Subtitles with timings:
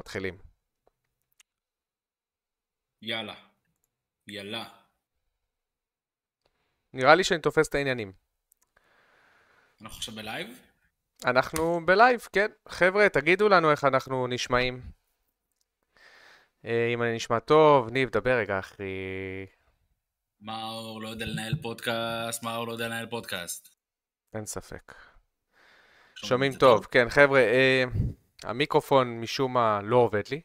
[0.00, 0.38] מתחילים.
[3.02, 3.34] יאללה.
[4.28, 4.68] יאללה.
[6.92, 8.12] נראה לי שאני תופס את העניינים.
[9.82, 10.48] אנחנו עכשיו בלייב?
[11.24, 12.46] אנחנו בלייב, כן.
[12.68, 14.82] חבר'ה, תגידו לנו איך אנחנו נשמעים.
[16.64, 18.84] אה, אם אני נשמע טוב, ניב, דבר רגע, אחי.
[20.40, 23.68] מאור לא יודע לנהל פודקאסט, מאור לא יודע לנהל פודקאסט.
[24.34, 24.94] אין ספק.
[26.14, 27.84] שומעים שומעים טוב, כן, חבר'ה, אה,
[28.44, 30.40] המיקרופון משום מה לא עובד לי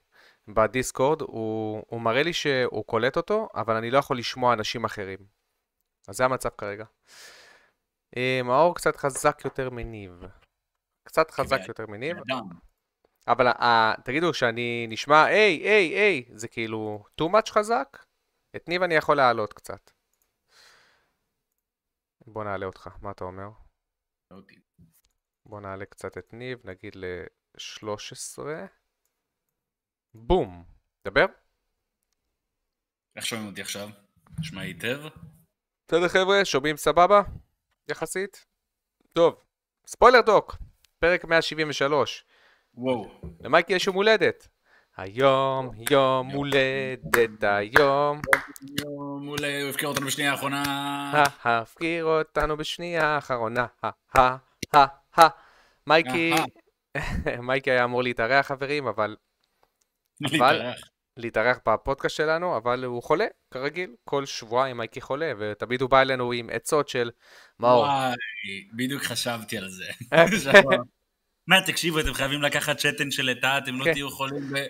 [0.47, 5.19] בדיסקורד, הוא, הוא מראה לי שהוא קולט אותו, אבל אני לא יכול לשמוע אנשים אחרים.
[6.07, 6.85] אז זה המצב כרגע.
[8.17, 10.23] אה, מאור קצת חזק יותר מניב.
[11.03, 12.17] קצת חזק כבן- יותר מניב.
[13.27, 17.97] אבל אה, תגידו, שאני נשמע, היי, היי, היי, זה כאילו too much חזק?
[18.55, 19.91] את ניב אני יכול להעלות קצת.
[22.27, 23.49] בוא נעלה אותך, מה אתה אומר?
[24.31, 24.37] לא.
[25.45, 26.95] בוא נעלה קצת את ניב, נגיד
[27.55, 28.39] ל-13.
[30.13, 30.63] בום.
[31.05, 31.25] דבר.
[33.15, 33.89] איך שומעים אותי עכשיו?
[34.39, 34.99] נשמע היטב?
[35.87, 37.21] בסדר חבר'ה, שומעים סבבה?
[37.87, 38.45] יחסית?
[39.13, 39.43] טוב,
[39.87, 40.55] ספוילר דוק,
[40.99, 42.25] פרק 173.
[42.73, 43.21] וואו.
[43.39, 44.47] למייקי יש יום הולדת.
[44.97, 48.21] היום יום הולדת היום,
[49.21, 51.23] מעולה, הוא הפקיר אותנו בשנייה האחרונה.
[51.43, 53.89] הפקיר אותנו בשנייה האחרונה, הא
[54.73, 55.27] הא הא.
[55.87, 56.33] מייקי,
[57.41, 59.15] מייקי היה אמור להתארח חברים, אבל
[60.21, 60.79] להתארח.
[61.17, 66.31] להתארח בפודקאסט שלנו, אבל הוא חולה, כרגיל, כל שבועיים מייקי חולה, ותמיד הוא בא אלינו
[66.31, 67.11] עם עצות של
[67.59, 67.83] מאור.
[67.83, 68.15] וואי,
[68.75, 69.85] בדיוק חשבתי על זה.
[71.47, 73.93] מה, תקשיבו, אתם חייבים לקחת שתן של לטאה, אתם לא כן.
[73.93, 74.65] תהיו חולים ב...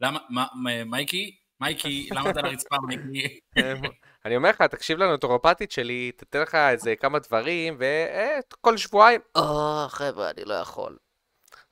[0.00, 1.36] למה, מה, מה- מייקי?
[1.60, 3.38] מייקי, למה אתה על הרצפה, מייקי?
[4.24, 10.30] אני אומר לך, תקשיב לנוטורופטית שלי, תתן לך איזה כמה דברים, וכל שבועיים, אה, חבר'ה,
[10.30, 10.96] אני לא יכול.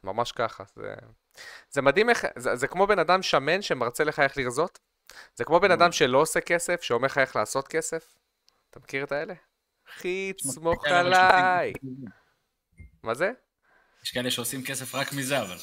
[0.07, 0.95] ממש ככה, זה...
[1.71, 4.79] זה מדהים איך, זה, זה כמו בן אדם שמן שמרצה לך איך לרזות.
[5.35, 8.19] זה כמו בן אדם שלא עושה כסף, שאומר לך איך לעשות כסף.
[8.71, 9.35] אתה מכיר את האלה?
[9.89, 11.73] אחי, תסמוך עליי.
[13.03, 13.31] מה זה?
[14.05, 15.57] יש כאלה שעושים כסף רק מזה, אבל.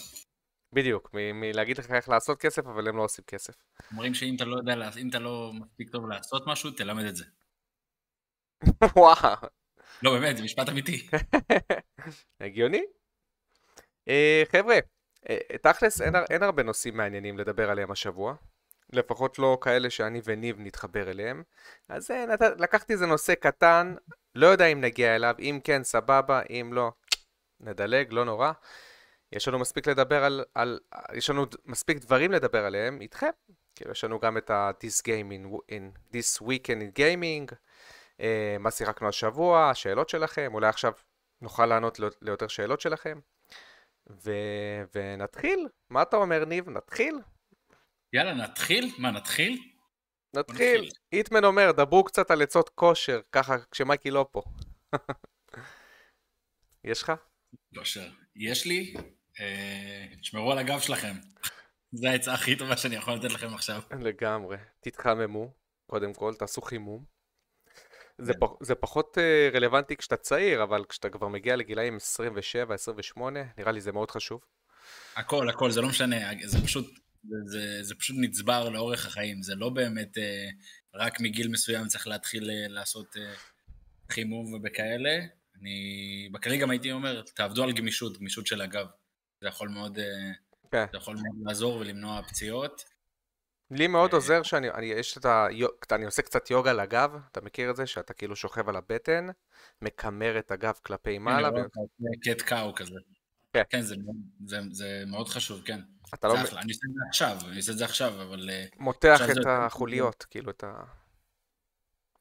[0.74, 3.54] בדיוק, מלהגיד לך איך לעשות כסף, אבל הם לא עושים כסף.
[3.92, 7.26] אומרים שאם אתה לא יודע, אם אתה לא מספיק טוב לעשות משהו, תלמד את זה.
[8.96, 9.36] וואו.
[10.04, 11.08] לא, באמת, זה משפט אמיתי.
[12.42, 12.84] הגיוני.
[14.08, 14.80] אה, חבר'ה,
[15.30, 18.36] אה, תכלס אין, אין הרבה נושאים מעניינים לדבר עליהם השבוע.
[18.94, 21.44] לפחות לא כאלה שאני וניב נתחבר אליהם.
[21.90, 22.42] אז אה, נת...
[22.42, 23.96] לקחתי איזה נושא קטן,
[24.36, 26.92] לא יודע אם נגיע אליו, אם כן סבבה, אם לא,
[27.60, 28.52] נדלג, לא נורא.
[29.32, 30.80] יש לנו מספיק לדבר על, על...
[31.14, 33.30] יש לנו מספיק דברים לדבר עליהם איתכם.
[33.76, 37.56] כאילו יש לנו גם את ה-This Game in, in This Weekend in Gaming,
[38.60, 40.94] מה שיחקנו השבוע, השאלות שלכם, אולי עכשיו
[41.42, 43.20] נוכל לענות ליותר שאלות שלכם.
[44.10, 44.32] ו...
[44.96, 45.68] ונתחיל.
[45.90, 46.70] מה אתה אומר, ניב?
[46.70, 47.20] נתחיל?
[48.14, 48.92] יאללה, נתחיל?
[48.98, 49.74] מה, נתחיל?
[50.36, 50.90] נתחיל.
[51.14, 54.42] איטמן אומר, דברו קצת על עצות כושר, ככה כשמייקי לא פה.
[56.84, 57.12] יש לך?
[57.72, 58.10] לא, שר.
[58.36, 58.94] יש לי,
[59.40, 61.14] אה, תשמרו על הגב שלכם.
[62.00, 63.82] זו העצה הכי טובה שאני יכול לתת לכם עכשיו.
[64.00, 64.58] לגמרי.
[64.80, 65.54] תתחממו,
[65.90, 67.13] קודם כל, תעשו חימום.
[68.26, 68.40] זה, כן.
[68.40, 73.72] פח, זה פחות אה, רלוונטי כשאתה צעיר, אבל כשאתה כבר מגיע לגילאים 27, 28, נראה
[73.72, 74.42] לי זה מאוד חשוב.
[75.16, 76.86] הכל, הכל, זה לא משנה, זה פשוט,
[77.24, 80.50] זה, זה, זה פשוט נצבר לאורך החיים, זה לא באמת אה,
[80.94, 83.34] רק מגיל מסוים צריך להתחיל אה, לעשות אה,
[84.12, 85.20] חימום ובכאלה.
[85.62, 88.86] אני, בכללי גם הייתי אומר, תעבדו על גמישות, גמישות של הגב.
[89.42, 90.32] זה יכול מאוד, אה,
[90.72, 90.86] כן.
[90.92, 92.93] זה יכול מאוד לעזור ולמנוע פציעות.
[93.76, 95.48] לי מאוד אה, עוזר שאני, אני, יש את ה...
[95.92, 97.86] אני עושה קצת יוגה לגב, אתה מכיר את זה?
[97.86, 99.28] שאתה כאילו שוכב על הבטן,
[99.82, 102.96] מקמר את הגב כלפי מעלה, הנה, אתה עושה קט קאו כזה.
[103.54, 103.64] כן.
[103.70, 103.96] כן, זה,
[104.46, 105.80] זה, זה מאוד חשוב, כן.
[106.12, 106.62] ואתה לא אחלה.
[106.62, 109.46] אני עושה את זה עכשיו, אני עושה את זה עכשיו, אבל אה, מותח עכשיו את
[109.48, 110.84] החוליות, כאילו את ה...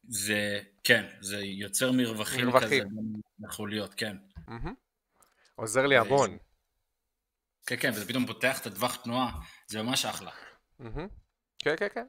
[0.08, 2.68] זה, כן, זה יוצר מרווחים, מרווחים.
[2.68, 4.16] כזה בין החוליות, כן.
[5.54, 6.38] עוזר לי אה, המון.
[7.66, 10.30] כן, כן, וזה פתאום פותח את הטווח תנועה, זה ממש אחלה.
[10.78, 11.21] מהמם.
[11.62, 12.06] כן, כן, כן.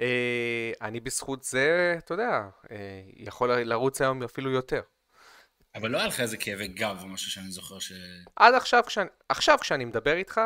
[0.00, 4.80] אה, אני בזכות זה, אתה יודע, אה, יכול לרוץ היום אפילו יותר.
[5.74, 7.92] אבל לא היה לך איזה כאבי גב או משהו שאני זוכר ש...
[8.36, 10.40] עד עכשיו, כשאני, עכשיו כשאני מדבר איתך,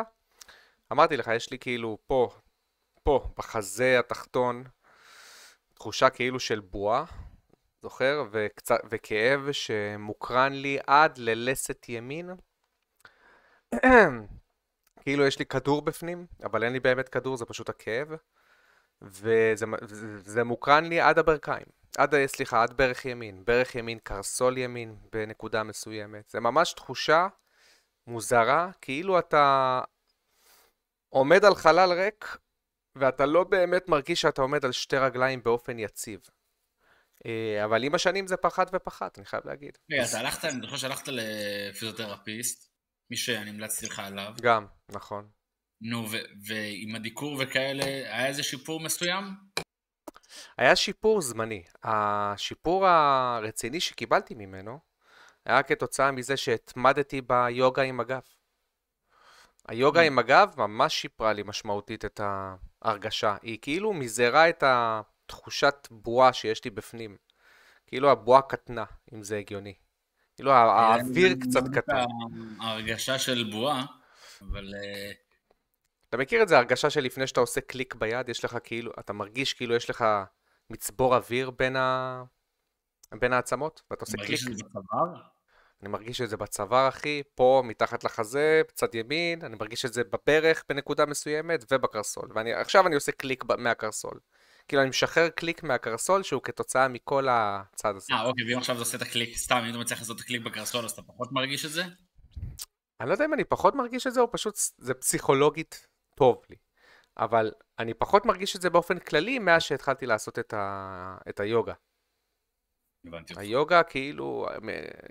[0.91, 2.29] אמרתי לך, יש לי כאילו פה,
[3.03, 4.63] פה, בחזה התחתון,
[5.73, 7.05] תחושה כאילו של בועה,
[7.81, 8.23] זוכר?
[8.31, 12.29] וקצת, וכאב שמוקרן לי עד ללסת ימין.
[15.01, 18.07] כאילו יש לי כדור בפנים, אבל אין לי באמת כדור, זה פשוט הכאב.
[19.01, 21.65] וזה זה- זה מוקרן לי עד הברכיים.
[21.97, 23.45] עד, סליחה, עד ברך ימין.
[23.45, 26.29] ברך ימין, קרסול ימין בנקודה מסוימת.
[26.29, 27.27] זה ממש תחושה
[28.07, 29.81] מוזרה, כאילו אתה...
[31.09, 32.37] עומד על חלל ריק,
[32.95, 36.19] ואתה לא באמת מרגיש שאתה עומד על שתי רגליים באופן יציב.
[37.25, 39.77] אה, אבל עם השנים זה פחת ופחת, אני חייב להגיד.
[39.91, 42.69] רגע, אתה הלכת, אני זוכר שהלכת לפיזיותרפיסט,
[43.11, 44.33] מי שאני המלצתי לך עליו.
[44.41, 45.29] גם, נכון.
[45.81, 46.07] נו,
[46.47, 49.23] ועם הדיקור וכאלה, היה איזה שיפור מסוים?
[50.57, 51.63] היה שיפור זמני.
[51.83, 54.79] השיפור הרציני שקיבלתי ממנו
[55.45, 58.21] היה כתוצאה מזה שהתמדתי ביוגה עם הגב.
[59.67, 60.03] היוגה mm.
[60.03, 62.21] עם הגב ממש שיפרה לי משמעותית את
[62.81, 63.35] ההרגשה.
[63.41, 67.17] היא כאילו מזערה את התחושת בועה שיש לי בפנים.
[67.87, 69.73] כאילו הבועה קטנה, אם זה הגיוני.
[70.35, 72.05] כאילו האוויר קצת קטן.
[72.61, 73.85] ההרגשה של בועה,
[74.41, 74.73] אבל...
[76.09, 79.13] אתה מכיר את זה, הרגשה של לפני שאתה עושה קליק ביד, יש לך כאילו, אתה
[79.13, 80.05] מרגיש כאילו יש לך
[80.69, 82.23] מצבור אוויר בין, ה...
[83.19, 84.29] בין העצמות, ואתה עושה קליק.
[84.29, 85.21] מרגיש את זה בצוואר?
[85.81, 90.01] אני מרגיש את זה בצוואר, אחי, פה, מתחת לחזה, בצד ימין, אני מרגיש את זה
[90.03, 92.29] בברך בנקודה מסוימת, ובקרסול.
[92.35, 94.19] ועכשיו אני עושה קליק מהקרסול.
[94.67, 98.13] כאילו, אני משחרר קליק מהקרסול שהוא כתוצאה מכל הצד הזה.
[98.13, 100.41] אה, אוקיי, ואם עכשיו אתה עושה את הקליק, סתם, אם אתה מצליח לעשות את הקליק
[100.41, 101.83] בקרסול, אז אתה פחות מרגיש את זה?
[102.99, 105.87] אני לא יודע אם אני פחות מרגיש את זה, או פשוט זה פסיכולוגית
[106.19, 106.55] טוב לי.
[107.17, 111.17] אבל אני פחות מרגיש את זה באופן כללי מאז שהתחלתי לעשות את, ה...
[111.29, 111.73] את היוגה.
[113.05, 113.33] הבנתי.
[113.37, 114.47] היוגה כאילו,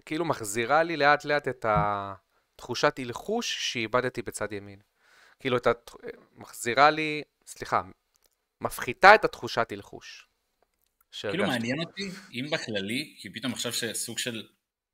[0.07, 4.81] כאילו מחזירה לי לאט לאט את התחושת הלחוש שאיבדתי בצד ימין.
[5.41, 5.91] כאילו, את הת...
[6.33, 7.83] מחזירה לי, סליחה,
[8.61, 10.29] מפחיתה את התחושת הלחוש.
[11.13, 12.03] כאילו מעניין אותי,
[12.33, 14.49] אם בכללי, כי פתאום עכשיו שסוג של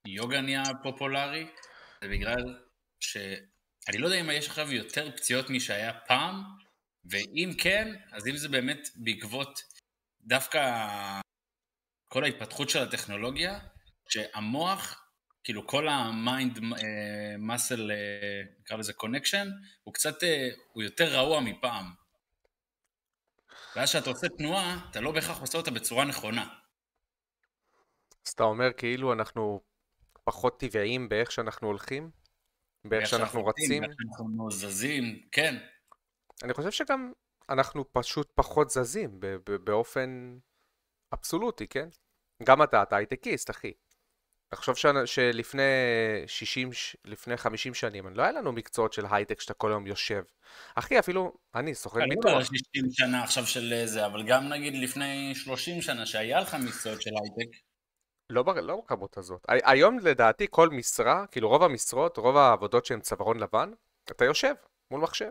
[0.06, 1.46] יוגה נהיה פופולרי,
[2.02, 2.62] זה בגלל
[3.00, 3.16] ש...
[3.89, 6.43] אני לא יודע אם יש עכשיו יותר פציעות משהיה פעם,
[7.11, 9.61] ואם כן, אז אם זה באמת בעקבות
[10.21, 10.61] דווקא
[12.09, 13.59] כל ההתפתחות של הטכנולוגיה,
[14.09, 15.01] שהמוח,
[15.45, 16.59] כאילו כל ה mind
[17.38, 17.91] muscle,
[18.61, 19.49] נקרא לזה connection,
[19.83, 21.85] הוא קצת, אה, הוא יותר רעוע מפעם.
[23.77, 26.55] ואז כשאתה עושה תנועה, אתה לא בהכרח עושה אותה בצורה נכונה.
[28.27, 29.61] אז אתה אומר כאילו אנחנו
[30.25, 32.11] פחות טבעיים באיך שאנחנו הולכים?
[32.85, 33.83] באיך שאנחנו רצים?
[33.83, 35.57] באיך שאנחנו זזים, כן.
[36.43, 37.13] אני חושב שגם
[37.51, 39.21] אנחנו פשוט פחות זזים
[39.65, 40.39] באופן
[41.15, 41.89] אבסולוטי, כן?
[42.43, 43.73] גם אתה, אתה הייטקיסט, אחי.
[44.49, 44.87] תחשוב ש...
[45.05, 45.63] שלפני
[46.27, 46.71] 60,
[47.05, 50.23] לפני 50 שנים, לא היה לנו מקצועות של הייטק שאתה כל היום יושב.
[50.75, 52.27] אחי, אפילו אני סוכן ביטוח.
[52.27, 52.61] אני לא 60
[52.93, 57.57] שנה עכשיו של זה, אבל גם נגיד לפני 30 שנה שהיה לך מקצועות של הייטק.
[58.31, 59.47] לא, לא בכמות הזאת.
[59.49, 63.71] היום לדעתי כל משרה, כאילו רוב המשרות, רוב העבודות שהן צווארון לבן,
[64.05, 64.55] אתה יושב
[64.91, 65.31] מול מחשב.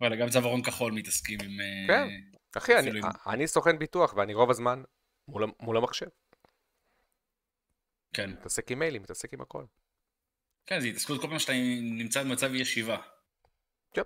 [0.00, 1.60] וואלה, גם צווארון כחול מתעסקים עם...
[1.60, 2.08] אה, כן,
[2.56, 3.04] אחי, אני, עם...
[3.26, 4.82] אני סוכן ביטוח ואני רוב הזמן
[5.28, 6.06] מול, מול המחשב.
[8.14, 8.30] כן.
[8.30, 9.64] מתעסק עם מיילים, מתעסק עם הכל.
[10.66, 11.52] כן, זה התעסקות כל פעם שאתה
[11.82, 12.98] נמצא במצב ישיבה.
[13.94, 14.02] כן,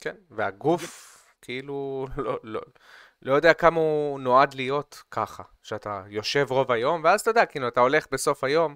[0.00, 2.60] כן, והגוף כאילו לא, לא,
[3.22, 7.68] לא יודע כמה הוא נועד להיות ככה, שאתה יושב רוב היום, ואז אתה יודע, כאילו,
[7.68, 8.74] אתה הולך בסוף היום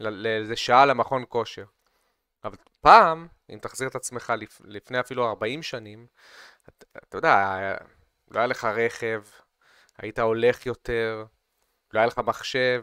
[0.00, 1.64] לאיזה שעה למכון כושר.
[2.44, 6.06] אבל פעם, אם תחזיר את עצמך לפ, לפני אפילו 40 שנים,
[6.62, 7.58] אתה, אתה יודע,
[8.30, 9.22] לא היה לך רכב,
[9.98, 11.24] היית הולך יותר,
[11.92, 12.82] לא היה לך מחשב,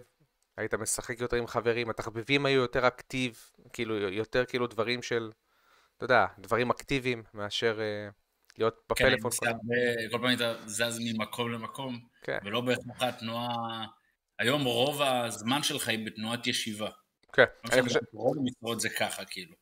[0.58, 3.40] היית משחק יותר עם חברים, התחביבים היו יותר אקטיב,
[3.74, 5.32] כאילו, יותר כאילו דברים של,
[5.98, 7.80] אתה יודע, דברים אקטיביים מאשר...
[7.80, 8.27] Uh,
[8.58, 9.32] להיות כן, בפלאפון.
[9.32, 9.52] כן,
[10.12, 10.18] כל...
[10.18, 12.38] פעם היית זז ממקום למקום, כן.
[12.44, 13.86] ולא בהכרח התנועה...
[14.40, 16.90] היום רוב הזמן שלך היא בתנועת ישיבה.
[17.34, 17.46] כן.
[17.72, 18.00] אני חושב...
[18.14, 19.56] רוב המשרות זה ככה, כאילו.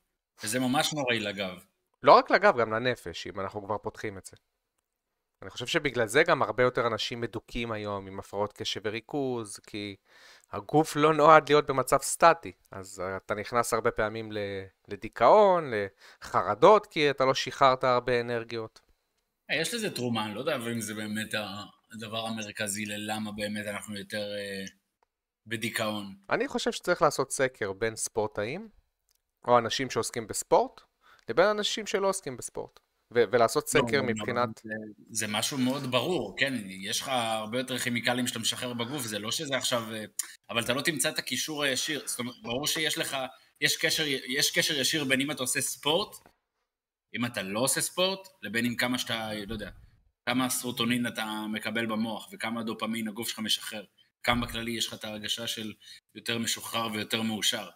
[0.44, 1.64] וזה ממש נוראי לגב.
[2.04, 4.38] לא רק לגב, גם לנפש, אם אנחנו כבר פותחים את זה.
[5.42, 9.96] אני חושב שבגלל זה גם הרבה יותר אנשים מדוכאים היום עם הפרעות קשב וריכוז, כי
[10.52, 14.30] הגוף לא נועד להיות במצב סטטי, אז אתה נכנס הרבה פעמים
[14.88, 15.72] לדיכאון,
[16.22, 18.82] לחרדות, כי אתה לא שחררת הרבה אנרגיות.
[19.52, 21.34] יש לזה תרומה, אני לא יודע אם זה באמת
[21.94, 24.66] הדבר המרכזי ללמה באמת אנחנו יותר אה,
[25.48, 26.16] בדיכאון.
[26.30, 28.70] אני חושב שצריך לעשות סקר בין ספורטאים,
[29.48, 30.82] או אנשים שעוסקים בספורט,
[31.30, 32.80] לבין אנשים שלא עוסקים בספורט.
[33.14, 34.50] ו- ולעשות לא, סקר לא, מבחינת...
[34.64, 34.74] זה,
[35.10, 39.32] זה משהו מאוד ברור, כן, יש לך הרבה יותר כימיקלים שאתה משחרר בגוף, זה לא
[39.32, 39.94] שזה עכשיו...
[39.94, 40.06] אה,
[40.50, 43.18] אבל אתה לא תמצא את הקישור הישיר, זאת אומרת, ברור שיש לך,
[43.62, 46.16] יש קשר, יש קשר ישיר בין אם אתה עושה ספורט
[47.16, 49.70] אם אתה לא עושה ספורט, לבין אם כמה שאתה, לא יודע,
[50.26, 53.86] כמה סרוטונין אתה מקבל במוח, וכמה דופמין הגוף שלך משחרר.
[54.24, 55.74] כמה בכללי יש לך את ההרגשה של
[56.16, 57.70] יותר משוחרר ויותר מאושר.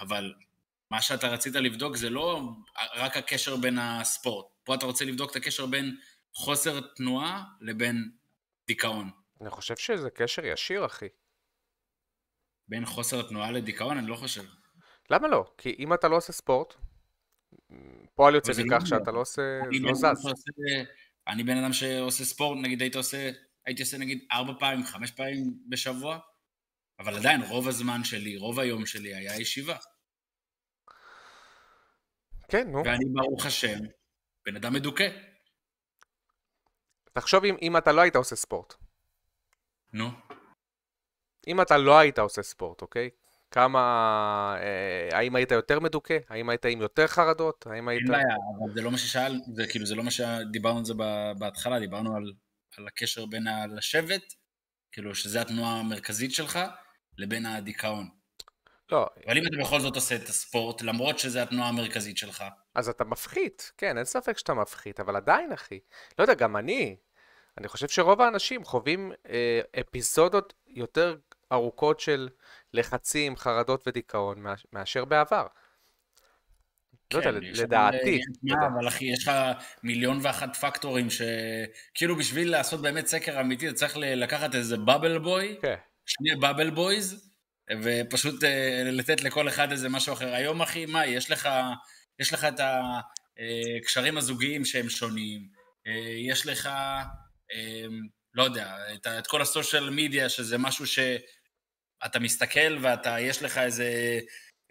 [0.00, 0.34] אבל
[0.90, 2.40] מה שאתה רצית לבדוק זה לא
[2.94, 4.46] רק הקשר בין הספורט.
[4.64, 5.96] פה אתה רוצה לבדוק את הקשר בין
[6.34, 8.10] חוסר תנועה לבין
[8.66, 9.10] דיכאון.
[9.40, 11.08] אני חושב שזה קשר ישיר, אחי.
[12.68, 13.98] בין חוסר תנועה לדיכאון?
[13.98, 14.44] אני לא חושב.
[15.10, 15.44] למה לא?
[15.58, 16.74] כי אם אתה לא עושה ספורט,
[18.14, 18.86] פועל יוצא לא מכך.
[18.86, 20.44] שאתה לא עושה, אני לא בן אדם זז.
[21.28, 23.30] אני בן אדם שעושה ספורט, נגיד הייתי עושה,
[23.66, 26.18] הייתי עושה נגיד ארבע פעמים, חמש פעמים בשבוע,
[26.98, 29.76] אבל עדיין רוב הזמן שלי, רוב היום שלי היה ישיבה.
[32.48, 32.82] כן, נו.
[32.84, 33.78] ואני ברוך השם,
[34.46, 35.08] בן אדם מדוכא.
[37.12, 38.74] תחשוב אם, אם אתה לא היית עושה ספורט.
[39.92, 40.08] נו.
[41.46, 43.10] אם אתה לא היית עושה ספורט, אוקיי?
[43.52, 44.56] כמה...
[44.60, 46.18] אה, האם היית יותר מדוכא?
[46.28, 47.66] האם היית עם יותר חרדות?
[47.70, 48.02] האם היית...
[48.02, 50.94] אין בעיה, אבל זה לא מה ששאל, זה כאילו, זה לא מה שדיברנו על זה
[51.38, 52.32] בהתחלה, דיברנו על,
[52.78, 54.22] על הקשר בין הלשבת,
[54.92, 56.58] כאילו, שזה התנועה המרכזית שלך,
[57.18, 58.08] לבין הדיכאון.
[58.92, 62.44] לא, אבל אם אתה בכל זאת עושה את הספורט, למרות שזה התנועה המרכזית שלך,
[62.74, 65.80] אז אתה מפחית, כן, אין ספק שאתה מפחית, אבל עדיין, אחי.
[66.18, 66.96] לא יודע, גם אני,
[67.58, 71.16] אני חושב שרוב האנשים חווים אה, אפיזודות יותר
[71.52, 72.28] ארוכות של
[72.74, 75.46] לחצים, חרדות ודיכאון מאש- מאשר בעבר.
[77.14, 78.20] לא יודע, כן, לדעתי.
[78.50, 78.68] אבל, אה.
[78.74, 79.32] אבל אחי, יש לך
[79.82, 85.56] מיליון ואחת פקטורים שכאילו בשביל לעשות באמת סקר אמיתי, אתה צריך לקחת איזה בבל בוי,
[85.62, 85.74] כן,
[86.06, 87.30] שני בבל בויז,
[87.82, 90.34] ופשוט אה, לתת לכל אחד איזה משהו אחר.
[90.34, 91.48] היום, אחי, מה, יש לך,
[92.18, 92.60] יש לך את
[93.80, 95.48] הקשרים הזוגיים שהם שונים,
[95.86, 96.66] אה, יש לך,
[97.52, 97.86] אה,
[98.34, 100.86] לא יודע, את, כל הסושיאל מדיה, שזה משהו
[102.04, 104.18] שאתה מסתכל ואתה, יש לך איזה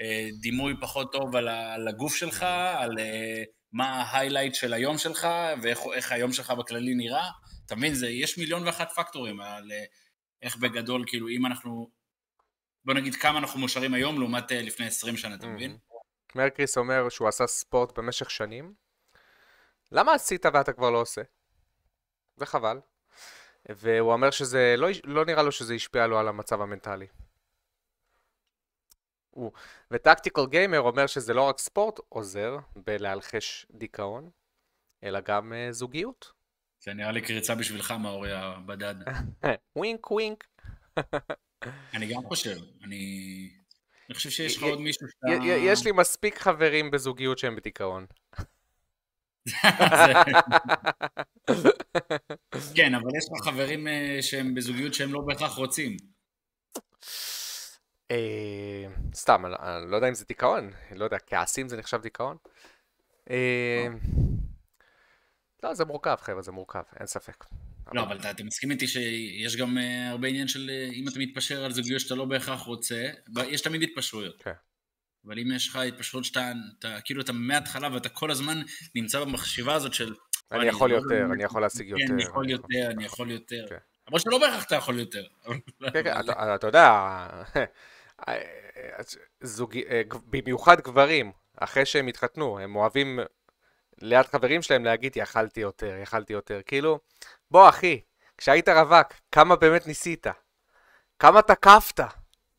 [0.02, 2.44] אה, דימוי פחות טוב על, על הגוף שלך,
[2.78, 5.28] על אה, מה ההיילייט של היום שלך,
[5.62, 7.30] ואיך איך היום שלך בכללי נראה.
[7.66, 9.84] אתה מבין, זה, יש מיליון ואחת פקטורים על אה,
[10.42, 11.92] איך בגדול, כאילו, אם אנחנו,
[12.86, 15.78] בוא נגיד כמה אנחנו מאושרים היום לעומת לפני 20 שנה, אתה מבין?
[16.36, 18.74] מרקריס אומר שהוא עשה ספורט במשך שנים.
[19.92, 21.22] למה עשית ואתה כבר לא עושה?
[22.36, 22.80] זה חבל.
[23.70, 27.08] והוא אומר שזה, לא, לא נראה לו שזה השפיע לו על המצב המנטלי.
[29.30, 29.52] הוא,
[29.92, 34.30] וטקטיקל גיימר אומר שזה לא רק ספורט עוזר בלהלחש דיכאון,
[35.04, 36.32] אלא גם uh, זוגיות.
[36.84, 38.96] זה נראה לי קריצה בשבילך, מאורי הבדד.
[39.76, 40.48] ווינק ווינק.
[41.94, 43.50] אני גם חושב, אני...
[44.10, 45.28] אני חושב שיש לך עוד מישהו שאתה...
[45.46, 48.06] יש לי מספיק חברים בזוגיות שהם בדיכאון.
[52.76, 55.98] כן, אבל יש לך חברים אה, שהם בזוגיות שהם לא בהכרח רוצים.
[58.12, 59.56] אה, סתם, אני-
[59.92, 62.38] לא יודע אם זה דיכאון, לא יודע, כעסים זה נחשב דיכאון?
[63.30, 63.88] אה,
[65.64, 67.46] לא, זה מורכב, חבר'ה, זה מורכב, אין ספק.
[67.94, 69.78] לא, אבל אתה, מסכים איתי שיש גם
[70.12, 73.10] הרבה עניין של אם אתה מתפשר על זוגיות שאתה לא בהכרח רוצה,
[73.48, 74.44] יש תמיד התפשרויות.
[74.44, 74.52] כן.
[75.26, 78.62] אבל אם יש לך התפשרות שאתה, אתה, כאילו אתה מההתחלה ואתה כל הזמן
[78.96, 80.16] נמצא במחשיבה הזאת של...
[80.52, 82.04] אני יכול לא יותר, אני יכול להשיג יותר.
[82.08, 83.66] כן, אני יכול אני יותר, אני יכול יותר.
[83.70, 83.76] כן.
[84.08, 85.24] למרות שלא בהכרח אתה יכול יותר.
[85.94, 87.28] כן, כן, אתה אתה יודע,
[89.42, 89.78] זוג...
[90.26, 93.20] במיוחד גברים, אחרי שהם התחתנו, הם אוהבים
[94.02, 96.62] ליד חברים שלהם להגיד, יכלתי יותר, יכלתי יותר.
[96.66, 97.00] כאילו,
[97.52, 98.02] בוא אחי,
[98.38, 100.28] כשהיית רווק, כמה באמת ניסית?
[101.20, 102.00] כמה תקפת?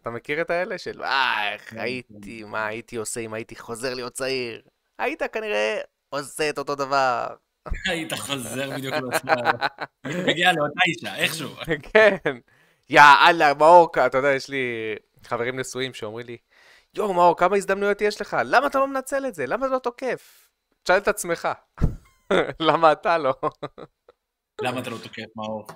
[0.03, 3.95] אתה מכיר את האלה של, אה, איך כן, הייתי, מה הייתי עושה אם הייתי חוזר
[3.95, 4.63] להיות צעיר?
[4.99, 7.27] היית כנראה עושה את אותו דבר.
[7.87, 9.33] היית חוזר בדיוק לעצמך.
[10.05, 11.49] היית מגיע לאותה אישה, איכשהו.
[11.93, 12.17] כן.
[12.91, 14.95] יאללה, מאור, אתה יודע, יש לי
[15.25, 16.37] חברים נשואים שאומרים לי,
[16.95, 18.37] יואו, מאור, כמה הזדמנויות יש לך?
[18.45, 19.47] למה אתה לא מנצל את זה?
[19.47, 20.49] למה אתה לא תוקף?
[20.83, 21.49] תשאל את עצמך.
[22.69, 23.35] למה אתה לא?
[24.63, 25.67] למה אתה לא תוקף מאור?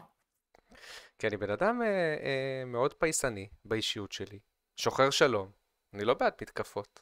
[1.18, 4.38] כי אני בן אדם אה, אה, מאוד פייסני באישיות שלי.
[4.76, 5.50] שוחר שלום.
[5.94, 7.00] אני לא בעד מתקפות.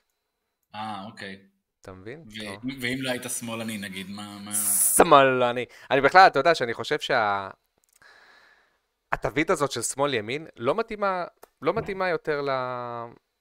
[0.74, 1.38] אה, אוקיי.
[1.80, 2.20] אתה מבין?
[2.26, 2.56] ו- לא.
[2.80, 4.38] ואם לא היית שמאלני, נגיד, מה...
[4.38, 4.54] מה-
[4.96, 5.64] שמאלני.
[5.90, 7.50] אני בכלל, אתה יודע שאני חושב שה...
[9.12, 11.24] התווית הזאת של שמאל-ימין לא מתאימה,
[11.62, 12.48] לא מתאימה יותר ל...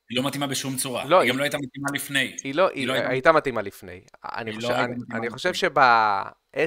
[0.10, 1.06] היא לא מתאימה בשום צורה.
[1.06, 2.36] לא, היא גם היא- לא הייתה מתאימה לפני.
[2.44, 4.02] היא לא, היא לא הייתה- הייתה מתאימה לפני.
[4.24, 5.30] אני היא חושב, לא אני, אני.
[5.30, 6.62] חושב שב-10-15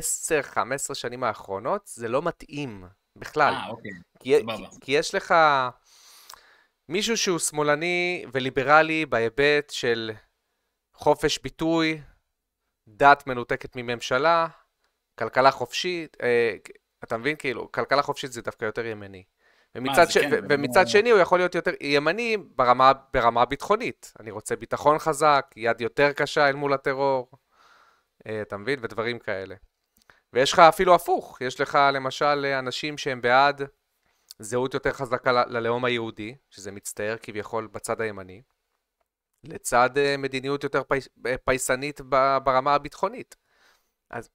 [0.94, 2.84] שנים האחרונות זה לא מתאים
[3.18, 3.54] בכלל.
[3.54, 3.90] אה, אוקיי.
[4.20, 4.56] כי, סבבה.
[4.56, 5.34] כי, כי יש לך
[6.88, 10.10] מישהו שהוא שמאלני וליברלי בהיבט של
[10.94, 12.00] חופש ביטוי,
[12.88, 14.46] דת מנותקת מממשלה,
[15.18, 16.56] כלכלה חופשית, אה,
[17.04, 17.36] אתה מבין?
[17.36, 19.24] כאילו, כלכלה חופשית זה דווקא יותר ימני.
[19.74, 20.18] ומצד, זה ש...
[20.18, 24.12] כן, זה ומצד לא- שני הוא יכול להיות יותר ימני ברמה, ברמה ביטחונית.
[24.20, 27.30] אני רוצה ביטחון חזק, יד יותר קשה אל מול הטרור,
[28.26, 28.78] אה, אתה מבין?
[28.82, 29.54] ודברים כאלה.
[30.36, 33.62] ויש לך אפילו הפוך, יש לך למשל אנשים שהם בעד
[34.38, 38.42] זהות יותר חזקה ללאום היהודי, שזה מצטייר כביכול בצד הימני,
[39.44, 42.00] לצד אה, מדיניות יותר פייס, אה, פייסנית
[42.44, 43.36] ברמה הביטחונית.
[44.10, 44.28] אז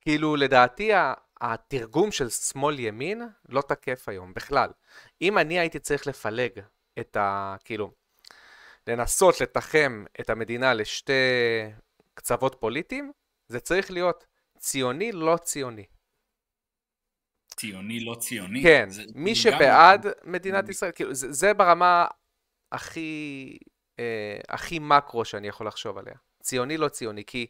[0.00, 0.90] כאילו לדעתי
[1.40, 4.70] התרגום של שמאל-ימין לא תקף היום בכלל.
[5.22, 6.60] אם אני הייתי צריך לפלג
[7.00, 7.56] את ה...
[7.64, 7.90] כאילו,
[8.86, 11.12] לנסות לתחם את המדינה לשתי
[12.14, 13.12] קצוות פוליטיים,
[13.48, 14.31] זה צריך להיות
[14.62, 15.84] ציוני לא ציוני.
[17.56, 18.62] ציוני לא ציוני?
[18.62, 22.06] כן, זה, מי גם- שבעד מדינת ישראל, כאילו, זה, זה ברמה
[22.72, 23.58] הכי,
[23.98, 26.14] אה, הכי מקרו שאני יכול לחשוב עליה.
[26.42, 27.46] ציוני לא ציוני, כי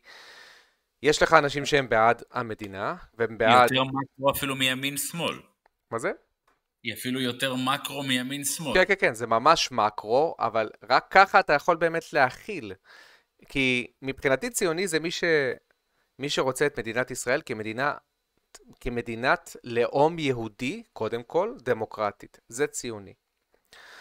[1.02, 3.73] יש לך אנשים שהם בעד המדינה, והם בעד...
[3.73, 5.40] יותר מקרו אפילו מימין-שמאל.
[5.90, 6.12] מה זה?
[6.83, 8.75] היא אפילו יותר מקרו מימין-שמאל.
[8.75, 12.73] כן, כן, כן, זה ממש מקרו, אבל רק ככה אתה יכול באמת להכיל.
[13.49, 15.25] כי מבחינתי ציוני זה מי, ש...
[16.23, 17.95] מי שרוצה את מדינת ישראל כמדינה,
[18.81, 22.41] כמדינת לאום יהודי, קודם כל, דמוקרטית.
[22.49, 23.14] זה ציוני.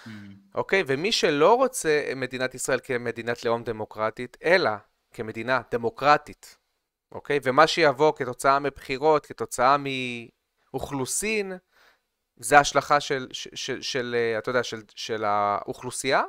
[0.06, 0.10] Mm.
[0.56, 0.84] אוקיי?
[0.88, 4.70] ומי שלא רוצה מדינת ישראל כמדינת לאום דמוקרטית, אלא
[5.14, 6.58] כמדינה דמוקרטית,
[7.12, 7.40] אוקיי?
[7.44, 9.76] ומה שיבוא כתוצאה מבחירות, כתוצאה
[10.74, 11.54] מאוכלוסין,
[12.36, 16.24] זה השלכה של, של, של, של אה, אתה יודע, של, של האוכלוסייה,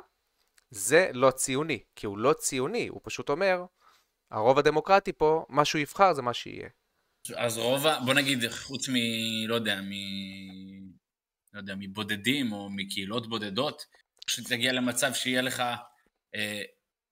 [0.69, 3.65] זה לא ציוני, כי הוא לא ציוני, הוא פשוט אומר,
[4.33, 6.69] הרוב הדמוקרטי פה, מה שהוא יבחר זה מה שיהיה.
[7.35, 7.99] אז רוב ה...
[8.05, 8.93] בוא נגיד, חוץ מ...
[9.47, 9.91] לא יודע, מ...
[11.53, 13.85] לא יודע, מבודדים או מקהילות בודדות,
[14.27, 15.63] שתגיע למצב שיהיה לך
[16.35, 16.61] אה,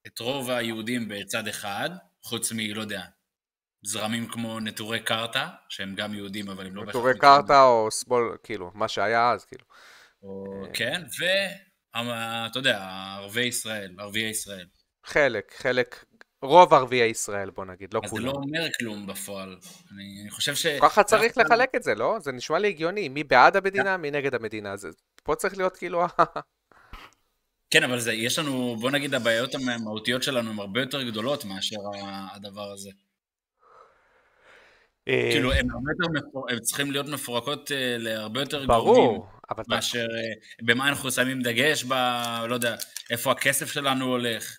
[0.08, 1.90] את רוב היהודים בצד אחד,
[2.24, 2.58] חוץ מ...
[2.60, 3.02] לא יודע,
[3.84, 6.82] זרמים כמו נטורי קרתא, שהם גם יהודים, אבל הם לא...
[6.82, 7.42] בהכרח טורי מתיישבים.
[7.42, 9.66] קרתא או שמאל, כאילו, מה שהיה אז, כאילו.
[10.24, 10.44] או...
[10.74, 12.88] כן, ואתה יודע,
[13.18, 14.68] ערביי ישראל, ערביי ישראל.
[15.06, 16.06] חלק, חלק,
[16.42, 18.26] רוב ערביי ישראל, בוא נגיד, לא אז זה כולם.
[18.26, 19.58] לא אומר כלום בפועל.
[19.94, 20.66] אני, אני חושב ש...
[20.82, 22.18] ככה צריך דווקא- לחלק את זה, לא?
[22.20, 24.78] זה נשמע לי הגיוני, מי בעד המדינה, מי נגד המדינה.
[24.78, 24.90] זה,
[25.24, 26.04] פה צריך להיות כאילו...
[27.72, 31.76] כן, אבל זה, יש לנו, בוא נגיד, הבעיות המהותיות שלנו הן הרבה יותר גדולות מאשר
[32.36, 32.90] הדבר הזה.
[35.08, 40.00] אה, כאילו, הרבה יותר, הן צריכים להיות מפורקות אה, להרבה יותר גורמים, ברור, אבל מאשר
[40.00, 41.94] אה, במה אנחנו שמים דגש, ב...
[42.50, 42.76] לא יודע,
[43.10, 44.58] איפה הכסף שלנו הולך.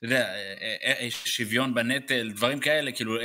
[0.00, 3.16] אתה יודע, אה, אה, אה, שוויון בנטל, דברים כאלה, כאילו,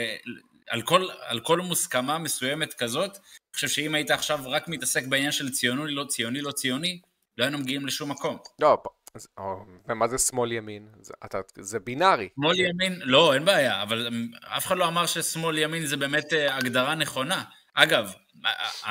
[0.70, 5.32] על כל, על כל מוסכמה מסוימת כזאת, אני חושב שאם היית עכשיו רק מתעסק בעניין
[5.32, 7.00] של ציוני, לא ציוני, לא ציוני,
[7.38, 8.38] לא היינו מגיעים לשום מקום.
[8.60, 8.78] לא,
[9.90, 10.88] ומה זה שמאל ימין?
[11.02, 11.14] זה,
[11.60, 12.30] זה בינארי.
[12.36, 14.10] שמאל ימין, לא, אין בעיה, אבל
[14.58, 17.44] אף אחד לא אמר ששמאל ימין זה באמת הגדרה נכונה.
[17.74, 18.14] אגב,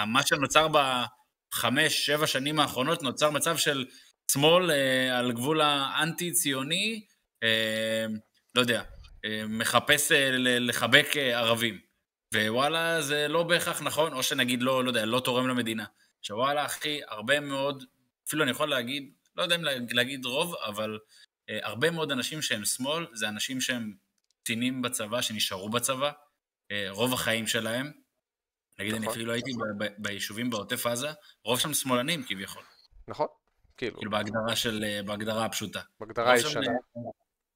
[0.07, 3.85] מה שנוצר בחמש, שבע שנים האחרונות, נוצר מצב של
[4.33, 4.71] שמאל
[5.13, 7.05] על גבול האנטי-ציוני,
[8.55, 8.83] לא יודע,
[9.25, 11.81] אה, מחפש אה, לחבק אה, ערבים.
[12.35, 15.85] ווואלה, זה לא בהכרח נכון, או שנגיד לא, לא יודע, לא תורם למדינה.
[16.23, 17.85] שוואלה, אחי, הרבה מאוד,
[18.29, 20.99] אפילו אני יכול להגיד, לא יודע אם לה- להגיד רוב, אבל
[21.51, 23.95] אה, הרבה מאוד אנשים שהם שמאל, זה אנשים שהם
[24.43, 26.11] קצינים בצבא, שנשארו בצבא,
[26.71, 27.93] אה, רוב החיים שלהם.
[28.79, 31.09] נגיד, אני נכון, אפילו הייתי ב- ב- ביישובים בעוטף עזה,
[31.45, 32.63] רוב שם שמאלנים כביכול,
[33.09, 33.27] נכון?
[33.77, 35.81] כאילו, כאילו בהגדרה של, אה, בהגדרה הפשוטה.
[36.01, 36.67] בהגדרה הרוב שם, ישנה.
[36.67, 37.11] אה,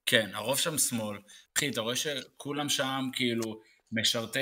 [0.05, 1.17] כן, הרוב שם שמאל.
[1.57, 3.59] אחי, אתה רואה שכולם שם כאילו
[3.91, 4.39] משרתי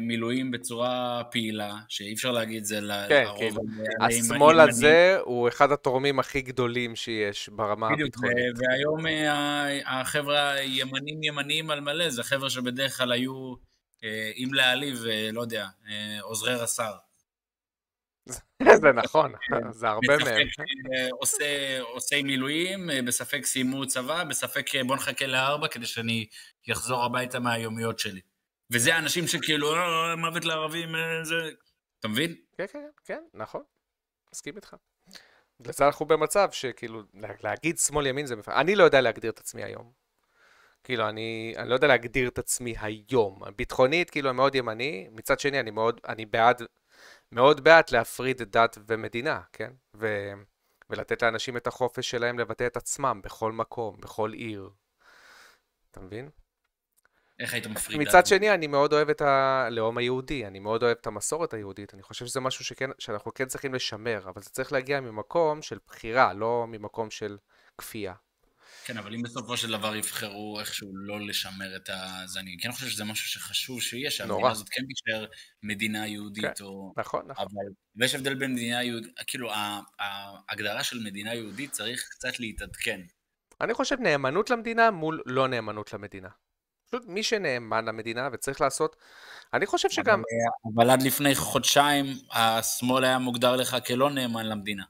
[0.00, 3.62] מילואים בצורה פעילה, שאי אפשר להגיד זה כן, לרוב כאילו,
[4.00, 4.60] ה- השמאל.
[4.60, 8.36] הזה הוא אחד התורמים הכי גדולים שיש ברמה בדיוק, הביטחונית.
[8.36, 13.54] ו- והיום אה, החבר'ה הימנים ימניים על מלא, זה חבר'ה שבדרך כלל היו,
[14.04, 16.92] אה, אם להעליב, אה, לא יודע, אה, עוזרי רס"ר.
[18.82, 19.32] זה נכון,
[19.70, 20.46] זה הרבה מהם.
[21.42, 26.26] אה, עושה, מילואים, אה, בספק סיימו צבא, בספק אה, בוא נחכה לארבע כדי שאני
[26.72, 28.20] אחזור הביתה מהיומיות שלי.
[28.72, 30.88] וזה האנשים שכאילו, "אה, מוות לערבים,
[31.22, 31.34] זה...
[32.00, 32.34] אתה מבין?
[32.58, 33.62] כן, כן, כן, נכון.
[34.34, 34.76] מסכים איתך.
[35.66, 38.34] לזה אנחנו במצב שכאילו, לה- להגיד שמאל ימין זה...
[38.48, 39.92] אני לא יודע להגדיר את עצמי היום.
[40.84, 43.40] כאילו, אני, אני לא יודע להגדיר את עצמי היום.
[43.56, 45.08] ביטחונית, כאילו, אני מאוד ימני.
[45.12, 46.62] מצד שני, אני מאוד, אני בעד,
[47.34, 49.72] מאוד בעד להפריד דת ומדינה, כן?
[49.96, 50.32] ו,
[50.90, 54.70] ולתת לאנשים את החופש שלהם לבטא את עצמם בכל מקום, בכל עיר.
[55.90, 56.28] אתה מבין?
[57.38, 58.00] איך היית מפריד?
[58.00, 62.02] מצד שני, אני מאוד אוהב את הלאום היהודי, אני מאוד אוהב את המסורת היהודית, אני
[62.02, 66.32] חושב שזה משהו שכן, שאנחנו כן צריכים לשמר, אבל זה צריך להגיע ממקום של בחירה,
[66.32, 67.38] לא ממקום של
[67.78, 68.14] כפייה.
[68.84, 72.22] כן, אבל אם בסופו של דבר יבחרו איכשהו לא לשמר את ה...
[72.26, 74.50] זה אני כן חושב שזה משהו שחשוב שיהיה, שהמדינה.
[74.50, 75.26] הזאת כן תישאר
[75.62, 76.64] מדינה יהודית, כן.
[76.64, 76.92] או...
[76.96, 77.46] נכון, נכון.
[77.46, 79.50] אבל ויש הבדל בין מדינה יהודית, כאילו
[79.98, 83.00] ההגדרה של מדינה יהודית צריך קצת להתעדכן.
[83.60, 86.28] אני חושב נאמנות למדינה מול לא נאמנות למדינה.
[86.86, 88.96] פשוט מי שנאמן למדינה וצריך לעשות,
[89.54, 90.22] אני חושב שגם,
[90.74, 94.84] אבל עד לפני חודשיים השמאל היה מוגדר לך כלא נאמן למדינה.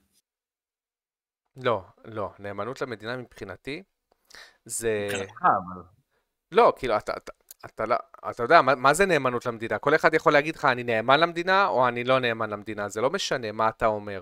[1.56, 3.82] לא, לא, נאמנות למדינה מבחינתי,
[4.64, 5.06] זה...
[5.10, 5.82] מבחינתך, אבל...
[6.52, 7.32] לא, כאילו, אתה, אתה,
[7.64, 7.96] אתה, לא,
[8.30, 9.78] אתה יודע, מה, מה זה נאמנות למדינה?
[9.78, 12.88] כל אחד יכול להגיד לך, אני נאמן למדינה, או אני לא נאמן למדינה.
[12.88, 14.20] זה לא משנה מה אתה אומר,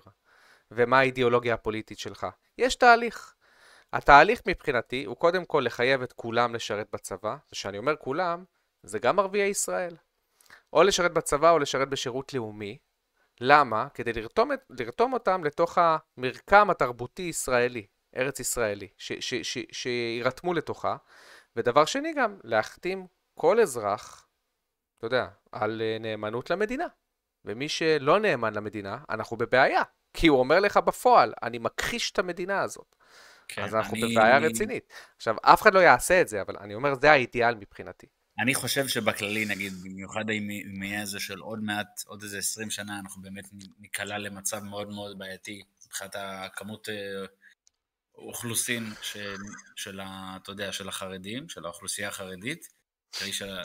[0.71, 2.27] ומה האידיאולוגיה הפוליטית שלך.
[2.59, 3.35] יש תהליך.
[3.93, 8.45] התהליך מבחינתי הוא קודם כל לחייב את כולם לשרת בצבא, וכשאני אומר כולם,
[8.83, 9.97] זה גם ערביי ישראל.
[10.73, 12.79] או לשרת בצבא או לשרת בשירות לאומי.
[13.45, 13.89] למה?
[13.95, 18.89] כדי לרתום, לרתום אותם לתוך המרקם התרבותי ישראלי, ארץ ישראלי,
[19.73, 20.97] שירתמו לתוכה.
[21.57, 24.29] ודבר שני גם, להחתים כל אזרח,
[24.99, 26.87] אתה יודע, על אה, נאמנות למדינה.
[27.45, 29.83] ומי שלא נאמן למדינה, אנחנו בבעיה.
[30.15, 32.97] כי הוא אומר לך בפועל, אני מכחיש את המדינה הזאת.
[33.49, 34.13] כן, אז אנחנו אני...
[34.13, 34.93] בבעיה רצינית.
[35.17, 38.07] עכשיו, אף אחד לא יעשה את זה, אבל אני אומר, זה האידיאל מבחינתי.
[38.39, 42.99] אני חושב שבכללי, נגיד, במיוחד אם יהיה איזה של עוד מעט, עוד איזה 20 שנה,
[42.99, 43.45] אנחנו באמת
[43.79, 47.27] ניקלע למצב מאוד מאוד בעייתי, מבחינת הכמות אה,
[48.15, 49.37] אוכלוסין של,
[49.77, 52.69] של ה, אתה יודע, של החרדים, של האוכלוסייה החרדית,
[53.13, 53.59] של,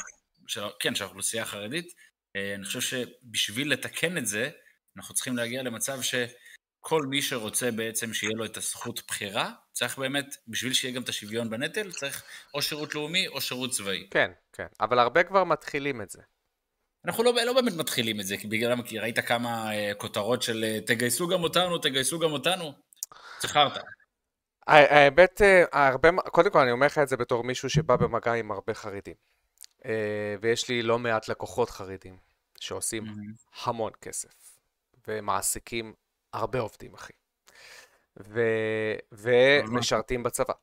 [0.47, 1.93] של, כן, של האוכלוסייה החרדית.
[2.36, 4.49] אה, אני חושב שבשביל לתקן את זה,
[4.97, 6.01] אנחנו צריכים להגיע למצב
[6.88, 11.10] שכל מי שרוצה בעצם שיהיה לו את הזכות בחירה, צריך באמת, בשביל שיהיה גם את
[11.10, 12.23] השוויון בנטל, צריך
[12.54, 14.08] או שירות לאומי או שירות צבאי.
[14.12, 16.21] כן, כן, אבל הרבה כבר מתחילים את זה.
[17.06, 20.65] אנחנו לא, לא באמת מתחילים את זה, כי בגלל, כי ראית כמה uh, כותרות של
[20.65, 22.73] uh, תגייסו גם אותנו, תגייסו גם אותנו,
[23.39, 23.71] צריכרת.
[24.67, 28.73] האמת, הרבה, קודם כל אני אומר לך את זה בתור מישהו שבא במגע עם הרבה
[28.73, 29.15] חרדים.
[30.41, 32.17] ויש לי לא מעט לקוחות חרדים
[32.60, 33.62] שעושים mm-hmm.
[33.63, 34.30] המון כסף,
[35.08, 35.93] ומעסיקים
[36.33, 37.13] הרבה עובדים, אחי.
[38.19, 38.41] ו...
[39.11, 40.53] ומשרתים בצבא.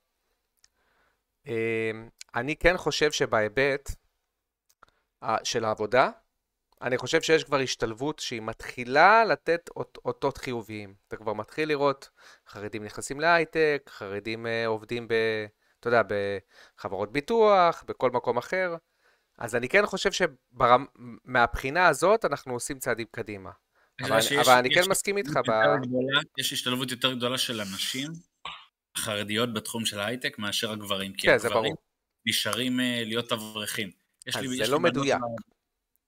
[1.47, 3.91] אמ, אני כן חושב שבהיבט
[5.45, 6.11] של העבודה,
[6.83, 10.95] אני חושב שיש כבר השתלבות שהיא מתחילה לתת אות, אותות חיוביים.
[11.09, 12.11] אתה כבר מתחיל לראות
[12.49, 15.15] חרדים נכנסים להייטק, חרדים uh, עובדים ב...
[15.81, 16.03] אתה יודע,
[16.77, 18.77] בחברות ביטוח, בכל מקום אחר.
[19.39, 23.51] אז אני כן חושב שמהבחינה הזאת אנחנו עושים צעדים קדימה.
[24.03, 25.31] אבל, שיש, אבל אני כן מסכים איתך.
[25.31, 25.51] ב...
[25.83, 28.11] גדולה, יש השתלבות יותר גדולה של הנשים
[28.99, 31.13] חרדיות בתחום של ההייטק מאשר הגברים.
[31.13, 31.75] כי כן, הגברים
[32.27, 33.91] נשארים uh, להיות אברכים.
[34.29, 35.21] אז לי, זה לא מדויק.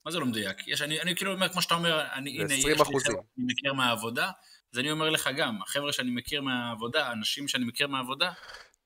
[0.06, 0.68] מה זה לא מדויק?
[0.68, 3.72] יש, אני, אני כאילו אומר, כמו שאתה אומר, אני, הנה, יש לי חבר'ה שאני מכיר
[3.72, 4.30] מהעבודה,
[4.72, 8.32] אז אני אומר לך גם, החבר'ה שאני מכיר מהעבודה, האנשים שאני מכיר מהעבודה,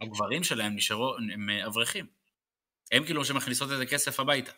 [0.01, 2.07] הגברים שלהם נשארו, הם אה, אברכים.
[2.93, 4.53] הם כאילו שמכניסות את הכסף הביתה.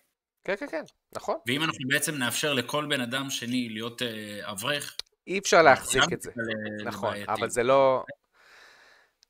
[0.45, 1.37] כן, כן, כן, נכון.
[1.47, 4.97] ואם אנחנו בעצם נאפשר לכל בן אדם שני להיות אה, אברך...
[5.27, 6.31] אי אפשר להחזיק את זה.
[6.85, 8.05] נכון, אבל זה לא...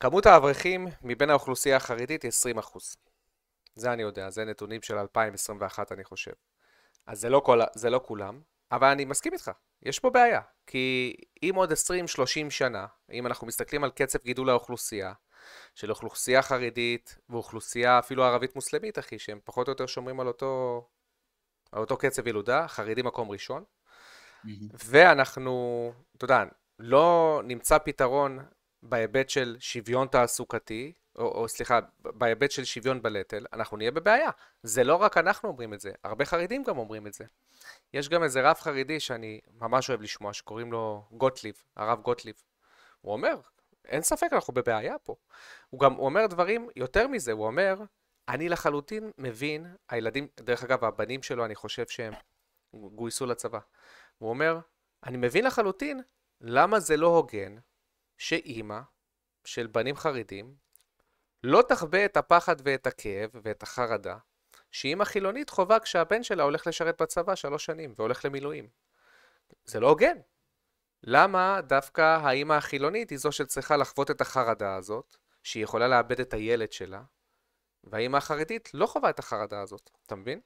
[0.00, 2.96] כמות האברכים מבין האוכלוסייה החרדית היא 20 אחוז.
[3.74, 6.32] זה אני יודע, זה נתונים של 2021 אני חושב.
[7.06, 8.40] אז זה לא, כל, זה לא כולם,
[8.72, 9.50] אבל אני מסכים איתך,
[9.82, 10.40] יש פה בעיה.
[10.66, 11.74] כי אם עוד 20-30
[12.50, 15.12] שנה, אם אנחנו מסתכלים על קצב גידול האוכלוסייה,
[15.74, 20.82] של אוכלוסייה חרדית ואוכלוסייה אפילו ערבית מוסלמית, אחי, שהם פחות או יותר שומרים על אותו,
[21.72, 23.64] על אותו קצב ילודה, חרדים מקום ראשון.
[24.72, 26.44] ואנחנו, אתה יודע,
[26.78, 28.38] לא נמצא פתרון
[28.82, 34.30] בהיבט של שוויון תעסוקתי, או, או סליחה, בהיבט של שוויון בנטל, אנחנו נהיה בבעיה.
[34.62, 37.24] זה לא רק אנחנו אומרים את זה, הרבה חרדים גם אומרים את זה.
[37.94, 42.34] יש גם איזה רב חרדי שאני ממש אוהב לשמוע, שקוראים לו גוטליב, הרב גוטליב.
[43.00, 43.40] הוא אומר,
[43.84, 45.14] אין ספק, אנחנו בבעיה פה.
[45.70, 47.76] הוא גם הוא אומר דברים, יותר מזה, הוא אומר,
[48.28, 52.14] אני לחלוטין מבין, הילדים, דרך אגב, הבנים שלו, אני חושב שהם
[52.74, 53.58] גויסו לצבא.
[54.18, 54.58] הוא אומר,
[55.04, 56.02] אני מבין לחלוטין
[56.40, 57.56] למה זה לא הוגן
[58.18, 58.80] שאימא
[59.44, 60.54] של בנים חרדים
[61.44, 64.16] לא תחווה את הפחד ואת הכאב ואת החרדה
[64.70, 68.68] שאימא חילונית חובה כשהבן שלה הולך לשרת בצבא שלוש שנים והולך למילואים.
[69.64, 70.16] זה לא הוגן.
[71.02, 76.34] למה דווקא האימא החילונית היא זו שצריכה לחוות את החרדה הזאת, שהיא יכולה לאבד את
[76.34, 77.02] הילד שלה,
[77.84, 80.40] והאימא החרדית לא חווה את החרדה הזאת, אתה מבין?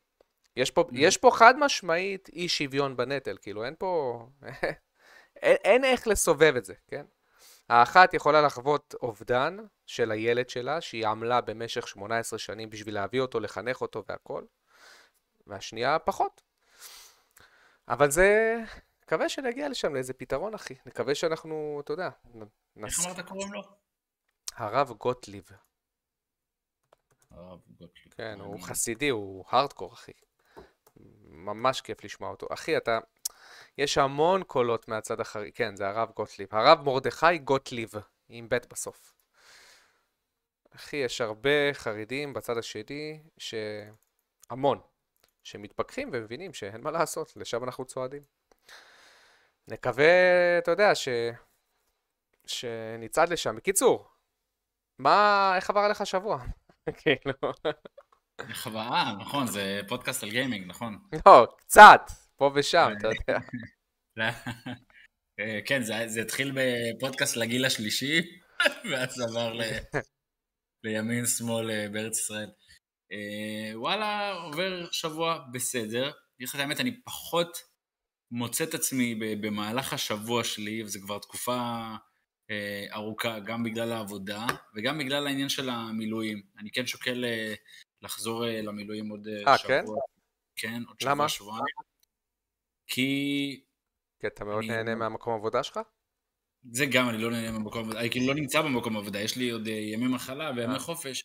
[0.57, 0.92] יש פה, mm.
[0.92, 4.20] יש פה חד משמעית אי שוויון בנטל, כאילו אין פה...
[5.42, 7.07] אין, אין איך לסובב את זה, כן?
[7.68, 13.40] האחת יכולה לחוות אובדן של הילד שלה, שהיא עמלה במשך 18 שנים בשביל להביא אותו,
[13.40, 14.44] לחנך אותו והכל,
[15.46, 16.42] והשנייה פחות.
[17.88, 18.57] אבל זה...
[19.03, 20.75] נקווה שנגיע לשם לאיזה פתרון, אחי.
[20.87, 22.11] נקווה שאנחנו, אתה יודע,
[22.77, 22.99] נס...
[22.99, 23.62] איך אמרת קוראים לו?
[24.57, 25.51] הרב גוטליב.
[27.37, 28.14] הרב גוטליב.
[28.16, 30.12] כן, הוא חסידי, הוא הארדקור, אחי.
[31.25, 32.46] ממש כיף לשמוע אותו.
[32.53, 32.99] אחי, אתה...
[33.79, 35.53] יש המון קולות מהצד החרי...
[35.53, 36.49] כן, זה הרב גוטליב.
[36.53, 37.90] הרב מרדכי גוטליב,
[38.29, 39.14] עם ב' בסוף.
[40.77, 43.55] אחי, יש הרבה חרדים בצד השני, ש...
[44.51, 44.81] המון,
[45.42, 48.22] שמתפכחים ומבינים שאין מה לעשות, לשם אנחנו צועדים.
[49.68, 50.05] נקווה,
[50.59, 51.09] אתה יודע, ש...
[52.46, 53.57] שנצעד לשם.
[53.57, 54.09] בקיצור,
[54.99, 56.44] מה, איך עבר עליך השבוע?
[57.03, 57.33] כאילו...
[58.49, 60.99] איך עבר, אה, נכון, זה פודקאסט על גיימינג, נכון.
[61.27, 62.01] לא, קצת,
[62.37, 63.40] פה ושם, אתה יודע.
[65.40, 68.20] אה, כן, זה, זה התחיל בפודקאסט לגיל השלישי,
[68.90, 69.62] ואז עבר ל...
[70.85, 72.51] לימין שמאל אה, בארץ ישראל.
[73.12, 76.11] אה, וואלה, עובר שבוע בסדר.
[76.37, 77.59] אגיד לך את האמת, אני פחות
[78.31, 81.87] מוצא את עצמי במהלך השבוע שלי, וזו כבר תקופה
[82.93, 86.43] ארוכה, גם בגלל העבודה וגם בגלל העניין של המילואים.
[86.59, 87.25] אני כן שוקל
[88.03, 89.69] לחזור למילואים עוד 아, שבוע.
[89.69, 89.85] כן?
[90.57, 91.29] כן, עוד למה?
[91.29, 91.65] שבוע, שבועיים.
[92.87, 93.65] כי
[94.21, 95.81] כי אתה מאוד אני- נהנה מהמקום עבודה שלך?
[96.73, 99.51] זה גם, אני לא נהנה מהמקום עבודה, אני כאילו לא נמצא במקום עבודה, יש לי
[99.51, 100.79] עוד אה, ימי מחלה וימי אה.
[100.79, 101.23] חופש,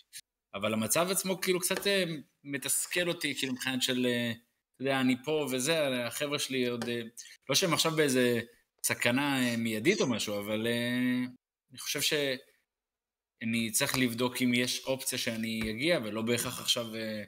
[0.54, 2.04] אבל המצב עצמו כאילו קצת אה,
[2.44, 7.02] מתסכל אותי, כאילו מבחינת של, אה, אתה יודע, אני פה וזה, החבר'ה שלי עוד, אה,
[7.50, 8.42] לא שהם עכשיו באיזה
[8.84, 11.26] סכנה אה, מיידית או משהו, אבל אה,
[11.72, 17.24] אני חושב שאני צריך לבדוק אם יש אופציה שאני אגיע, ולא בהכרח עכשיו, אה,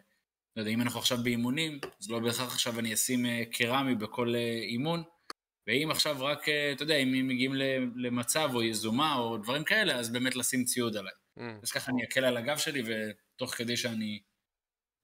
[0.56, 5.04] לא יודע, אם אנחנו עכשיו באימונים, אז לא בהכרח עכשיו אני אשים קרמי בכל אימון.
[5.68, 7.54] ואם עכשיו רק, אתה יודע, אם מגיעים
[7.96, 11.14] למצב או יזומה או דברים כאלה, אז באמת לשים ציוד עליי.
[11.40, 11.42] Mm.
[11.64, 14.22] אז ככה אני אקל על הגב שלי, ותוך כדי שאני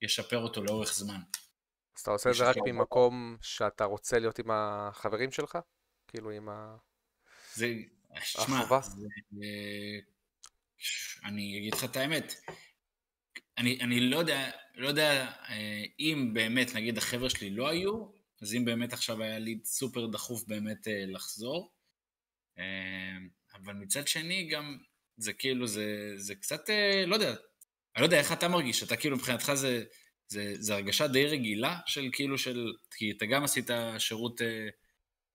[0.05, 1.19] אשפר אותו לאורך זמן.
[1.97, 2.55] אז אתה עושה את זה רק.
[2.65, 5.57] ממקום שאתה רוצה להיות עם החברים שלך?
[6.09, 6.75] כאילו עם ה...
[7.53, 7.73] זה,
[8.21, 8.61] שמע,
[11.23, 12.33] אני אגיד לך את האמת.
[13.57, 18.05] אני, אני לא יודע, לא יודע אה, אם באמת, נגיד, החבר'ה שלי לא היו,
[18.41, 21.73] אז אם באמת עכשיו היה לי סופר דחוף באמת אה, לחזור.
[22.57, 23.17] אה,
[23.53, 24.77] אבל מצד שני גם,
[25.17, 26.69] זה כאילו, זה, זה קצת,
[27.07, 29.83] לא יודע, אני לא יודע איך אתה מרגיש, אתה כאילו מבחינתך זה,
[30.27, 34.41] זה, זה הרגשה די רגילה של כאילו של, כי אתה גם עשית שירות,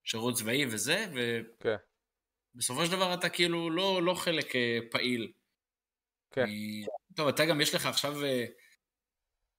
[0.05, 1.07] שירות צבאי וזה.
[1.61, 1.77] כן.
[2.55, 5.33] בסופו של דבר אתה כאילו לא, לא חלק אה, פעיל.
[6.31, 6.43] כן.
[6.43, 6.85] אני-
[7.17, 8.45] טוב, אתה גם, יש לך עכשיו אה,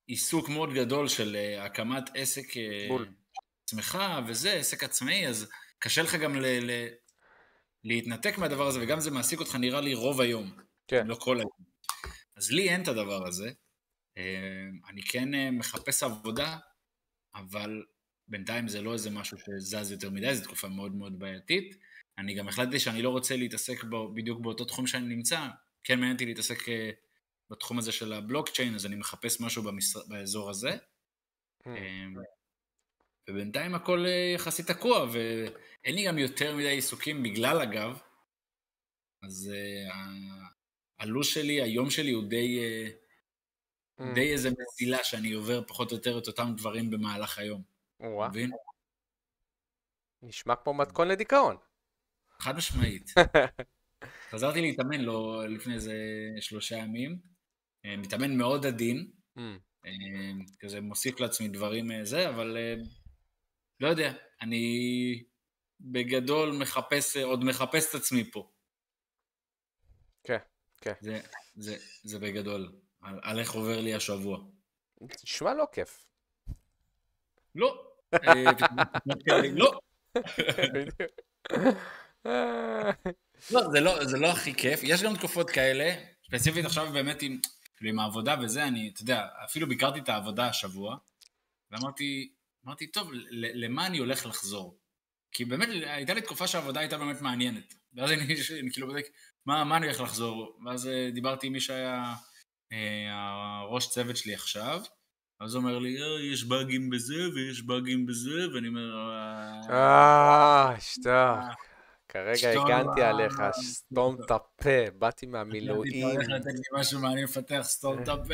[0.08, 2.46] עיסוק מאוד גדול של אה, הקמת עסק
[2.88, 3.14] בול.
[3.64, 6.88] עצמך וזה, עסק עצמאי, אז קשה לך גם ל, ל,
[7.84, 11.08] להתנתק מהדבר הזה, וגם זה מעסיק אותך נראה לי רוב היום, כן.
[11.08, 11.52] לא כל היום.
[12.36, 13.52] אז לי אין את הדבר הזה.
[14.90, 16.58] אני כן מחפש עבודה,
[17.36, 17.84] אבל
[18.28, 21.76] בינתיים זה לא איזה משהו שזז יותר מדי, זו תקופה מאוד מאוד בעייתית.
[22.18, 25.48] אני גם החלטתי שאני לא רוצה להתעסק בו, בדיוק באותו תחום שאני נמצא.
[25.84, 26.90] כן מעניין אותי להתעסק אה,
[27.50, 30.00] בתחום הזה של הבלוקצ'יין, אז אני מחפש משהו במשר...
[30.08, 30.72] באזור הזה.
[30.72, 31.68] Mm.
[31.68, 32.06] אה,
[33.30, 38.00] ובינתיים הכל אה, יחסית תקוע, ואין לי גם יותר מדי עיסוקים בגלל הגב.
[39.24, 39.52] אז
[39.94, 40.48] ה-
[41.04, 42.60] הלו"ז שלי, היום שלי הוא די,
[44.00, 44.04] Mm.
[44.16, 47.75] די איזה מסילה שאני עובר פחות או יותר את אותם דברים במהלך היום.
[48.00, 48.52] מבין?
[50.22, 51.58] נשמע כמו מתכון לדיכאון.
[52.40, 53.10] חד משמעית.
[54.32, 55.96] חזרתי להתאמן לא לפני איזה
[56.40, 57.20] שלושה ימים.
[57.86, 59.42] אה, מתאמן מאוד עדין, Mm.
[59.86, 59.92] אה,
[60.60, 62.58] כזה מוסיף לעצמי דברים אה, זה, אבל
[63.80, 65.24] לא יודע, אני
[65.80, 68.52] בגדול מחפש, עוד מחפש את עצמי פה.
[70.24, 70.38] כן,
[70.82, 70.94] כן.
[71.02, 71.22] זה,
[71.56, 74.40] זה, זה בגדול, על, על איך עובר לי השבוע.
[75.02, 76.10] נשמע לא כיף.
[77.56, 77.85] לא.
[78.28, 78.43] אה,
[79.54, 79.80] לא.
[83.51, 84.80] לא, זה לא, זה לא הכי כיף.
[84.84, 85.95] יש גם תקופות כאלה,
[86.28, 87.39] ספציפית עכשיו באמת עם,
[87.78, 90.97] כאילו עם העבודה וזה, אני, אתה יודע, אפילו ביקרתי את העבודה השבוע,
[91.71, 92.34] ואמרתי,
[92.65, 94.78] אמרתי, טוב, למה אני הולך לחזור?
[95.32, 97.73] כי באמת, הייתה לי תקופה שהעבודה הייתה באמת מעניינת.
[97.93, 98.23] ואז אני,
[98.60, 99.06] אני כאילו בודק,
[99.45, 100.60] מה, מה אני הולך לחזור?
[100.65, 102.13] ואז אה, דיברתי עם מי שהיה
[102.71, 104.82] אה, הראש צוות שלי עכשיו,
[105.39, 108.95] אז הוא אומר לי, אה, יש באגים בזה ויש באגים בזה, ואני אומר,
[109.69, 111.06] "אה, אה, שטוק.
[112.10, 112.69] כרגע שטוק.
[112.69, 116.08] הגנתי עליך, סתום את הפה, באתי מהמילואים.
[116.08, 118.34] אתה הולך לתת לי משהו מעניין לפתח סתום את הפה.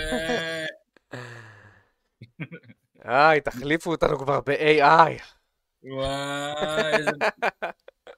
[3.05, 5.21] איי, תחליפו אותנו כבר ב-AI.
[5.83, 7.11] וואי, איזה...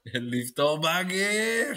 [0.31, 1.73] לפתור באגים.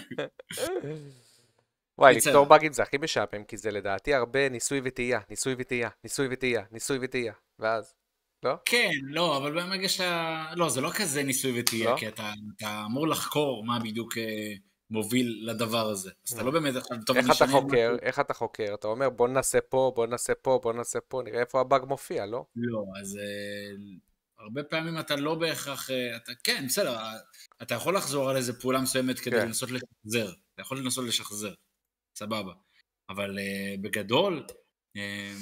[1.98, 2.16] וואי.
[2.16, 6.62] לפתור באגים זה הכי משעמם, כי זה לדעתי הרבה ניסוי וטעייה, ניסוי וטעייה, ניסוי וטעייה,
[6.72, 7.94] ניסוי וטעייה, ואז,
[8.42, 8.54] לא?
[8.64, 10.44] כן, לא, אבל ברגע שאתה...
[10.56, 11.96] לא, זה לא כזה ניסוי וטעייה, לא?
[11.96, 14.52] כי אתה אתה אמור לחקור מה בדיוק אה,
[14.90, 16.10] מוביל לדבר הזה.
[16.28, 17.92] אז אתה לא באמת עכשיו, טוב, איך אתה חוקר?
[17.94, 18.06] משהו.
[18.06, 18.74] איך אתה חוקר?
[18.74, 22.26] אתה אומר בוא ננסה פה, בוא ננסה פה, בוא ננסה פה, נראה איפה הבאג מופיע,
[22.26, 22.44] לא?
[22.56, 23.74] לא, אז אה,
[24.38, 25.90] הרבה פעמים אתה לא בהכרח...
[25.90, 26.98] אה, אתה, כן, בסדר,
[27.62, 29.46] אתה יכול לחזור על איזה פעולה מסוימת כדי כן.
[29.46, 30.32] לנסות לשחזר.
[30.54, 31.54] אתה יכול לנסות לשחזר,
[32.16, 32.52] סבבה.
[33.08, 34.46] אבל אה, בגדול,
[34.96, 35.32] אה,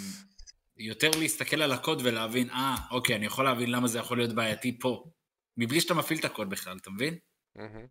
[0.77, 4.79] יותר להסתכל על הקוד ולהבין, אה, אוקיי, אני יכול להבין למה זה יכול להיות בעייתי
[4.79, 5.11] פה.
[5.57, 7.19] מבלי שאתה מפעיל את הקוד בכלל, אתה מבין?
[7.57, 7.87] מהמם.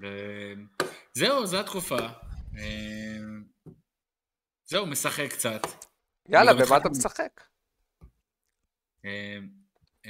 [0.00, 0.52] ו-
[1.12, 1.98] זהו, זו התקופה.
[2.58, 3.18] אה,
[4.64, 5.62] זהו, משחק קצת.
[6.28, 7.40] יאללה, גם במה אתה משחק?
[9.04, 9.38] אה,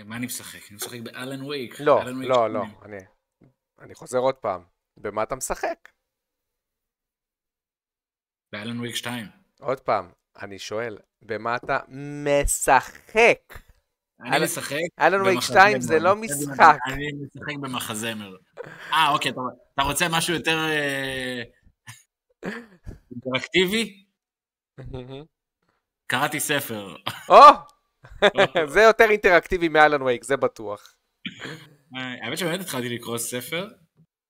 [0.05, 0.69] מה אני משחק?
[0.69, 1.81] אני משחק באלן וייק.
[1.81, 2.49] לא, לא.
[2.49, 2.99] לא, אני
[3.81, 4.65] אני חוזר עוד פעם.
[4.97, 5.89] במה אתה משחק?
[8.53, 9.27] באלן וויק 2.
[9.61, 10.11] עוד פעם,
[10.43, 13.39] אני שואל, במה אתה משחק?
[14.21, 15.61] אני אלן- משחק אלן וויק במחזמר.
[15.61, 16.77] 2 זה לא משחק.
[16.93, 18.37] אני משחק במחזמר.
[18.93, 19.41] אה, אוקיי, אתה-
[19.75, 21.43] אתה רוצה משהו יותר אה,
[23.11, 24.05] אינטראקטיבי?
[26.07, 26.97] קראתי ספר.
[27.29, 27.37] או!
[28.75, 30.95] זה יותר אינטראקטיבי מאלן וייק, זה בטוח.
[31.97, 33.69] אה, האמת שבאמת התחלתי לקרוא ספר.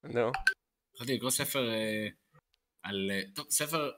[0.04, 0.30] נו.
[0.94, 2.06] התחלתי לקרוא ספר אה,
[2.82, 3.10] על...
[3.34, 3.90] טוב, ספר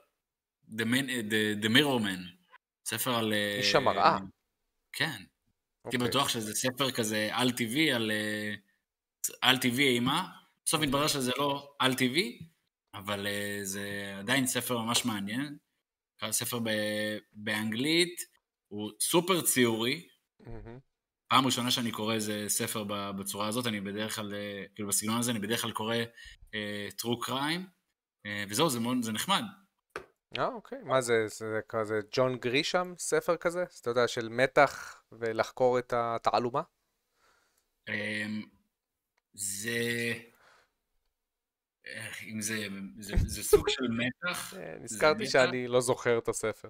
[0.69, 2.45] The Man- אה, The- The Mirror Man.
[2.85, 3.33] ספר על...
[3.33, 4.17] אה, איש המראה.
[4.93, 5.05] כן.
[5.05, 5.99] הייתי אוקיי.
[5.99, 8.53] בטוח שזה ספר כזה על-טבעי, על אה,
[9.41, 10.27] על-טבעי אימה.
[10.65, 12.39] בסוף מתברר שזה לא על-טבעי,
[12.93, 15.57] אבל אה, זה עדיין ספר ממש מעניין.
[16.31, 18.21] ספר ב- באנגלית,
[18.67, 20.07] הוא סופר ציורי.
[21.27, 22.83] פעם ראשונה שאני קורא איזה ספר
[23.19, 25.95] בצורה הזאת, אני בדרך כלל, אה, כאילו בסגנון הזה, אני בדרך כלל קורא
[26.53, 27.61] אה, true crime,
[28.25, 29.43] אה, וזהו, זה, מאוד, זה נחמד.
[30.37, 30.77] אה, אוקיי.
[30.83, 33.63] מה זה, זה כזה ג'ון גרישם ספר כזה?
[33.63, 36.61] אז אתה יודע, של מתח ולחקור את התעלומה?
[37.89, 38.25] אה,
[39.33, 40.13] זה...
[41.85, 42.67] איך, אם זה,
[42.99, 44.53] זה, זה סוג של מתח.
[44.57, 45.27] אה, נזכרתי?
[45.27, 46.67] שאני לא זוכר את הספר.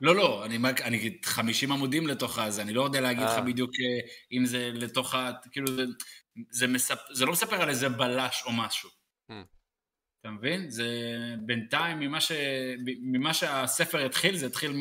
[0.00, 3.40] לא, לא, אני, אני 50 עמודים לתוך הזה, אני לא יודע להגיד לך אה.
[3.40, 5.30] בדיוק אה, אם זה לתוך ה...
[5.52, 5.82] כאילו, זה,
[6.50, 6.98] זה, מספ...
[7.12, 8.90] זה לא מספר על איזה בלש או משהו.
[10.24, 10.70] אתה מבין?
[10.70, 10.88] זה
[11.46, 12.32] בינתיים, ממה, ש...
[13.02, 14.72] ממה שהספר התחיל, זה התחיל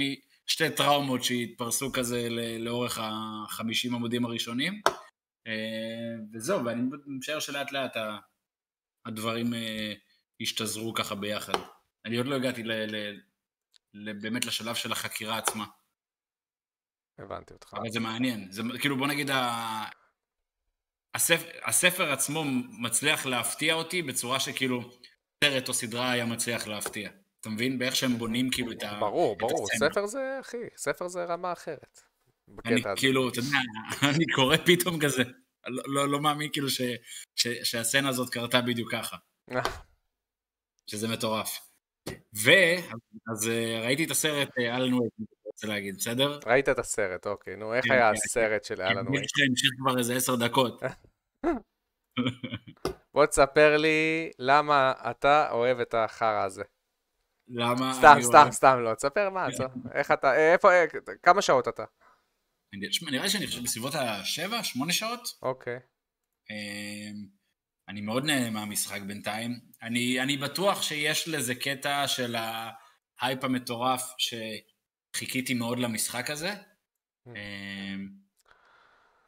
[0.45, 2.27] משתי טראומות שהתפרסו כזה
[2.59, 4.81] לאורך ה-50 עמודים הראשונים.
[5.47, 7.97] אה, וזהו, ואני משער שלאט לאט
[9.05, 9.93] הדברים אה,
[10.41, 11.59] השתזרו ככה ביחד.
[12.05, 12.71] אני עוד לא הגעתי ל...
[12.71, 13.19] ל...
[13.93, 15.65] ל- באמת לשלב של החקירה עצמה.
[17.19, 17.73] הבנתי אותך.
[17.73, 18.51] אבל זה מעניין.
[18.51, 19.85] זה כאילו, בוא נגיד, ה...
[21.15, 22.43] הספר, הספר עצמו
[22.79, 24.91] מצליח להפתיע אותי בצורה שכאילו
[25.43, 27.09] סרט או סדרה היה מצליח להפתיע.
[27.41, 27.79] אתה מבין?
[27.79, 28.99] באיך שהם בונים כאילו את ה...
[28.99, 29.67] ברור, ברור.
[29.67, 32.01] ספר זה, אחי, ספר זה רמה אחרת.
[32.65, 32.81] אני.
[32.95, 33.57] כאילו, אתה יודע,
[34.15, 35.23] אני קורא פתאום כזה,
[35.67, 36.67] לא, לא, לא מאמין כאילו
[37.63, 39.17] שהסצנה הזאת קרתה בדיוק ככה.
[39.51, 39.61] אה.
[40.89, 41.59] שזה מטורף.
[42.43, 42.51] ו...
[43.33, 46.39] אז אה, ראיתי את הסרט אה, אלן ווייק, אני רוצה להגיד, בסדר?
[46.45, 47.55] ראית את הסרט, אוקיי.
[47.55, 49.29] נו, איך כן, היה כן, הסרט של אלן אני וייק?
[49.49, 50.81] המשיך כבר איזה עשר דקות.
[53.13, 56.63] בוא תספר לי למה אתה אוהב את החרא הזה.
[57.47, 57.93] למה?
[57.93, 58.95] סתם, אני סתם, אוהב- סתם, לא.
[58.95, 59.65] תספר מה, תספר.
[59.93, 60.69] איך אתה, איפה,
[61.23, 61.83] כמה שעות אתה?
[63.11, 65.21] נראה לי שאני חושב בסביבות השבע, שמונה שעות.
[65.41, 65.79] אוקיי.
[66.49, 67.25] אמ,
[67.89, 69.59] אני מאוד נהנה מהמשחק בינתיים.
[69.81, 72.35] אני, אני בטוח שיש לזה קטע של
[73.21, 76.53] ההייפ המטורף שחיכיתי מאוד למשחק הזה.
[77.27, 78.09] אמ,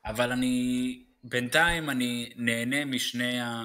[0.05, 3.61] אבל אני, בינתיים אני נהנה משני, ה...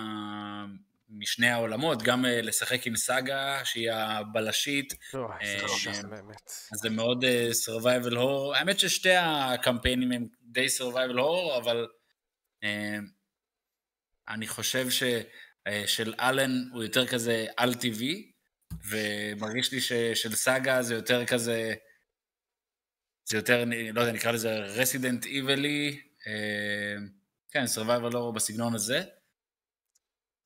[1.08, 5.64] משני העולמות, גם אה, לשחק עם סאגה, שהיא הבלשית, אה.
[6.72, 7.28] אז זה מאוד uh,
[7.66, 8.56] survival horror.
[8.56, 11.86] האמת ששתי הקמפיינים הם די survival horror, אבל
[12.64, 12.66] uh,
[14.28, 18.32] אני חושב ששל אלן הוא יותר כזה על-טבעי,
[18.88, 21.74] ומרגיש לי ששל סאגה זה יותר כזה,
[23.24, 26.00] זה יותר, לא יודע, נקרא לזה רסידנט איבלי,
[27.50, 29.02] כן, survival horror בסגנון הזה.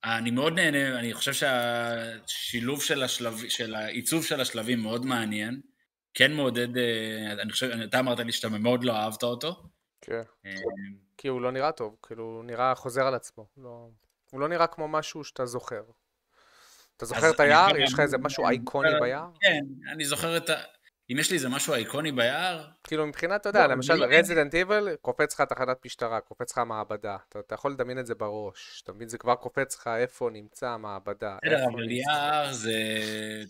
[0.04, 5.60] אני מאוד נהנה, אני חושב שהשילוב של השלב, של העיצוב של השלבים מאוד מעניין.
[6.14, 9.62] כן מעודד, אה, אני חושב, אתה אמרת לי שאתה מאוד לא אהבת אותו.
[10.00, 10.22] כן.
[10.46, 10.54] אה,
[11.16, 13.46] כי הוא לא נראה טוב, כאילו, הוא נראה חוזר על עצמו.
[13.56, 13.88] לא...
[14.30, 15.82] הוא לא נראה כמו משהו שאתה זוכר.
[16.96, 17.76] אתה זוכר את היער?
[17.76, 19.28] יש לך איזה משהו אייקוני ביער?
[19.40, 19.60] כן,
[19.92, 20.54] אני זוכר את ה...
[21.12, 24.96] אם יש לי איזה משהו אייקוני ביער, כאילו מבחינת, אתה יודע, לא, למשל רזידנט איבל,
[25.00, 27.16] קופץ לך תחנת משטרה, קופץ לך מעבדה.
[27.28, 28.80] אתה, אתה יכול לדמיין את זה בראש.
[28.84, 29.08] אתה מבין?
[29.08, 31.36] זה כבר קופץ לך איפה נמצא המעבדה.
[31.44, 32.72] בסדר, אבל יער זה,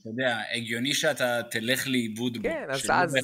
[0.00, 2.42] אתה יודע, הגיוני שאתה תלך לאיבוד בו.
[2.42, 3.14] כן, אז- אז-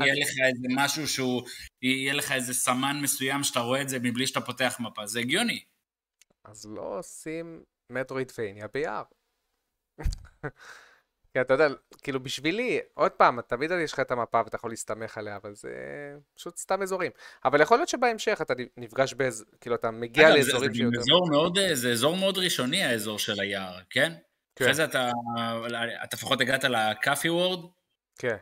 [0.00, 1.42] יהיה לך איזה משהו שהוא,
[1.82, 5.64] יהיה לך איזה סמן מסוים שאתה רואה את זה מבלי שאתה פותח מפה, זה הגיוני.
[6.44, 9.02] אז לא עושים מטרואידבניה ביער.
[11.32, 11.68] כי אתה יודע,
[12.02, 15.70] כאילו בשבילי, עוד פעם, תמיד יש לך את המפה ואתה יכול להסתמך עליה, אבל זה
[16.34, 17.12] פשוט סתם אזורים.
[17.44, 21.00] אבל יכול להיות שבהמשך אתה נפגש באזור, כאילו אתה מגיע אגב, זה- לאזורים זה שיותר...
[21.00, 24.12] אזור מאוד, זה אזור מאוד ראשוני האזור של היער, כן?
[24.56, 24.64] כן.
[24.64, 25.10] אחרי זה אתה,
[26.04, 27.70] אתה לפחות הגעת לקאפי וורד,
[28.18, 28.36] כן,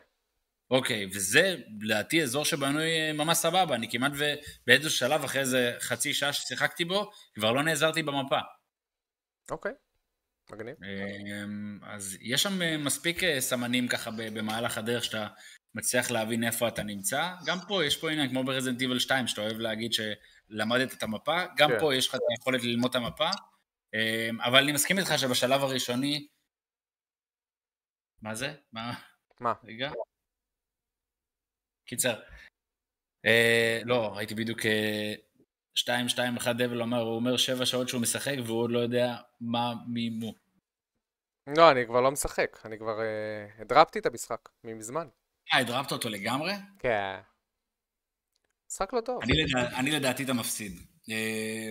[0.71, 4.25] אוקיי, וזה לדעתי אזור שבנוי אה, ממש סבבה, אני כמעט ו...
[4.67, 8.39] באיזשהו שלב אחרי איזה חצי שעה ששיחקתי בו, כבר לא נעזרתי במפה.
[9.51, 9.73] אוקיי,
[10.53, 10.77] מגניב.
[10.85, 15.29] אמ, אז יש שם אה, מספיק אה, סמנים ככה במהלך הדרך שאתה
[15.75, 17.35] מצליח להבין איפה אתה נמצא.
[17.47, 21.45] גם פה יש פה עניין כמו ברזנט איבל 2, שאתה אוהב להגיד שלמדת את המפה,
[21.57, 21.79] גם כן.
[21.81, 23.31] פה יש לך את היכולת ללמוד את המפה.
[23.95, 26.27] אמ, אבל אני מסכים איתך שבשלב הראשוני,
[28.23, 28.55] מה זה?
[28.73, 28.95] מה?
[29.41, 29.53] מה?
[29.65, 29.91] רגע.
[31.85, 32.21] קיצר.
[33.27, 35.15] אה, לא, ראיתי בדיוק אה,
[35.85, 40.33] 2-2-1 דבל אומר, הוא אומר שבע שעות שהוא משחק והוא עוד לא יודע מה מימו.
[41.57, 43.07] לא, אני כבר לא משחק, אני כבר אה,
[43.59, 45.09] הדרפתי את המשחק מזמן.
[45.55, 46.53] אה, הדרפת אותו לגמרי?
[46.79, 47.17] כן.
[48.71, 49.23] משחק לא טוב.
[49.23, 50.73] אני, לדע, אני לדעתי אתה מפסיד.
[51.11, 51.71] אה,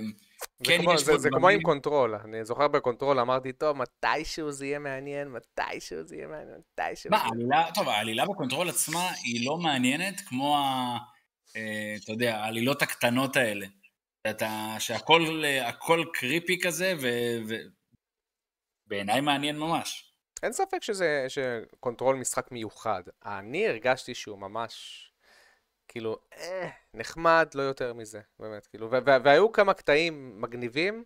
[0.59, 4.51] זה כן, כמו- זה- זה כמו עם Control, אני זוכר ב Control, אמרתי, טוב, מתישהו
[4.51, 7.11] זה יהיה מעניין, מתישהו זה יהיה מעניין, מתישהו.
[7.11, 10.97] מה, העלילה, טוב, העלילה ב Control עצמה היא לא מעניינת כמו ה...
[11.55, 13.65] אה, אתה יודע, העלילות הקטנות האלה.
[14.29, 16.93] אתה, שהכל הכל creepy כזה,
[18.87, 20.13] ובעיניי מעניין ממש.
[20.43, 23.03] אין ספק שזה, ש Control משחק מיוחד.
[23.25, 25.03] אני הרגשתי שהוא ממש,
[25.87, 31.03] כאילו, אה, נחמד, לא יותר מזה, באמת, כאילו, ו- ו- והיו כמה קטעים מגניבים,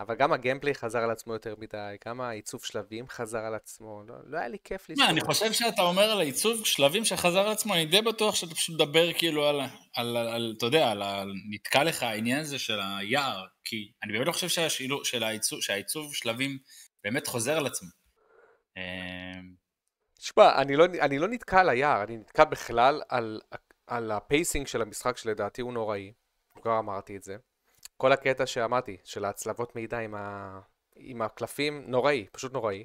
[0.00, 4.14] אבל גם הגיימפליי חזר על עצמו יותר מדי, גם העיצוב שלבים חזר על עצמו, לא,
[4.26, 5.08] לא היה לי כיף לצפות.
[5.08, 8.74] אני חושב שאתה אומר על העיצוב שלבים שחזר על עצמו, אני די בטוח שאתה פשוט
[8.74, 9.60] מדבר כאילו על,
[9.94, 14.12] על, על, על אתה יודע, על, על נתקע לך העניין הזה של היער, כי אני
[14.12, 16.58] באמת לא חושב שהשילו, של העיצוב, שהעיצוב שלבים
[17.04, 17.88] באמת חוזר על עצמו.
[20.18, 23.40] תשמע, אני לא, אני לא נתקע על היער, אני נתקע בכלל על,
[23.86, 26.12] על ה pacing של המשחק שלדעתי הוא נוראי.
[26.62, 27.36] כבר אמרתי את זה.
[28.00, 30.60] כל הקטע שאמרתי, של ההצלבות מידע עם, ה,
[30.96, 32.84] עם הקלפים, נוראי, פשוט נוראי.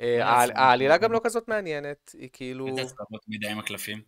[0.00, 0.44] אה?
[0.54, 4.02] העלילה גם לא כזאת מעניינת, היא כאילו, איזה הצלבות מדי עם הקלפים?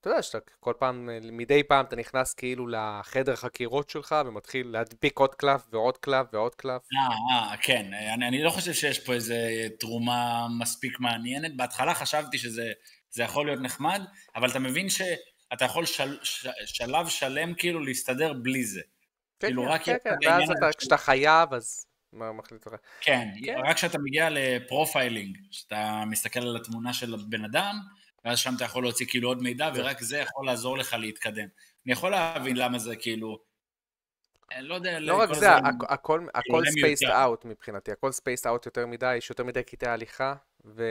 [0.00, 5.18] אתה יודע שאתה כל פעם, מדי פעם אתה נכנס כאילו לחדר חקירות שלך ומתחיל להדביק
[5.18, 6.82] עוד קלף ועוד קלף ועוד קלף.
[6.92, 11.56] אה, אה, כן, אני, אני לא חושב שיש פה איזה תרומה מספיק מעניינת.
[11.56, 12.72] בהתחלה חשבתי שזה
[13.10, 14.02] זה יכול להיות נחמד,
[14.36, 18.80] אבל אתה מבין שאתה יכול של, ש, שלב שלם כאילו להסתדר בלי זה.
[19.42, 22.74] כן, כאילו, כן, רק כן, כן, ואז אתה, כשאתה חייב, אז מה מחליט לך?
[23.00, 23.56] כן, כן.
[23.64, 27.78] רק כשאתה מגיע ל profiling, שאתה מסתכל על התמונה של הבן אדם,
[28.24, 31.46] ואז שם אתה יכול להוציא כאילו עוד מידע, ורק זה יכול לעזור לך להתקדם.
[31.86, 33.38] אני יכול להבין למה זה כאילו...
[34.60, 35.00] לא יודע...
[35.00, 35.54] לא רק זה,
[35.88, 36.26] הכל,
[36.74, 37.24] מיותר.
[37.24, 40.34] out מבחינתי, הכל spaced out יותר מדי, יש יותר מדי קטעי הליכה,
[40.64, 40.84] ו,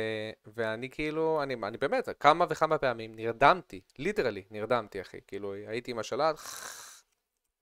[0.56, 6.00] ואני כאילו, אני, אני באמת, כמה וכמה פעמים נרדמתי, ליטרלי, נרדמתי, אחי, כאילו, הייתי עם
[6.00, 6.40] השלט,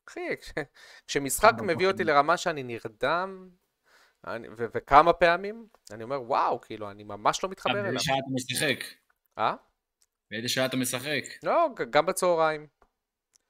[0.09, 0.51] אחי, כש,
[1.07, 2.03] כשמשחק מביא אותי?
[2.03, 3.49] לרמה שאני נרדם,
[4.27, 7.99] אני, ו, וכמה פעמים, אני אומר, וואו, כאילו, אני ממש לא מתחבר באיזה אליו.
[7.99, 8.83] שעה אתה משחק?
[9.37, 9.55] אה?
[10.31, 11.23] באיזה שעה אתה משחק?
[11.43, 12.67] לא, גם בצהריים.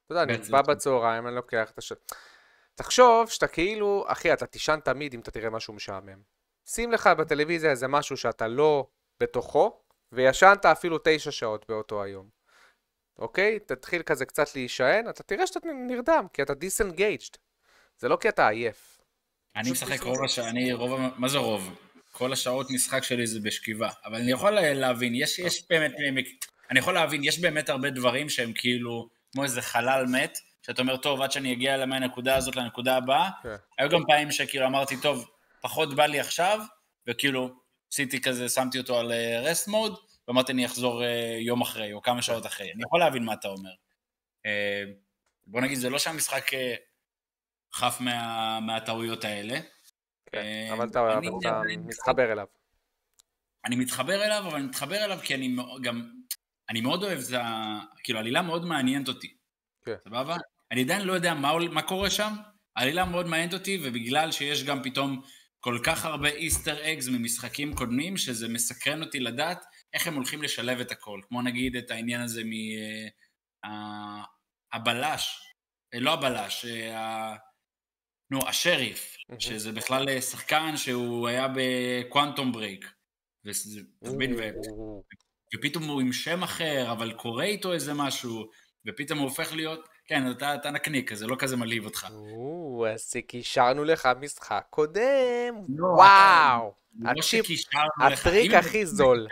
[0.06, 0.38] אתה יודע, אני.
[0.50, 1.94] בא בצהריים, אני לוקח את הש...
[2.76, 6.22] תחשוב שאתה כאילו, אחי, אתה תישן תמיד אם אתה תראה משהו משעמם.
[6.66, 8.88] שים לך בטלוויזיה איזה משהו שאתה לא
[9.20, 9.82] בתוכו,
[10.12, 12.39] וישנת אפילו תשע שעות באותו היום.
[13.20, 13.60] אוקיי?
[13.60, 17.38] תתחיל כזה קצת להישען, אתה תראה שאתה נרדם, כי אתה disengaged.
[18.00, 19.00] זה לא כי אתה עייף.
[19.56, 21.76] אני משחק רוב השעה, אני רוב, מה זה רוב?
[22.12, 25.92] כל השעות משחק שלי זה בשכיבה, אבל אני יכול להבין, יש, יש באמת,
[26.72, 30.98] אני יכול להבין, יש באמת הרבה דברים שהם כאילו, כמו איזה חלל מת, שאתה אומר,
[30.98, 33.56] טוב, עד שאני אגיע מהנקודה הזאת לנקודה הבאה, כן.
[33.78, 35.26] היו גם פעמים שכאילו אמרתי, טוב,
[35.62, 36.60] פחות בא לי עכשיו,
[37.08, 37.50] וכאילו,
[37.92, 39.12] עשיתי כזה, שמתי אותו על
[39.44, 39.96] רסט מוד,
[40.30, 42.72] ואמרתי, אני אחזור אה, יום אחרי, או כמה שעות אחרי.
[42.74, 43.70] אני יכול להבין מה אתה אומר.
[44.46, 44.84] אה,
[45.48, 46.76] בוא נגיד, זה לא שהמשחק אה,
[47.74, 49.60] חף מה, מהטעויות האלה.
[50.32, 52.46] כן, אבל אתה, אני- אבל אתה אני- מתחבר אליו.
[53.66, 56.12] אני מתחבר אליו, אבל אני מתחבר אליו כי אני גם...
[56.70, 57.80] אני מאוד אוהב את ה...
[58.04, 59.36] כאילו, עלילה מאוד מעניינת אותי.
[59.86, 59.96] כן.
[60.04, 60.36] סבבה?
[60.72, 62.34] אני עדיין לא יודע מה, מה קורה שם,
[62.76, 65.22] העלילה מאוד מעניינת אותי, ובגלל שיש גם פתאום
[65.60, 70.80] כל כך הרבה Easter eggs ממשחקים קודמים, שזה מסקרן אותי לדעת איך הם הולכים לשלב
[70.80, 71.22] את הכל.
[71.28, 72.52] כמו נגיד את העניין הזה מ...
[72.54, 73.08] אה,
[73.72, 74.24] ה-
[74.74, 75.42] הבלש,
[75.94, 77.36] אה, לא הבלש, אה, ה-
[78.32, 79.40] נו, השריף, מהמם.
[79.40, 82.86] שזה בכלל שחקן שהוא היה ב Quantum Break.
[83.46, 83.82] וזה-?
[84.04, 84.10] ו-
[85.56, 88.50] ופתאום הוא עם שם אחר, אבל קורה איתו איזה משהו,
[88.88, 92.08] ופתאום הוא הופך להיות, כן, אתה, אתה נקניק, זה לא כזה מלהיב אותך.
[92.12, 96.74] או, אז קישרנו לך משחק קודם, לא, וואו.
[97.00, 98.20] לא שקישרנו לך.
[98.26, 99.28] הטריק הכי זול.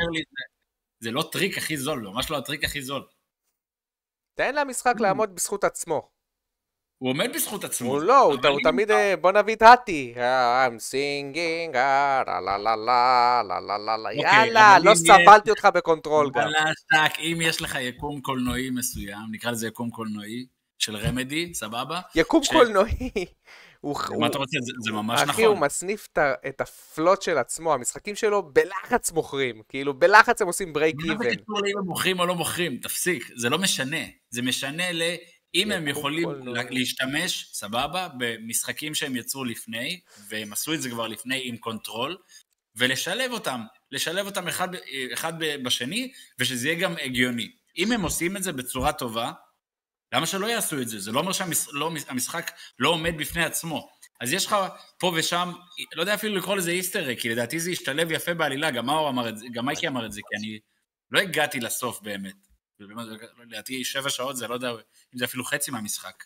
[0.99, 3.05] זה, לא טריק הכי זול, ממש לא הטריק הכי זול.
[4.35, 6.09] תן למשחק לעמוד בזכות עצמו.
[6.97, 7.91] הוא עומד בזכות עצמו.
[7.91, 10.13] הוא לא, הוא הוא תמיד, אה, בוא נביא את האטי.
[10.15, 15.49] I'm singing, אה, לה לה לה לה, לה לה לה לה, אוקיי, יאללה, לא סבלתי
[15.49, 16.47] אותך ב Control גם.
[17.19, 20.45] אם יש לך יקום קולנועי מסוים, נקרא לזה יקום קולנועי,
[20.79, 22.01] של Remedy, סבבה?
[22.15, 22.91] יקום ש- קולנועי.
[23.81, 24.57] הוא- הוא- מה אתה רוצה?
[24.61, 25.43] זה- זה ממש אחי, נכון.
[25.45, 29.61] הוא מסניף את ה- את ה plot של עצמו, המשחקים שלו בלחץ מוכרים.
[29.69, 31.35] כאילו, בלחץ הם עושים break מה זה even.
[31.35, 32.77] קשור לאם הם מוכרים או לא מוכרים?
[32.77, 33.97] תפסיק, זה לא משנה.
[34.29, 35.01] זה משנה ל...
[35.55, 36.29] אם הם יכולים.
[36.45, 39.99] לה- להשתמש, סבבה, במשחקים שהם יצרו לפני,
[40.29, 42.17] והם עשו את זה כבר לפני עם Control,
[42.75, 43.61] ולשלב אותם.
[43.91, 44.67] לשלב אותם אחד,
[45.13, 47.51] אחד בשני, ושזה יהיה גם הגיוני.
[47.77, 49.31] אם הם עושים את זה בצורה טובה,
[50.13, 50.99] למה שלא יעשו את זה?
[50.99, 53.89] זה לא אומר שהמשחק לא עומד בפני עצמו.
[54.21, 54.55] אז יש לך
[54.99, 55.51] פה ושם,
[55.95, 59.29] לא יודע אפילו לקרוא לזה איסטר כי לדעתי זה ישתלב יפה בעלילה, גם מאור אמר
[59.29, 60.59] את זה, גם מייקי אמר את זה, כי אני
[61.11, 62.35] לא הגעתי לסוף באמת.
[63.47, 66.23] לדעתי שבע שעות זה לא יודע אם זה אפילו חצי מהמשחק.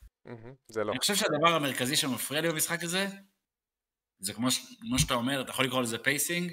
[0.68, 0.92] זה לא.
[0.92, 3.08] אני חושב שהדבר המרכזי שמפריע לי במשחק הזה,
[4.20, 4.48] זה כמו,
[4.82, 6.52] כמו שאתה אומר, אתה יכול לקרוא לזה pacing,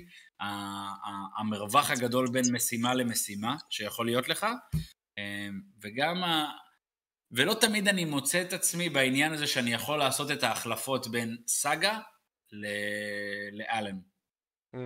[1.39, 4.47] המרווח הגדול בין משימה למשימה שיכול להיות לך,
[5.18, 6.22] אמ, וגם.
[7.31, 11.99] ולא תמיד אני מוצא את עצמי בעניין הזה שאני יכול לעשות את ההחלפות בין סאגה
[12.53, 12.66] ל...
[13.53, 13.99] לאלן.
[14.74, 14.79] Mm.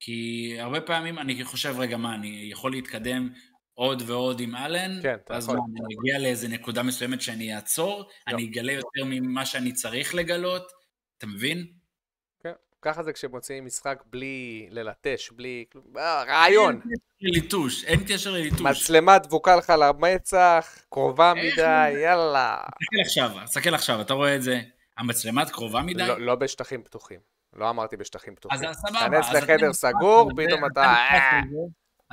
[0.00, 3.32] כי הרבה פעמים אני חושב, רגע, מה, אני יכול להתקדם
[3.74, 5.36] עוד ועוד עם אלן, כן, אתה יכול.
[5.36, 8.34] אז אני אגיע לאיזה נקודה מסוימת שאני אעצור, לא.
[8.34, 10.72] אני אגלה יותר ממה שאני צריך לגלות,
[11.18, 11.79] אתה מבין?
[12.82, 15.64] ככה זה כשמוציאים משחק בלי ללטש, בלי...
[15.96, 16.80] אה, רעיון.
[17.20, 18.60] לליטוש, אין קשר לליטוש.
[18.60, 22.58] מצלמה דבוקה לך למצח, קרובה מדי, יאללה.
[22.66, 24.60] תסתכל עכשיו, תסתכל עכשיו, אתה רואה את זה?
[24.98, 26.06] המצלמה קרובה מדי?
[26.06, 27.20] לא, לא בשטחים פתוחים.
[27.52, 28.58] לא אמרתי בשטחים פתוחים.
[28.68, 29.08] אז סבבה.
[29.08, 30.82] כנס לחדר סגור, פתאום אתה...
[30.82, 31.40] אה.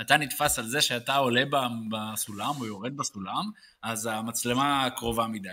[0.02, 1.44] אתה נתפס על זה שאתה עולה
[1.92, 3.44] בסולם או יורד בסולם,
[3.84, 5.50] אז המצלמה קרובה מדי.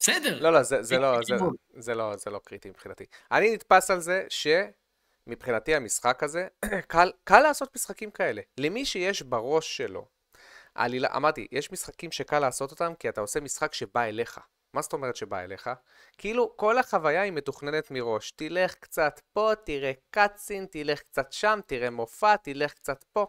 [0.00, 0.40] בסדר.
[0.40, 1.36] לא, לא, זה, זה, לא, זה,
[1.76, 3.04] זה, לא, זה לא קריטי מבחינתי.
[3.32, 6.46] אני נתפס על זה שמבחינתי המשחק הזה,
[6.88, 8.42] קל, קל לעשות משחקים כאלה.
[8.58, 10.06] למי שיש בראש שלו,
[10.76, 14.40] העלילה, אמרתי, יש משחקים שקל לעשות אותם כי אתה עושה משחק שבא אליך.
[14.74, 15.70] מה זאת אומרת שבא אליך?
[16.18, 18.30] כאילו כל החוויה היא מתוכננת מראש.
[18.30, 23.26] תלך קצת פה, תראה קאצין, תלך קצת שם, תראה מופע, תלך קצת פה.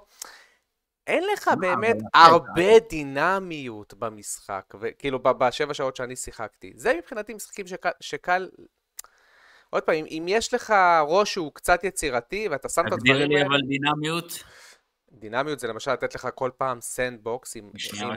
[1.08, 6.74] אין לך באמת הרבה דינמיות במשחק, כאילו בשבע שעות שאני שיחקתי.
[6.76, 8.50] זה מבחינתי משחקים שקל, שקל...
[9.70, 10.74] עוד פעם, אם יש לך
[11.08, 13.26] ראש שהוא קצת יצירתי ואתה שם את הדברים האלה...
[13.26, 14.44] תגדיר לי אבל דינמיות.
[15.12, 17.72] דינמיות זה למשל לתת לך כל פעם sandbox עם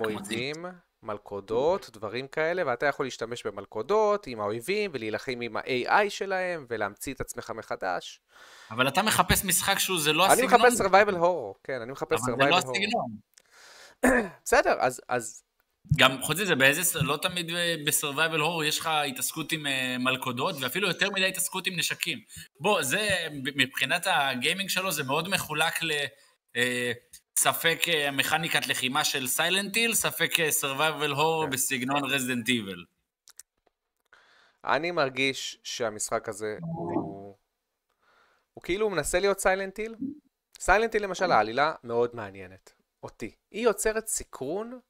[0.05, 0.67] אויבים.
[1.03, 7.21] מלכודות, דברים כאלה, ואתה יכול להשתמש במלכודות עם האויבים ולהילחם עם ה-AI שלהם ולהמציא את
[7.21, 8.21] עצמך מחדש.
[8.71, 10.55] אבל אתה מחפש משחק שהוא, זה לא הסגנון.
[10.55, 12.33] אני מחפש survival horror, כן, אני מחפש survival horror.
[12.33, 13.17] אבל זה לא הסגנון.
[14.45, 15.43] בסדר, אז, אז...
[15.97, 17.53] גם חוץ מזה, באיזה, לא תמיד
[17.87, 22.19] ב-survival horror יש לך התעסקות עם אה, מלכודות, ואפילו יותר מדי התעסקות עם נשקים.
[22.61, 23.09] בוא, זה,
[23.57, 25.93] מבחינת הגיימינג שלו, זה מאוד מחולק ל...
[27.39, 31.51] ספק אה, מכניקת לחימה של Silent Hill, ספק survival אה, horror כן.
[31.51, 32.85] בסגנון Resident Evil.
[34.65, 37.37] אני מרגיש שהמשחק הזה הוא...
[38.55, 39.95] הוא כאילו מנסה להיות Silent Hill.
[40.61, 42.73] Silent Hill למשל, העלילה מאוד מעניינת.
[43.03, 43.35] אותי.
[43.51, 44.81] היא יוצרת סקרון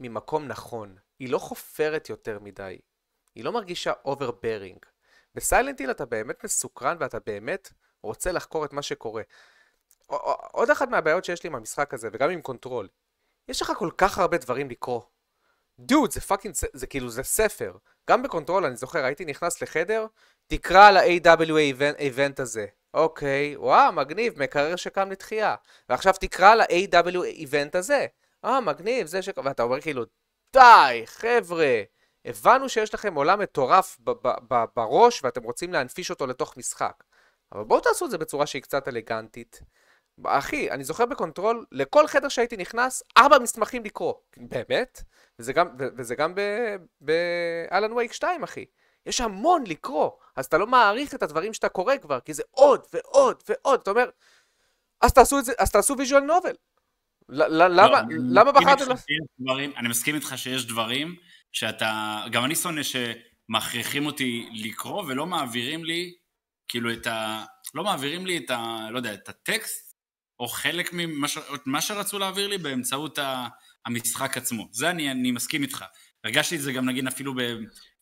[0.00, 0.96] ממקום נכון.
[1.18, 2.78] היא לא חופרת יותר מדי.
[3.34, 4.78] היא לא מרגישה overbearing.
[5.34, 9.22] ב Silent Hill אתה באמת מסוקרן ואתה באמת רוצה לחקור את מה שקורה.
[10.52, 12.88] עוד אחת מהבעיות שיש לי עם המשחק הזה, וגם עם Control,
[13.48, 15.00] יש לך כל כך הרבה דברים לקרוא.
[15.78, 17.76] דוד, זה fucking, זה, כאילו, זה ספר.
[18.10, 20.06] גם ב Control, אני זוכר, הייתי נכנס לחדר,
[20.46, 22.66] תקרא על ה- AWE event הזה.
[22.94, 25.54] אוקיי, וואו, מגניב, מקרר שקם לתחייה.
[25.88, 28.06] ועכשיו תקרא על ה- AWE event הזה.
[28.44, 29.28] אה, מגניב, זה ש...
[29.44, 30.04] ואתה אומר כאילו,
[30.52, 31.82] די, חבר'ה,
[32.24, 33.98] הבנו שיש לכם עולם מטורף
[34.76, 37.04] בראש ואתם רוצים להנפיש אותו לתוך משחק.
[37.52, 39.60] אבל בואו תעשו את זה בצורה שהיא קצת אלגנטית.
[40.26, 44.14] אחי, אני זוכר ב Control, לכל חדר שהייתי נכנס, ארבע מסמכים לקרוא.
[44.36, 45.02] באמת?
[45.38, 46.34] וזה גם, וזה גם
[47.00, 48.64] ב Alan Wake 2, אחי.
[49.06, 52.86] יש המון לקרוא, אז אתה לא מעריך את הדברים שאתה קורא כבר, כי זה עוד
[52.94, 53.80] ועוד ועוד.
[53.80, 54.10] אתה אומר,
[55.00, 56.54] אז תעשו את זה, אז תעשו ויז'ואל נובל.
[57.28, 58.02] למה,
[58.32, 58.84] למה בחרתם...
[59.76, 61.16] אני מסכים איתך שיש דברים
[61.52, 66.14] שאתה, גם אני שונא שמכריחים אותי לקרוא ולא מעבירים לי,
[66.68, 67.44] כאילו את ה...
[67.74, 68.88] לא מעבירים לי את ה...
[68.90, 69.89] לא יודע, את הטקסט
[70.40, 70.90] או חלק
[71.66, 73.18] ממה שרצו להעביר לי באמצעות
[73.86, 74.68] המשחק עצמו.
[74.72, 75.84] זה אני, אני מסכים איתך.
[76.24, 77.34] הרגשתי את זה גם נגיד אפילו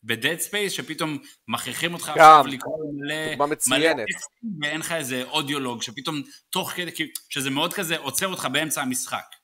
[0.03, 1.17] ב-Dead Space, שפתאום
[1.47, 6.91] מכריחים אותך עכשיו לקרוא מלא, מלא טקסטים, ואין לך איזה אודיולוג, שפתאום תוך כדי,
[7.29, 9.35] שזה מאוד כזה עוצר אותך באמצע המשחק.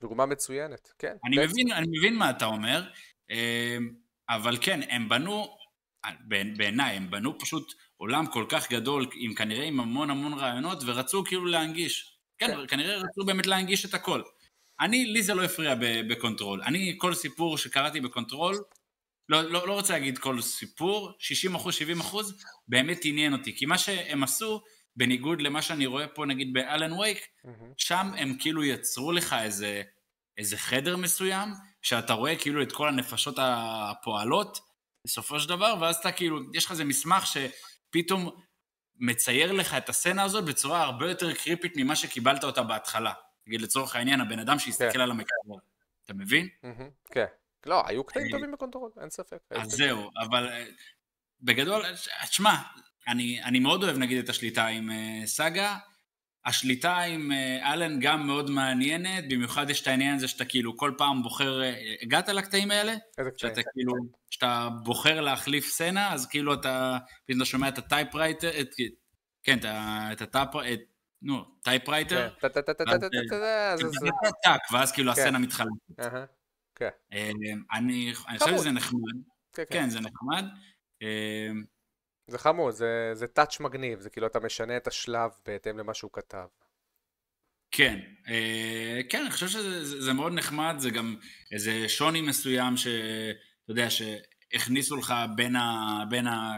[0.00, 1.16] דוגמה מצוינת, כן.
[1.24, 2.84] אני מבין, אני מבין מה אתה אומר,
[3.30, 3.76] אה,
[4.28, 5.56] אבל כן, הם בנו,
[6.56, 11.24] בעיניי, הם בנו פשוט עולם כל כך גדול, עם כנראה עם המון המון רעיונות, ורצו
[11.24, 12.13] כאילו להנגיש.
[12.38, 14.22] כן, כנראה רצו באמת להנגיש את הכל.
[14.80, 15.74] אני, לי זה לא הפריע
[16.08, 16.62] ב Control.
[16.62, 18.64] אני, כל סיפור שקראתי ב Control,
[19.28, 23.56] לא, לא, לא רוצה להגיד כל סיפור, 60 אחוז, 70 אחוז, באמת עניין אותי.
[23.56, 24.62] כי מה שהם עשו,
[24.96, 27.64] בניגוד למה שאני רואה פה נגיד ב Alan Wake, ממ-הממ.
[27.76, 29.82] שם הם כאילו יצרו לך איזה,
[30.38, 31.48] איזה חדר מסוים,
[31.82, 34.58] שאתה רואה כאילו את כל הנפשות הפועלות,
[35.06, 38.30] בסופו של דבר, ואז אתה כאילו, יש לך איזה מסמך שפתאום
[38.96, 43.12] מצייר לך את הסצנה הזאת בצורה הרבה יותר קריפית ממה שקיבלת אותה בהתחלה.
[43.46, 45.00] נגיד לצורך העניין, הבן אדם שיסתכל כן.
[45.00, 45.56] על המקרר.
[46.04, 46.48] אתה מבין?
[47.10, 47.24] כן.
[47.66, 49.38] לא, היו קטעים אה, טובים ב Control, אין ספק.
[49.50, 50.64] אז זהו, אבל אה,
[51.40, 51.82] בגדול,
[52.28, 52.56] תשמע,
[53.08, 55.76] אני, אני מאוד אוהב נגיד את השליטה עם אה, סאגה.
[56.46, 60.92] השליטה עם אה, אלן גם מאוד מעניינת, במיוחד יש את העניין הזה שאתה כאילו כל
[60.98, 62.94] פעם בוחר, אה, הגעת לקטעים האלה?
[63.18, 63.54] איזה קטעים?
[63.54, 63.92] שאתה כאילו,
[64.30, 68.50] כשאתה בוחר להחליף סצנה, אז כאילו אתה, פתאום אתה שומע את ה typewriter,
[69.42, 69.58] כן,
[70.12, 70.84] את ה typewriter,
[71.22, 72.28] נו, typewriter.
[74.72, 75.70] ואז כאילו הסצנה מתחלפת.
[77.12, 79.14] אה, אני חושב שזה נחמד.
[79.52, 80.44] כן, כן זה נחמד.
[82.26, 86.10] זה חמוד, זה- זה טאץ' מגניב, זה כאילו אתה משנה את השלב בהתאם למה שהוא
[86.12, 86.46] כתב.
[87.70, 87.98] כן,
[88.28, 91.16] אה, כן, אני חושב שזה זה- זה מאוד נחמד, זה גם
[91.52, 92.92] איזה שוני מסוים שאתה
[93.68, 95.98] יודע, שהכניסו לך בין ה...
[96.10, 96.52] בין ה...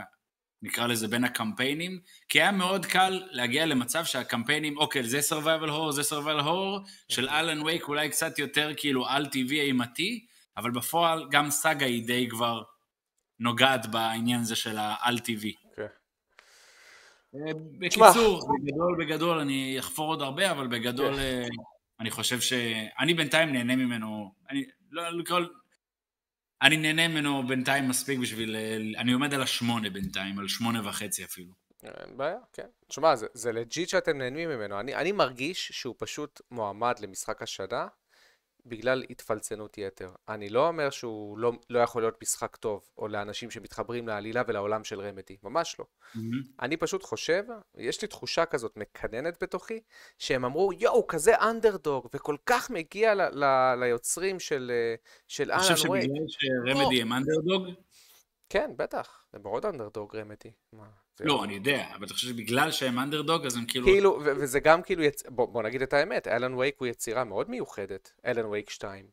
[0.62, 5.92] נקרא לזה בין הקמפיינים, כי היה מאוד קל להגיע למצב שהקמפיינים, אוקיי, זה survival horror,
[5.92, 11.28] זה survival horror, של אלן וייק אולי קצת יותר כאילו על טבעי אימתי, אבל בפועל
[11.30, 12.62] גם סאגה היא די כבר
[13.40, 14.78] נוגעת בעניין הזה של
[15.24, 15.54] טבעי.
[15.76, 15.86] כן.
[17.34, 21.20] אה, בקיצור, בגדול בגדול אני אחפור עוד הרבה, אבל בגדול כן.
[21.20, 21.46] אה,
[22.00, 22.52] אני חושב ש...
[22.98, 25.40] אני בינתיים נהנה ממנו, אני לא לקרוא...
[26.62, 28.56] אני נהנה ממנו בינתיים מספיק בשביל...
[28.56, 31.52] אה, אני עומד על השמונה בינתיים, על שמונה וחצי אפילו.
[31.82, 32.66] אין בעיה, כן.
[32.88, 34.80] תשמע, זה, זה לג'יט שאתם נהנים ממנו.
[34.80, 37.86] אני, אני מרגיש שהוא פשוט מועמד למשחק השנה
[38.66, 40.10] בגלל התפלצנות יתר.
[40.28, 44.84] אני לא אומר שהוא לא, לא יכול להיות משחק טוב, או לאנשים שמתחברים לעלילה ולעולם
[44.84, 45.36] של רמדי.
[45.42, 45.84] ממש לא.
[46.60, 47.44] אני פשוט חושב,
[47.76, 49.80] יש לי תחושה כזאת מקננת בתוכי,
[50.18, 54.94] שהם אמרו, יואו, כזה אנדרדוג, וכל כך מגיע ל, ל, ליוצרים של, אה,
[55.28, 56.04] של אני חושב אלן וייק.
[56.04, 57.66] שבגלל שרמדי הם אנדרדוג,
[58.48, 60.50] כן, בטח, זה מאוד אנדרדוג רמדי.
[61.20, 63.86] לא, אני יודע, אבל אתה חושב שבגלל שהם אנדרדוג, אז הם כאילו...
[63.86, 65.22] כאילו, וזה גם כאילו, יצ...
[65.28, 69.10] בוא, בוא נגיד את האמת, אלן וייק הוא יצירה מאוד מיוחדת, אלן וייק 2.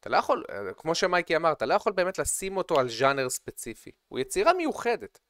[0.00, 3.28] אתה לא יכול, אה, כמו שמייקי אמר, אתה לא יכול באמת לשים אותו על ז'אנר
[3.30, 3.90] ספציפי.
[4.08, 5.20] הוא יצירה מיוחדת.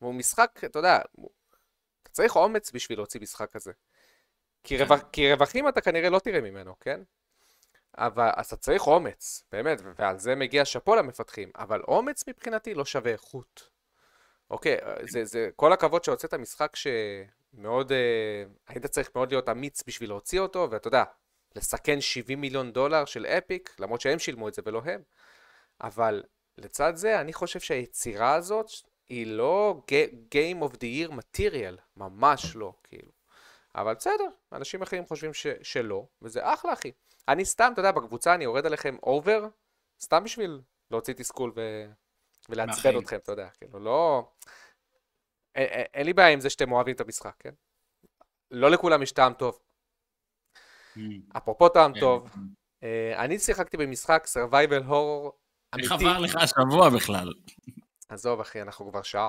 [0.00, 1.30] והוא משחק, אתה יודע, הוא-
[2.02, 3.72] אתה צריך אומץ בשביל להוציא משחק כזה.
[4.64, 4.84] כי, כן.
[4.84, 7.00] רווח, כי רווחים אתה כנראה לא תראה ממנו, כן?
[7.98, 12.84] אבל אז אתה צריך אומץ, באמת, ועל זה מגיע שאפו למפתחים, אבל אומץ מבחינתי לא
[12.84, 13.68] שווה איכות.
[14.50, 14.76] אוקיי,
[15.10, 20.40] זה, זה, כל הכבוד שהוצאת משחק שמאוד, אה, היית צריך מאוד להיות אמיץ בשביל להוציא
[20.40, 21.04] אותו, ואתה יודע,
[21.56, 25.02] לסכן 70 מיליון דולר של אפיק, למרות שהם שילמו את זה ולא הם.
[25.80, 26.22] אבל
[26.58, 28.70] לצד זה, אני חושב שהיצירה הזאת
[29.08, 29.82] היא לא
[30.34, 33.12] Game of the Year material, ממש לא, כאילו.
[33.74, 36.92] אבל בסדר, אנשים אחרים חושבים ש- שלא, וזה אחלה, אחי.
[37.28, 39.48] אני סתם, אתה יודע, בקבוצה אני יורד עליכם אובר,
[40.00, 40.60] סתם בשביל
[40.90, 41.60] להוציא תסכול ו...
[42.48, 42.98] ולעצבן.
[42.98, 44.28] אתכם, אתה יודע, כאילו, לא...
[45.54, 47.54] אין, לי בעיה עם זה שאתם אוהבים את המשחק, כן?
[48.50, 49.58] לא לכולם יש טעם טוב.
[50.96, 51.00] Mm.
[51.36, 52.00] אפרופו טעם כן.
[52.00, 52.30] טוב,
[52.82, 55.30] אה, אני שיחקתי במשחק survival horror
[55.78, 56.06] איך אמיתי.
[56.06, 57.32] עבר לך השבוע בכלל?
[58.08, 59.28] עזוב, אחי, אנחנו כבר שעה.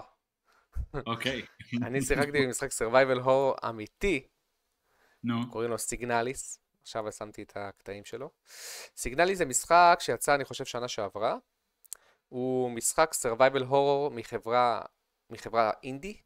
[1.05, 1.45] אוקיי,
[1.81, 4.27] אני שיחקתי במשחק survival horror אמיתי,
[5.23, 5.51] נו.
[5.51, 6.62] קוראים לו Signalis.
[6.83, 8.29] עכשיו שמתי את הקטעים שלו.
[8.97, 11.37] Signalis זה משחק שיצא, אני חושב, שנה שעברה.
[12.29, 14.81] הוא משחק survival horror מחברה,
[15.29, 16.17] מחברה אינדי,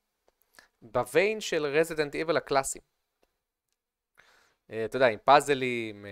[0.81, 2.83] ב vein של Resident Evil הקלאסיים.
[4.71, 6.05] אה, אתה יודע, עם פאזלים,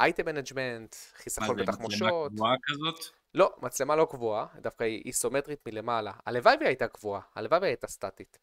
[0.00, 2.32] item management, מה חיסכון זה, מצלמה בתחמושות.
[2.32, 3.04] קבועה כזאת?
[3.34, 6.12] לא, מצלמה לא קבועה, דווקא היא איסומטרית מלמעלה.
[6.26, 8.38] הלוואי והיא הייתה קבועה, הלוואי והיא הייתה סטטית.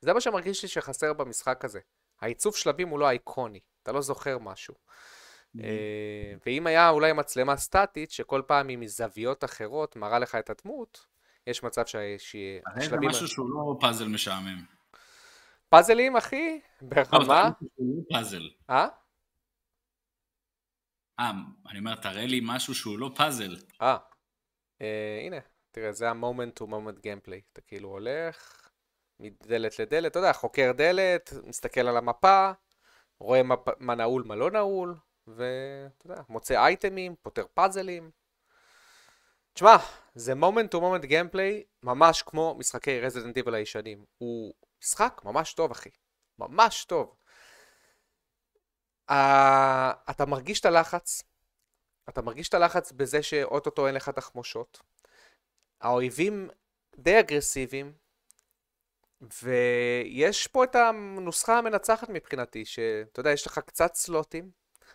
[0.00, 1.80] זה מה שמרגיש לי שחסר במשחק הזה.
[2.20, 4.74] העיצוב שלבים הוא לא אייקוני, אתה לא זוכר משהו.
[5.60, 11.06] אה, ואם היה אולי מצלמה סטטית, שכל פעם היא מזוויות אחרות מראה לך את הדמות,
[11.46, 13.08] יש מצב הרי זה שהשלבים...
[13.08, 14.64] משהו שהוא לא פאזל משעמם.
[15.68, 17.50] פאזלים, אחי, ברמה...
[17.60, 18.50] זה לא פאזל.
[18.70, 18.88] אה?
[21.20, 21.30] אה,
[21.70, 23.56] אני אומר, תראה לי משהו שהוא לא פאזל.
[23.82, 23.96] אה.
[24.82, 25.36] אה, הנה,
[25.70, 27.40] תראה, זה ה-moment to moment gameplay.
[27.52, 28.68] אתה כאילו הולך
[29.20, 32.50] מדלת לדלת, אתה יודע, חוקר דלת, מסתכל על המפה,
[33.20, 34.94] רואה מה, מה נעול, מה לא נעול,
[35.26, 38.10] ואתה יודע, מוצא אייטמים, פותר פאזלים.
[39.52, 39.76] תשמע,
[40.14, 44.04] זה moment to moment gameplay ממש כמו משחקי Resident Evil הישנים.
[44.18, 45.90] הוא משחק ממש טוב, אחי.
[46.38, 47.14] ממש טוב.
[49.10, 49.14] אה,
[50.10, 51.22] אתה מרגיש את הלחץ,
[52.08, 54.82] אתה מרגיש את הלחץ בזה שאו-טו-טו אין לך תחמושות.
[55.80, 56.48] האויבים
[56.98, 57.92] די אגרסיביים,
[59.20, 64.50] ויש פה את הנוסחה המנצחת מבחינתי, שאתה יודע, יש לך קצת סלוטים,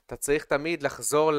[0.05, 1.31] אתה צריך תמיד לחזור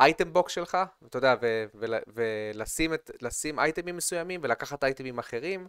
[0.00, 3.10] ל item box שלך, אתה יודע, ו- ול- ולשים את,
[3.58, 5.68] אייטמים מסוימים ולקחת אייטמים אחרים,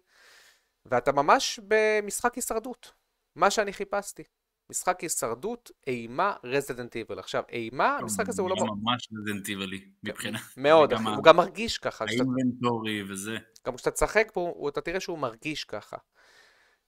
[0.86, 2.91] ואתה ממש במשחק הישרדות.
[3.36, 4.24] מה שאני חיפשתי.
[4.72, 7.20] משחק הישרדות, אימה, Resident Evil.
[7.19, 8.55] עכשיו, אימה, המשחק הזה הוא לא...
[8.55, 10.39] ממש רזידנט איבלי, מבחינה.
[10.57, 12.05] מאוד, הוא גם מרגיש ככה.
[12.08, 13.38] ה inventory וזה.
[13.67, 15.97] גם כשאתה תשחק פה, אתה תראה שהוא מרגיש ככה.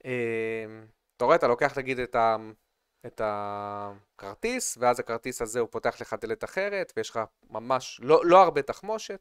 [0.06, 0.12] אמ,
[1.18, 2.38] אתה רואה, אתה לוקח נגיד את, ה,
[3.06, 7.20] את הכרטיס, ואז הכרטיס הזה הוא פותח לך דלת אחרת, ויש לך
[7.50, 9.20] ממש לא, לא הרבה תחמושת.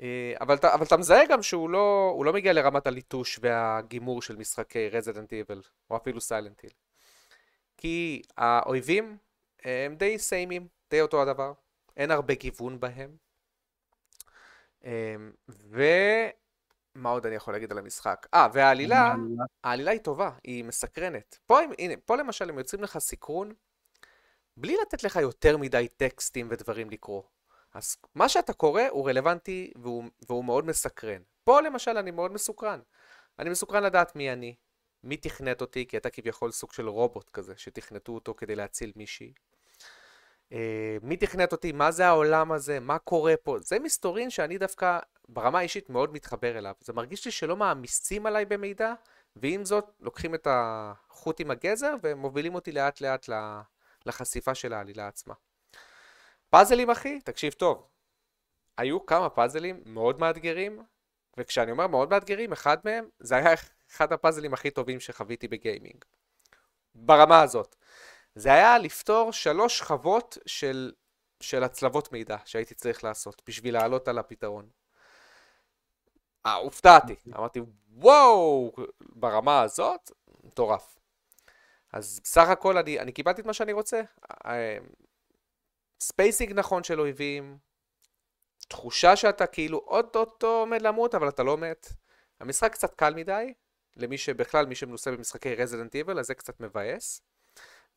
[0.00, 4.88] אה, אבל, אבל אתה מזהה גם שהוא לא, לא מגיע לרמת הליטוש והגימור של משחקי
[4.90, 6.83] Resident Evil, או אפילו Silent Hill.
[7.76, 9.16] כי האויבים
[9.64, 11.52] הם די סיימים, די אותו הדבר,
[11.96, 13.16] אין הרבה גיוון בהם.
[14.84, 18.26] אמ, ומה עוד אני יכול להגיד על המשחק?
[18.34, 19.14] אה, והעלילה,
[19.64, 21.38] העלילה היא טובה, היא מסקרנת.
[21.46, 23.52] פה, הנה, פה למשל הם יוצרים לך סקרון,
[24.56, 27.22] בלי לתת לך יותר מדי טקסטים ודברים לקרוא.
[27.74, 31.22] אז מה שאתה קורא הוא רלוונטי והוא, והוא מאוד מסקרן.
[31.44, 32.80] פה למשל אני מאוד מסוקרן.
[33.38, 34.54] אני מסוקרן לדעת מי אני,
[35.04, 39.32] מי תכנת אותי, כי אתה כביכול סוג של רובוט כזה, שתכנתו אותו כדי להציל מישהי.
[40.52, 43.58] אה, מי תכנת אותי, מה זה העולם הזה, מה קורה פה.
[43.58, 44.98] זה מסתורין שאני דווקא
[45.28, 46.74] ברמה האישית מאוד מתחבר אליו.
[46.80, 48.94] זה מרגיש לי שלא מעמיסים עליי במידע,
[49.36, 53.28] ועם זאת לוקחים את החוט עם הגזר ומובילים אותי לאט לאט
[54.06, 55.34] לחשיפה של העלילה עצמה.
[56.50, 57.88] פאזלים אחי, תקשיב טוב,
[58.78, 60.82] היו כמה פאזלים מאוד מאתגרים,
[61.38, 63.52] וכשאני אומר מאוד מאתגרים, אחד מהם, זה היה
[63.94, 66.04] אחד הפאזלים הכי טובים שחוויתי בגיימינג.
[66.94, 67.76] ברמה הזאת.
[68.34, 70.92] זה היה לפתור שלוש שכבות של,
[71.40, 74.68] של הצלבות מידע שהייתי צריך לעשות בשביל לעלות על הפתרון.
[76.46, 77.14] אה, הופתעתי.
[77.36, 80.10] אמרתי, וואו, ברמה הזאת,
[80.44, 80.98] מטורף.
[81.92, 84.02] אז בסך הכל אני, אני קיבלתי את מה שאני רוצה.
[86.00, 87.58] spacing נכון של אויבים,
[88.68, 91.92] תחושה שאתה כאילו אוטוטו עומד למות, אבל אתה לא מת.
[92.40, 93.54] המשחק קצת קל מדי,
[93.96, 97.20] למי שבכלל, מי שמנוסה במשחקי Resident Evil, אז זה קצת מבאס.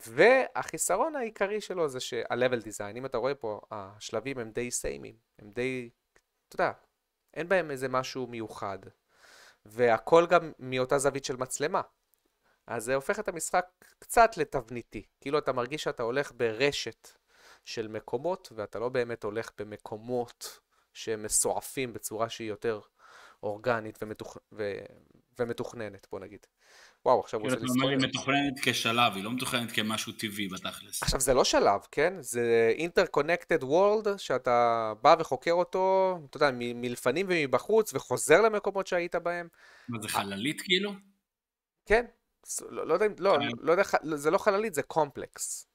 [0.08, 5.52] והחיסרון העיקרי שלו זה שה-level design, אם אתה רואה פה, השלבים הם די סיימים, הם
[5.52, 5.90] די,
[6.48, 6.72] אתה יודע,
[7.34, 8.80] אין בהם איזה משהו מיוחד.
[9.66, 11.82] והכל גם מאותה זווית של מצלמה.
[12.68, 13.66] אז זה הופך את המשחק
[14.00, 15.06] קצת לתבניתי.
[15.22, 17.10] כאילו אתה מרגיש שאתה הולך ברשת
[17.66, 20.60] של מקומות, ואתה לא באמת הולך במקומות
[20.94, 22.80] שהם מסועפים בצורה שהיא יותר
[23.44, 24.38] אורגנית ומתוכ...
[24.52, 24.80] ו...
[25.40, 26.46] ומתוכננת, בוא נגיד.
[27.06, 27.50] וואו, עכשיו הוא.
[27.50, 31.04] כאילו אתה אומר היא מתוכננת כשלב, היא לא מתוכננת כמשהו טבעי בתכלס.
[31.04, 32.14] עכשיו, זה לא שלב, כן?
[32.20, 39.48] זה Interconnected World, שאתה בא וחוקר אותו, אתה יודע, מלפנים ומבחוץ, וחוזר למקומות שהיית בהם.
[39.90, 40.92] מה, זה חללית כאילו?
[41.86, 42.06] כן.
[42.70, 43.48] לא, לא יודע, לא, כן.
[43.60, 43.84] לא יודע,
[44.16, 45.68] זה לא חללית, זה קומפלקס.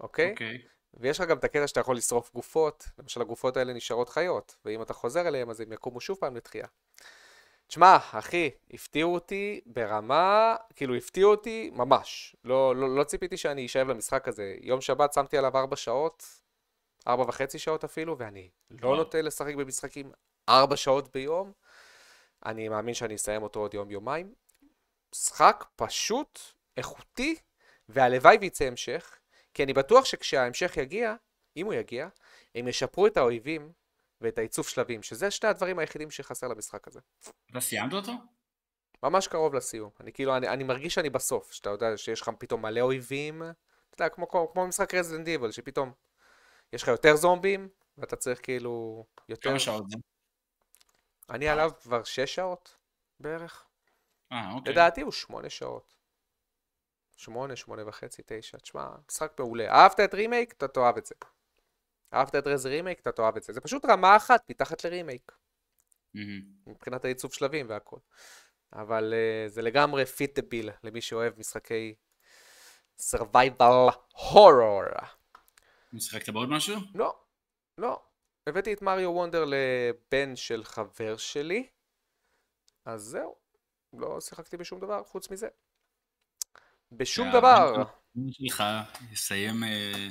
[0.00, 0.30] אוקיי?
[0.30, 0.58] אוקיי.
[1.00, 4.82] ויש לך גם את הקטע שאתה יכול לשרוף גופות, למשל הגופות האלה נשארות חיות, ואם
[4.82, 6.66] אתה חוזר אליהן אז הם יקומו שוב פעם לתחייה.
[7.66, 12.36] תשמע, אחי, הפתיעו אותי ברמה, כאילו הפתיעו אותי ממש.
[12.44, 14.54] לא, לא, לא ציפיתי שאני אשאב למשחק הזה.
[14.60, 16.40] יום שבת שמתי עליו ארבע שעות,
[17.08, 20.12] ארבע וחצי שעות אפילו, ואני לא נוטה לשחק במשחקים
[20.48, 21.52] ארבע שעות ביום.
[22.46, 24.34] אני מאמין שאני אסיים אותו עוד יום-יומיים.
[25.14, 26.40] משחק פשוט,
[26.76, 27.36] איכותי,
[27.88, 29.18] והלוואי וייצא המשך,
[29.54, 31.14] כי אני בטוח שכשההמשך יגיע,
[31.56, 32.08] אם הוא יגיע,
[32.54, 33.72] הם ישפרו את האויבים
[34.20, 37.00] ואת העיצוב שלבים, שזה שני הדברים היחידים שחסר למשחק הזה.
[37.50, 38.12] אתה סיימת אותו?
[39.02, 39.90] ממש קרוב לסיום.
[40.00, 44.02] אני כאילו, אני, אני מרגיש שאני בסוף, שאתה יודע שיש לך פתאום מלא אויבים, אתה
[44.02, 45.92] יודע, כמו, כמו, כמו משחק רזידנט איבל, שפתאום
[46.72, 49.50] יש לך יותר זומבים, ואתה צריך כאילו יותר...
[49.50, 49.96] כמה שעות זה?
[51.30, 52.76] אני עליו כבר שש שעות
[53.20, 53.66] בערך.
[54.32, 54.72] אה, אוקיי.
[54.72, 55.94] לדעתי הוא שמונה שעות.
[57.16, 58.58] שמונה, שמונה וחצי, תשע.
[58.58, 59.72] תשמע, משחק מעולה.
[59.72, 60.52] אהבת את רימייק?
[60.52, 61.14] אתה תאהב את זה.
[62.14, 63.00] אהבת את Res remake?
[63.00, 63.52] אתה תאהב את זה.
[63.52, 65.32] זה פשוט רמה אחת מתחת לרימייק.
[66.66, 67.98] מבחינת העיצוב שלבים והכל.
[68.72, 71.94] אבל אה, זה לגמרי fittable למי שאוהב משחקי
[73.00, 75.04] survival horror.
[75.92, 76.76] משחקת בעוד משהו?
[76.94, 77.16] לא,
[77.78, 78.02] לא.
[78.46, 81.66] הבאתי את מריו וונדר לבן של חבר שלי,
[82.84, 83.34] אז זהו.
[83.92, 85.48] לא שיחקתי בשום דבר חוץ מזה.
[86.92, 87.82] בשום דבר.
[88.30, 88.64] שלך
[89.12, 90.08] יסיים אה,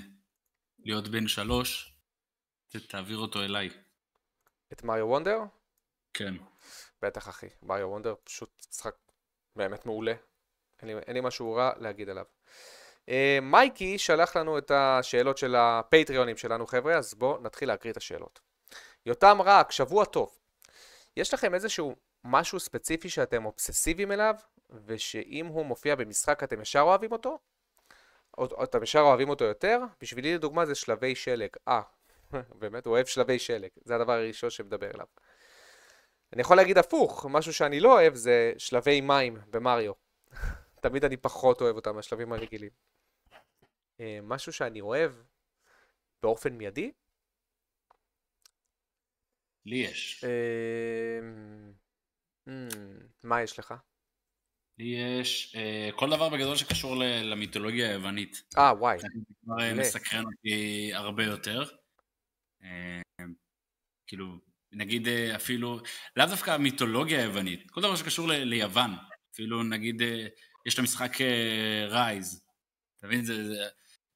[0.86, 1.94] להיות בן שלוש,
[2.88, 3.70] תעביר אותו אליי.
[4.74, 5.40] את מריו וונדר?
[6.14, 6.34] כן.
[7.02, 8.96] בטח אחי, מריו וונדר פשוט משחק
[9.56, 10.14] באמת מעולה.
[10.82, 12.26] אין לי, אין לי משהו רע להגיד עליו.
[13.06, 17.98] Uh, מייקי שלח לנו את השאלות של הפטריונים שלנו חבר'ה, אז בואו נתחיל להקריא את
[17.98, 18.40] השאלות.
[19.06, 20.38] יותם רק, שבוע טוב.
[21.18, 24.36] יש לכם איזשהו משהו ספציפי שאתם אובססיביים אליו,
[24.86, 27.40] ושאם הוא מופיע במשחק אתם ישר אוהבים אותו?
[28.64, 29.80] אתם ישר אוהבים אותו יותר?
[30.02, 31.50] בשבילי לדוגמה זה שלבי שלג.
[31.68, 31.82] אה,
[32.60, 33.70] באמת, הוא אוהב שלבי שלג.
[33.84, 35.06] זה הדבר הראשון שמדבר אליו.
[36.34, 39.94] אני יכול להגיד הפוך, משהו שאני לא אוהב זה שלבי מים במריו.
[40.82, 42.72] תמיד אני פחות אוהב אותם מהשלבים הרגילים.
[44.00, 45.12] אה, משהו שאני אוהב
[46.24, 46.92] באופן מיידי?
[49.66, 50.26] לי יש.
[52.48, 52.66] אמ,
[53.24, 53.74] מה יש לך?
[54.78, 54.86] לי
[55.22, 58.44] יש אה, כל דבר בגדול שקשור ל- למיתולוגיה היוונית.
[58.58, 59.00] אה, וואי.
[59.00, 59.08] זה
[59.44, 59.74] כבר אה.
[59.74, 61.64] מסקרן אותי הרבה יותר.
[62.64, 63.00] אה,
[64.08, 64.38] כאילו,
[64.72, 65.80] נגיד אה, אפילו,
[66.16, 68.92] לאו דווקא המיתולוגיה היוונית, כל דבר שקשור ל- ליוון.
[69.34, 70.28] אפילו נגיד, אה,
[70.66, 71.18] יש את המשחק
[71.90, 72.42] רייז.
[72.98, 73.26] אתה מבין?
[73.26, 73.68] זה, זה,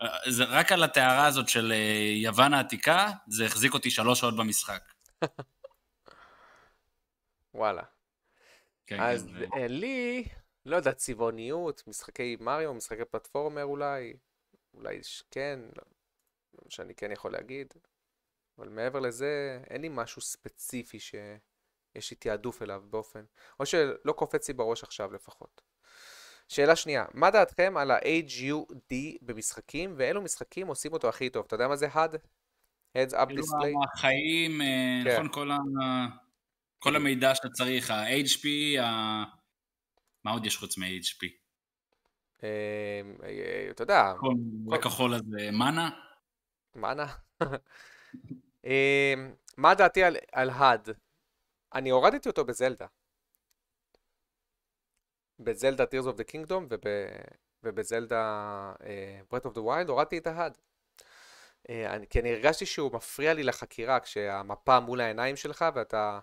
[0.02, 4.36] אה, זה רק על הטהרה הזאת של אה, יוון העתיקה, זה החזיק אותי שלוש שעות
[4.36, 4.82] במשחק.
[7.54, 7.84] וואלה.
[8.88, 10.26] כן, אז כן, אה, לי,
[10.70, 14.14] לא יודע, צבעוניות, משחקי מריו, משחקי פלטפורמר אולי,
[14.74, 15.00] אולי
[15.32, 15.84] כן, לא,
[16.70, 17.74] שאני כן יכול להגיד,
[18.58, 23.24] אבל מעבר לזה, אין לי משהו ספציפי שיש לי תעדוף אליו באופן,
[23.60, 25.62] או שלא קופץ לי בראש עכשיו לפחות.
[26.48, 31.46] שאלה שנייה, מה דעתכם על ה-HUD במשחקים, ואילו משחקים עושים אותו הכי טוב?
[31.46, 32.16] אתה יודע מה זה HUD?
[32.98, 33.94] Heads Up כאילו Display?
[33.94, 35.14] החיים, אה, כן.
[35.14, 35.58] נכון, כל, ה...
[36.80, 38.48] כל המידע שאתה צריך, ה-HP,
[38.82, 39.24] ה...
[40.24, 41.28] מה עוד יש חוץ מה-HP?
[42.44, 45.90] אה, אה, אתה יודע, כל הכחול הזה, מנה?
[46.76, 47.06] מה נע?
[48.66, 50.90] אמ, מה דעתי על, הד?
[51.74, 52.88] אני הורדתי אותו בזלדה.
[55.40, 56.80] בזלדה Tears of the Kingdom וב,
[57.64, 58.74] ובזלדה
[59.34, 60.58] Breath of the Wild הורדתי את ההד.
[61.68, 66.20] Uh, אני, כי אני הרגשתי שהוא מפריע לי לחקירה כשהמפה מול העיניים שלך ואתה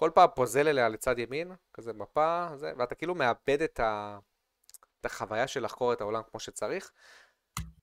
[0.00, 4.18] כל פעם פוזל אליה לצד ימין, כזה מפה, זה, ואתה כאילו מאבד את, ה,
[5.00, 6.92] את החוויה של לחקור את העולם כמו שצריך.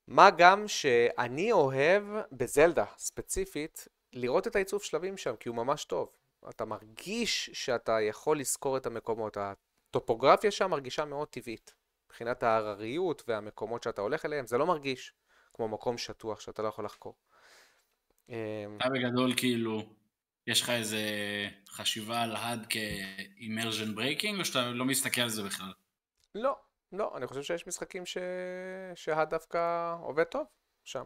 [0.08, 6.10] מה גם שאני אוהב בזלדה ספציפית לראות את העיצוב שלבים שם כי הוא ממש טוב.
[6.50, 9.38] אתה מרגיש שאתה יכול לזכור את המקומות.
[9.38, 11.74] הטופוגרפיה שם מרגישה מאוד טבעית.
[12.06, 15.14] מבחינת ההרריות והמקומות שאתה הולך אליהם, זה לא מרגיש
[15.54, 17.16] כמו מקום שטוח שאתה לא יכול לחקור.
[18.30, 18.36] אמ,
[18.78, 19.82] אתה בגדול כאילו,
[20.48, 21.02] יש לך איזה
[21.70, 25.74] חשיבה על HUD כ-immersion breaking, או שאתה לא מסתכל על זה בכלל?
[26.36, 26.56] לא,
[26.92, 28.18] לא, אני חושב שיש משחקים ש...
[28.96, 30.46] שה HUD דווקא עובד טוב
[30.86, 31.04] שם.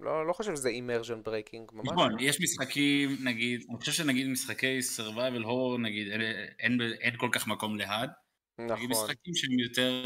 [0.00, 2.16] לא, לא חושב שזה immersion breaking, ממש נכון.
[2.20, 6.20] יש משחקים, נגיד, אני חושב שנגיד משחקי survival horror, נגיד, אין,
[6.58, 7.76] אין, אין כל כך מקום.
[7.76, 8.10] נגיד
[8.58, 8.90] נכון.
[8.90, 10.04] משחקים שהם יותר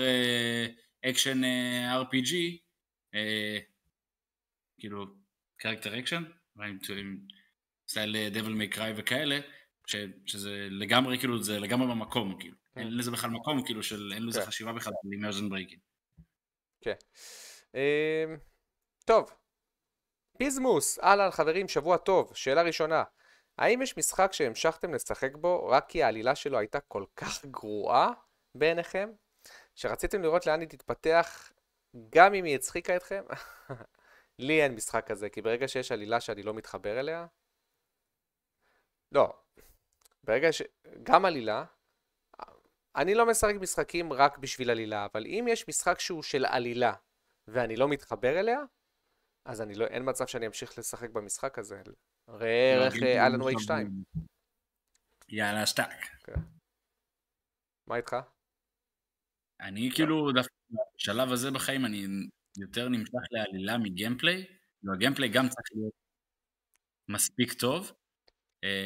[1.05, 1.41] אקשן
[2.05, 2.35] RPG,
[3.15, 3.59] אה,
[4.79, 5.07] כאילו,
[5.57, 6.23] character action,
[7.89, 9.41] style Devil May Cry וכאלה,
[9.87, 12.57] ש, שזה לגמרי, כאילו, זה לגמרי במקום, כאילו.
[12.77, 14.47] אין לזה בכלל מקום, כאילו, של אין לזה כן.
[14.47, 15.79] חשיבה בכלל על immersion breaking.
[16.81, 16.95] כן.
[17.75, 18.37] אמ,
[19.05, 19.31] טוב.
[20.39, 22.33] פיזמוס, אהלן חברים, שבוע טוב.
[22.35, 23.03] שאלה ראשונה,
[23.59, 28.13] האם יש משחק שהמשכתם לשחק בו רק כי העלילה שלו הייתה כל כך גרועה
[28.55, 29.11] בעיניכם?
[29.75, 31.53] שרציתם לראות לאן היא תתפתח
[32.11, 33.25] גם אם היא הצחיקה אתכם?
[34.39, 37.27] לי אין משחק כזה, כי ברגע שיש עלילה שאני לא מתחבר אליה...
[39.13, 39.43] לא.
[40.25, 40.63] ברגע ש...
[41.03, 41.65] גם עלילה,
[42.97, 46.93] אני לא משחק משחקים רק בשביל עלילה, אבל אם יש משחק שהוא של עלילה
[47.49, 48.59] ואני לא מתחבר אליה,
[49.45, 51.83] אז אני לא, אין מצב שאני אמשיך לשחק במשחק הזה.
[52.29, 54.05] ראה ערך לא, אלן וייק 2.
[55.29, 55.95] יאללה, שטאק.
[57.87, 58.17] מה איתך?
[59.61, 60.55] אני כאילו, דווקא
[60.97, 62.07] בשלב הזה בחיים אני
[62.59, 64.47] יותר נמשך לעלילה מגיימפליי.
[64.83, 65.93] לא, הגיימפליי גם צריך להיות
[67.09, 67.93] מספיק טוב,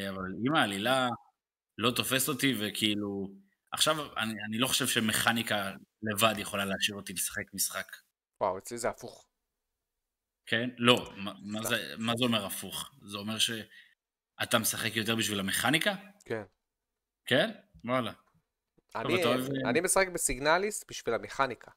[0.09, 1.07] אבל אם העלילה
[1.77, 3.27] לא תופסת אותי וכאילו...
[3.71, 5.71] עכשיו, אני, אני לא חושב שמכניקה
[6.03, 7.95] לבד יכולה להשאיר אותי לשחק משחק.
[8.41, 9.27] וואו, אצלי זה הפוך.
[10.45, 10.69] כן?
[10.77, 12.91] לא, מה, מה, זה, מה זה אומר הפוך?
[13.05, 15.95] זה אומר שאתה משחק יותר בשביל המכניקה?
[16.25, 16.43] כן.
[17.25, 17.51] כן?
[17.85, 18.13] וואלה.
[18.95, 21.71] אני, אתה אוהב- אני משחק בסיגנליס בשביל המכניקה.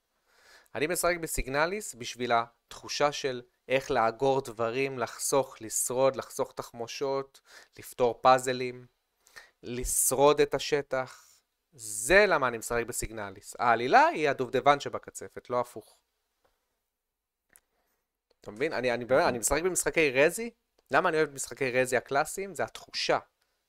[0.74, 7.40] אני משחק בסיגנליס בשביל התחושה של איך לאגור דברים, לחסוך, לשרוד, לחסוך תחמושות,
[7.78, 8.86] לפתור פאזלים,
[9.62, 11.22] לשרוד את השטח.
[11.72, 13.56] זה למה אני משחק בסיגנליס.
[13.58, 15.96] העלילה היא הדובדבן שבקצפת, לא הפוך.
[18.40, 18.72] אתה מבין?
[18.72, 20.50] אני, אני, באמת, אני משחק במשחקי רזי.
[20.90, 22.54] למה אני אוהב משחקי Resi הקלאסיים?
[22.54, 23.18] זה התחושה.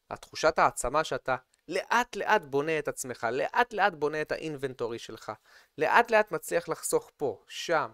[0.09, 1.35] התחושת העצמה שאתה
[1.67, 5.31] לאט לאט בונה את עצמך, לאט לאט בונה את ה inventory שלך,
[5.77, 7.91] לאט לאט מצליח לחסוך פה, שם,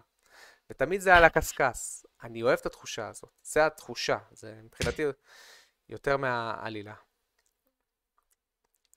[0.70, 2.06] ותמיד זה על הקשקש.
[2.22, 5.02] אני אוהב את התחושה הזאת, זה התחושה, זה מבחינתי
[5.88, 6.94] יותר מהעלילה.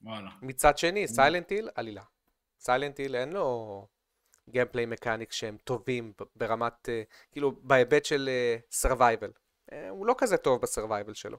[0.02, 0.30] וואלה.
[0.42, 2.04] מצד שני, Silent Hill, עלילה.
[2.60, 3.88] Silent Hill אין לו
[4.50, 8.30] gameplay mechanics שהם טובים ברמת, אה, כאילו בהיבט של
[8.72, 9.32] survival.
[9.90, 11.38] הוא לא כזה טוב ב survival שלו.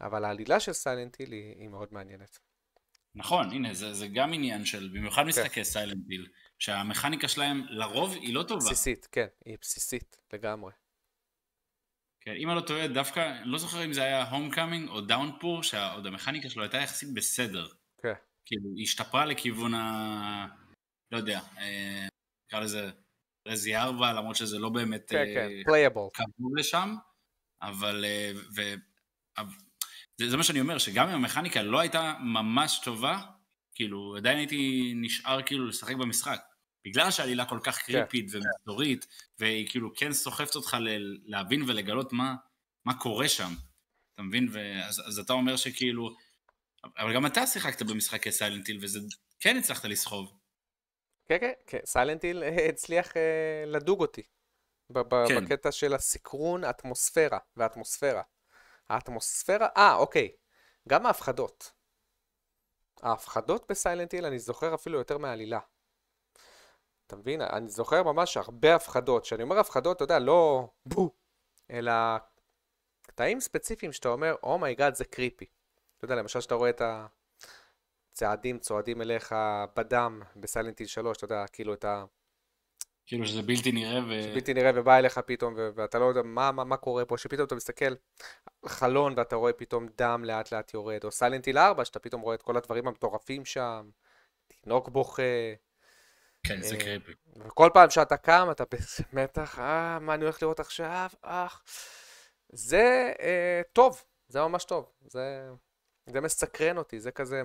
[0.00, 2.38] אבל העלילה של Silent Hill היא, היא מאוד מעניינת.
[3.14, 6.26] נכון, הנה, זה, זה גם עניין של, במיוחד משחקי Silent Hill,
[6.58, 8.60] שהמכניקה שלהם לרוב היא לא טובה.
[8.64, 10.72] בסיסית, כן, היא בסיסית לגמרי.
[12.20, 15.62] כן, אם אני לא טועה, דווקא, אני לא זוכר אם זה היה Homecoming או Downpour,
[15.62, 17.68] שעוד המכניקה שלו הייתה יחסית בסדר.
[18.02, 18.12] כן.
[18.44, 20.46] כאילו, היא השתפרה לכיוון ה...
[21.12, 22.06] לא יודע, אה,
[22.46, 22.90] נקרא לזה
[23.48, 25.08] Resi 4, למרות שזה לא באמת...
[25.08, 26.02] כן, כן, playable.
[26.12, 26.94] קרוב לשם,
[27.62, 28.04] אבל...
[28.04, 28.62] אה, ו...
[30.20, 33.18] זה, זה מה שאני אומר, שגם אם המכניקה לא הייתה ממש טובה,
[33.74, 36.40] כאילו, עדיין הייתי נשאר כאילו לשחק במשחק.
[36.84, 37.92] בגלל שהעלילה כל כך כן.
[37.92, 39.06] קריפית ומסתורית,
[39.38, 42.34] והיא כאילו כן סוחפת אותך ל- להבין ולגלות מה,
[42.84, 43.52] מה קורה שם.
[44.14, 44.48] אתה מבין?
[44.52, 46.10] ואז, אז אתה אומר שכאילו...
[46.98, 49.00] אבל גם אתה שיחקת במשחקי סיילנטיל, וזה
[49.40, 50.32] כן הצלחת לסחוב.
[51.28, 51.78] כן, כן, כן.
[51.86, 54.22] סיילנטיל אה, הצליח אה, לדוג אותי.
[54.92, 55.44] ב- כן.
[55.44, 58.22] בקטע של הסקרון, אטמוספירה והאטמוספירה.
[58.90, 60.32] האטמוספירה, אה, אוקיי.
[60.88, 61.72] גם ההפחדות.
[63.02, 65.60] ההפחדות בסיילנט היל אני זוכר אפילו יותר מהעלילה.
[67.06, 67.40] אתה מבין?
[67.40, 69.22] אני זוכר ממש הרבה הפחדות.
[69.22, 71.10] כשאני אומר הפחדות, אתה יודע, לא בו,
[71.70, 71.92] אלא
[73.02, 75.46] קטעים ספציפיים שאתה אומר, oh my god, oh זה creepy.
[75.96, 76.82] אתה יודע, למשל שאתה רואה את
[78.12, 79.34] הצעדים צועדים אליך
[79.76, 82.04] בדם ב Silent Hill 3, אתה יודע, כאילו את ה...
[83.10, 84.34] כאילו שזה בלתי נראה ו...
[84.34, 87.46] בלתי נראה ובא אליך פתאום ו- ואתה לא יודע מה, מה, מה קורה פה, שפתאום
[87.46, 87.94] אתה מסתכל
[88.66, 92.34] חלון ואתה רואה פתאום דם לאט לאט יורד, או Silent Hill 4 שאתה פתאום רואה
[92.34, 93.90] את כל הדברים המטורפים שם,
[94.46, 95.22] תינוק בוכה.
[96.46, 97.12] כן, זה אה, creepy.
[97.36, 98.64] וכל פעם שאתה קם אתה
[99.12, 101.62] במתח, אה, מה אני הולך לראות עכשיו, אך.
[102.48, 105.48] זה אה, טוב, זה ממש טוב, זה,
[106.06, 107.42] זה מסקרן אותי, זה כזה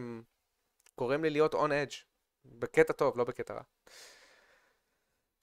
[0.98, 1.96] גורם לי להיות on edge,
[2.46, 3.62] בקטע טוב, לא בקטע רע.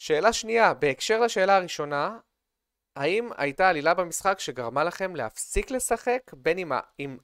[0.03, 2.19] שאלה שנייה, בהקשר לשאלה הראשונה,
[2.97, 7.19] האם הייתה עלילה במשחק שגרמה לכם להפסיק לשחק, בין, אם, אם,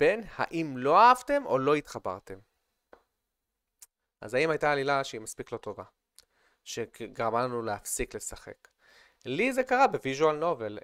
[0.00, 2.38] בין האם לא אהבתם או לא התחברתם?
[4.20, 5.84] אז האם הייתה עלילה שהיא מספיק לא טובה,
[6.64, 8.68] שגרמה לנו להפסיק לשחק?
[9.24, 10.78] לי זה קרה ב visual novel,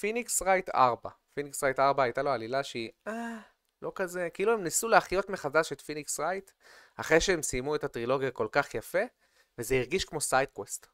[0.00, 1.10] Phoenix Wright 4.
[1.34, 3.38] Phoenix Wright 4 הייתה לו עלילה שהיא, אה,
[3.82, 6.50] לא כזה, כאילו הם ניסו להחיות מחדש את Phoenix Wright,
[6.96, 9.02] אחרי שהם סיימו את הטרילוגיה כל כך יפה,
[9.58, 10.86] וזה הרגיש כמו side quest,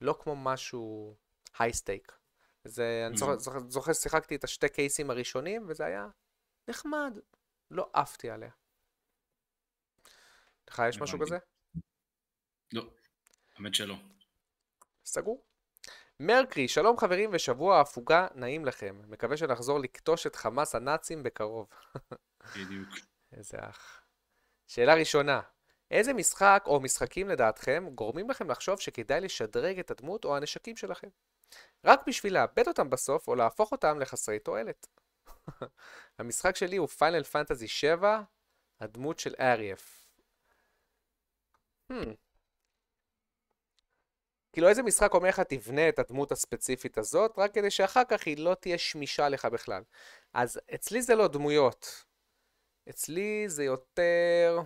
[0.00, 1.16] לא כמו משהו
[1.58, 2.12] high stake.
[2.64, 3.68] זה, אני זוכר, mm-hmm.
[3.68, 6.08] זוכר ששיחקתי את השתי קייסים הראשונים, וזה היה
[6.68, 7.18] נחמד,
[7.70, 8.50] לא עפתי עליה.
[10.70, 11.38] לך יש משהו כזה?
[12.72, 12.82] לא,
[13.56, 13.94] האמת שלא.
[15.04, 15.44] סגור.
[16.20, 19.02] מרקרי, שלום חברים ושבוע הפוגה נעים לכם.
[19.08, 21.68] מקווה שנחזור לקטוש את חמאס הנאצים בקרוב.
[22.56, 22.88] בדיוק.
[23.32, 24.02] איזה אח.
[24.66, 25.40] שאלה ראשונה,
[25.90, 31.08] איזה משחק או משחקים לדעתכם גורמים לכם לחשוב שכדאי לשדרג את הדמות או הנשקים שלכם?
[31.84, 34.86] רק בשביל לאבד אותם בסוף או להפוך אותם לחסרי תועלת.
[36.18, 38.22] המשחק שלי הוא פיינל פנטזי 7,
[38.80, 40.06] הדמות של אריאף.
[41.92, 42.14] Hmm.
[44.52, 48.38] כאילו איזה משחק אומר לך תבנה את הדמות הספציפית הזאת, רק כדי שאחר כך היא
[48.38, 49.82] לא תהיה שמישה לך בכלל.
[50.32, 52.04] אז אצלי זה לא דמויות.
[52.88, 54.58] אצלי זה יותר...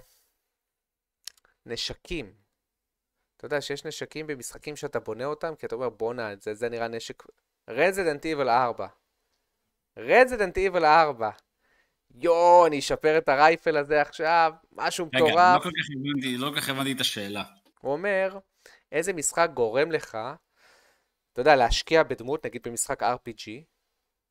[1.66, 2.34] נשקים.
[3.36, 6.88] אתה יודע שיש נשקים במשחקים שאתה בונה אותם, כי אתה אומר בואנה, זה, זה נראה
[6.88, 7.22] נשק...
[7.70, 8.86] Resident Evil 4.
[9.98, 11.30] Resident Evil 4.
[12.14, 15.30] יואו, אני אשפר את ה rifle הזה עכשיו, משהו מטורף.
[15.32, 17.44] רגע, לא כל כך הבנתי, לא כל כך הבנתי את השאלה.
[17.80, 18.38] הוא אומר,
[18.92, 20.18] איזה משחק גורם לך,
[21.32, 23.46] אתה יודע, להשקיע בדמות, נגיד במשחק RPG,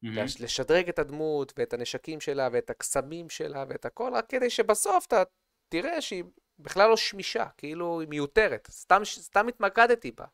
[0.05, 0.43] mm-hmm.
[0.43, 5.23] לשדרג את הדמות ואת הנשקים שלה ואת הקסמים שלה ואת הכל, רק כדי שבסוף אתה
[5.69, 6.23] תראה שהיא
[6.59, 8.67] בכלל לא שמישה, כאילו היא מיותרת.
[8.71, 10.25] סתם, סתם התמקדתי בה,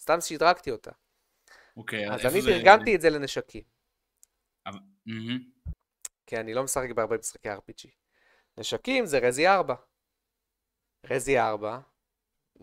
[0.00, 0.90] סתם שדרגתי אותה.
[1.76, 3.62] אוקיי, אז אני תרגמתי את זה לנשקים.
[6.26, 7.88] כי אני לא משחק בהרבה משחקי RPG.
[8.58, 9.74] נשקים זה רזי 4.
[11.10, 11.78] רזי 4,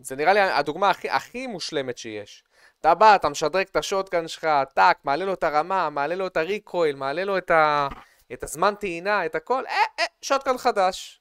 [0.00, 2.44] זה נראה לי הדוגמה הכי, הכי מושלמת שיש.
[2.80, 6.36] אתה בא, אתה משדרג את השוטגן שלך, טאק, מעלה לו את הרמה, מעלה לו את
[6.36, 7.88] הריקויל, מעלה לו את, ה...
[8.32, 11.20] את הזמן טעינה, את הכל, אה, אה, שוטגן חדש.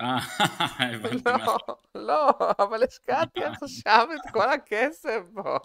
[0.00, 0.18] אה,
[0.94, 1.46] הבנתי מה.
[1.46, 1.58] לא,
[1.94, 5.58] לא, אבל השקעתי עכשיו את כל הכסף בו.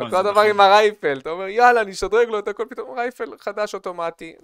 [0.00, 3.74] אותו דבר עם הרייפל, אתה אומר יאללה אני אשדרג לו את הכל, פתאום רייפל חדש
[3.74, 4.34] אוטומטי.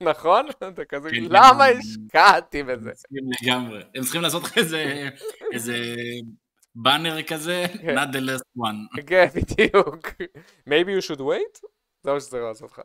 [0.00, 0.46] נכון?
[0.48, 1.64] אתה כזה, כן, למה.
[1.64, 2.90] השקעתי בזה?
[3.42, 3.82] לגמרי.
[3.94, 4.58] הם צריכים לעשות לך
[5.52, 5.94] איזה
[6.74, 7.98] באנר כזה, כן.
[7.98, 9.02] not the last one.
[9.06, 10.06] כן, בדיוק.
[10.68, 11.73] maybe you should wait?
[12.04, 12.80] זה מה שצריך לעשות לך.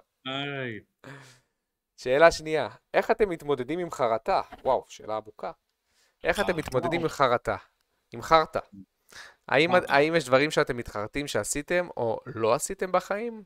[1.98, 4.42] שאלה שנייה, איך אתם מתמודדים עם חרטה?
[4.64, 5.52] וואו, שאלה עמוקה.
[6.24, 7.56] איך אתם מתמודדים עם חרטה?
[8.12, 8.60] עם חרטה.
[9.48, 13.44] האם, האם יש דברים שאתם מתחרטים שעשיתם או לא עשיתם בחיים?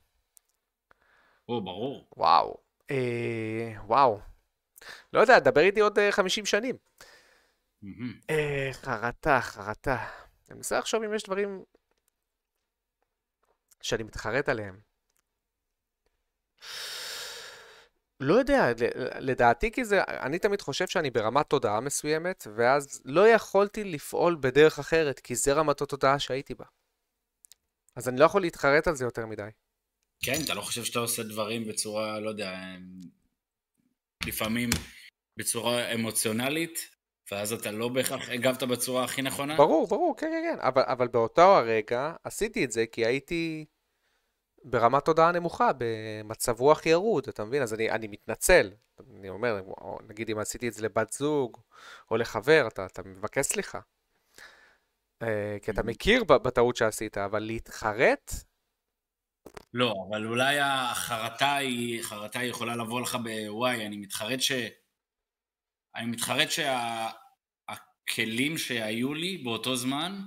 [1.49, 2.07] או, ברור.
[2.17, 2.57] וואו.
[2.91, 4.19] אה, וואו.
[5.13, 6.75] לא יודע, דבר איתי עוד אה, 50 שנים.
[7.81, 8.19] מהמם.
[8.29, 9.97] אה, חרטה, חרטה.
[10.49, 11.63] אני מנסה לחשוב אם יש דברים
[13.81, 14.92] שאני מתחרט עליהם.
[18.19, 18.67] לא יודע,
[19.19, 24.79] לדעתי כי זה, אני תמיד חושב שאני ברמת תודעה מסוימת, ואז לא יכולתי לפעול בדרך
[24.79, 26.65] אחרת, כי זה רמת התודעה שהייתי בה.
[27.95, 29.49] אז אני לא יכול להתחרט על זה יותר מדי.
[30.23, 32.59] כן, אתה לא חושב שאתה עושה דברים בצורה, לא יודע,
[34.25, 34.69] לפעמים
[35.37, 36.89] בצורה אמוציונלית,
[37.31, 39.57] ואז אתה לא בהכרח הגבת בצורה הכי נכונה?
[39.57, 43.65] ברור, ברור, כן, כן, כן, אבל, אבל באותו הרגע עשיתי את זה כי הייתי
[44.63, 47.61] ברמת תודעה נמוכה, במצב רוח ירוד, אתה מבין?
[47.61, 48.71] אז אני, אני מתנצל.
[49.19, 51.57] אני אומר, או, נגיד אם עשיתי את זה לבת זוג
[52.11, 53.79] או לחבר, אתה, אתה מבקש סליחה.
[55.21, 58.31] אה, כי אתה מכיר ב- בטעות שעשית, אבל להתחרט,
[59.73, 64.51] לא, אבל אולי החרטה היא, חרטה היא יכולה לבוא לך בוואי, אני מתחרט ש...
[65.95, 66.47] אני מתחרט
[68.09, 70.21] שהכלים שהיו לי באותו זמן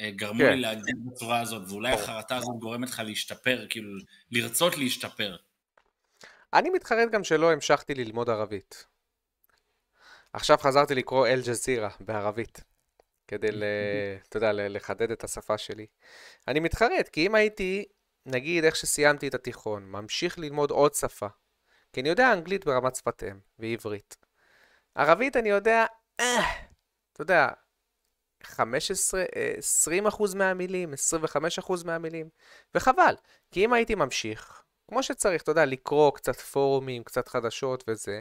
[0.00, 0.50] גרמו כן.
[0.50, 1.92] לי להגדיל בצורה הזאת, ואולי.
[1.92, 3.98] החרטה הזאת גורמת לך להשתפר, כאילו,
[4.30, 5.36] לרצות להשתפר.
[6.54, 8.86] אני מתחרט גם שלא המשכתי ללמוד ערבית.
[10.32, 12.60] עכשיו חזרתי לקרוא אל-ג'זירה בערבית,
[13.28, 13.64] כדי, ל,
[14.28, 15.86] אתה יודע, לחדד את השפה שלי.
[16.48, 17.84] אני מתחרט, כי אם הייתי,
[18.26, 21.26] נגיד, איך שסיימתי את התיכון, ממשיך ללמוד עוד שפה,
[21.92, 24.16] כי אני יודע אנגלית ברמת שפת אם, ועברית.
[24.94, 25.86] ערבית אני יודע,
[26.20, 26.42] אה,
[27.12, 27.48] אתה יודע,
[28.46, 32.28] 15, אה, 20 אחוז מהמילים, 25 אחוז מהמילים,
[32.74, 33.14] וחבל,
[33.50, 38.20] כי אם הייתי ממשיך, כמו שצריך, אתה יודע, לקרוא קצת פורומים, קצת חדשות וזה.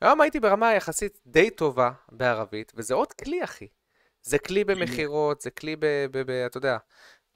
[0.00, 3.68] היום הייתי ברמה יחסית די טובה בערבית, וזה עוד כלי, אחי.
[4.22, 5.86] זה כלי במכירות, זה כלי ב...
[6.10, 6.78] ב, ב אתה יודע,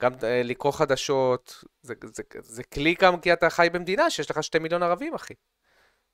[0.01, 4.43] גם אה, לקרוא חדשות, זה, זה, זה כלי גם כי אתה חי במדינה שיש לך
[4.43, 5.33] שתי מיליון ערבים, אחי.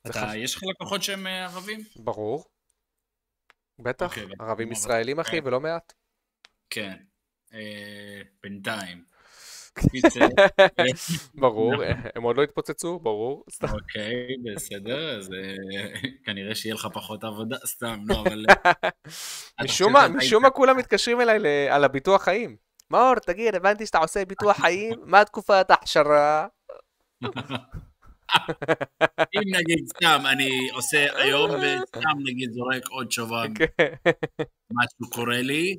[0.04, 0.36] זה אתה, חשוב.
[0.36, 1.80] יש לך לקוחות שהם אה, ערבים?
[1.96, 2.46] ברור.
[3.80, 5.48] בטח, אוקיי, בטח, ערבים ישראלים, אחי, כן.
[5.48, 5.94] ולא מעט.
[6.70, 6.94] כן.
[7.54, 9.04] אה, בינתיים.
[11.42, 13.46] ברור, אה, הם עוד לא התפוצצו, ברור.
[13.64, 15.56] אוקיי, בסדר, אז אה,
[16.26, 18.46] כנראה שיהיה לך פחות עבודה, סתם, לא, אבל...
[19.56, 22.56] אתה משום מה, משום מה כולם מתקשרים אליי על הביטוח חיים.
[22.92, 26.48] מאור, תגיד, הבנתי שאתה עושה ביטוח חיים, מה תקופת ההכשרה?
[29.36, 33.68] אם נגיד סתם אני עושה היום וסתם נגיד זורק עוד שובל, כן.
[34.72, 35.76] משהו קורה לי,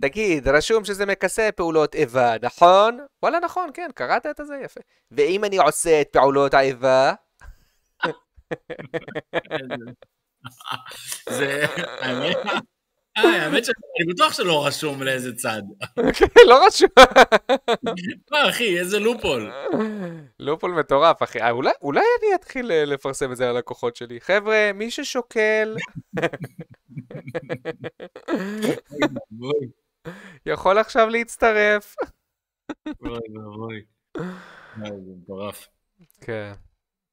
[0.00, 2.98] תגיד, רשום שזה מכסה פעולות איבה, נכון?
[3.22, 4.80] וואלה, נכון, כן, קראת את זה יפה.
[5.10, 7.12] ואם אני עושה את פעולות האיבה?
[11.38, 11.66] זה,
[12.00, 12.36] האמת,
[13.16, 15.62] האמת שאני בטוח שלא רשום לאיזה צד.
[16.48, 16.88] לא רשום.
[18.30, 19.52] מה אחי, איזה לופול.
[20.38, 21.40] לופול מטורף, אחי.
[21.40, 21.50] אה,
[21.82, 24.20] אולי, אני אתחיל אה, לפרסם את זה ללקוחות שלי.
[24.20, 25.76] חבר'ה, מי ששוקל
[30.46, 31.96] יכול עכשיו להצטרף.
[32.86, 33.84] אוי ואבוי.
[34.16, 35.68] אה, זה מטורף.
[36.20, 36.52] כן.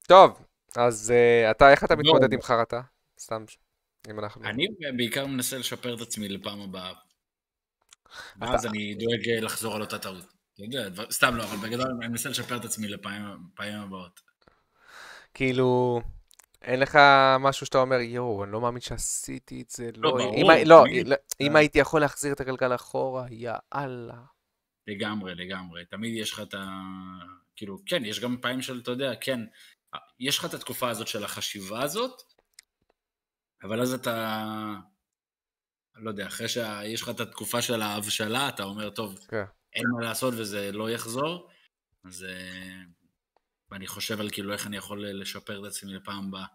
[0.08, 0.46] טוב,
[0.76, 1.14] אז
[1.52, 2.00] אתה, איך אתה לא.
[2.00, 2.82] מתמודד עם חרטה?
[3.20, 3.44] סתם,
[4.10, 4.46] אם אנחנו...
[4.46, 6.94] אני בעיקר מנסה לשפר את עצמי לפעם הבאה.
[8.42, 10.24] ואז אני דואג אה, לחזור על אותה טעות.
[10.54, 13.24] אתה יודע, דבר- סתם לא, אבל בגדול אני מנסה לשפר את עצמי לפעמים
[13.60, 14.20] הבאות.
[15.34, 16.02] כאילו,
[16.62, 17.00] אין לך
[17.40, 20.86] משהו שאתה אומר, יואו, אני לא מאמין שעשיתי את זה, לא, ברור, אם, לא.
[21.06, 21.60] לא, אם אה.
[21.60, 24.22] הייתי יכול להחזיר את הגלגל אחורה, יא אללה.
[24.88, 25.86] לגמרי, לגמרי.
[25.86, 26.66] תמיד יש לך את ה...
[27.56, 29.40] כאילו, כן, יש גם פעמים של, אתה יודע, כן,
[30.20, 32.22] יש לך את התקופה הזאת של החשיבה הזאת,
[33.64, 34.46] אבל אז אתה,
[35.96, 39.44] לא יודע, אחרי שיש לך את התקופה של ההבשלה, אתה אומר, טוב, כן.
[39.74, 41.50] אין מה לעשות וזה לא יחזור,
[42.06, 42.82] אז אה,
[43.72, 46.46] ואני חושב על כאילו איך אני יכול לשפר את עצמי לפעם הבאה,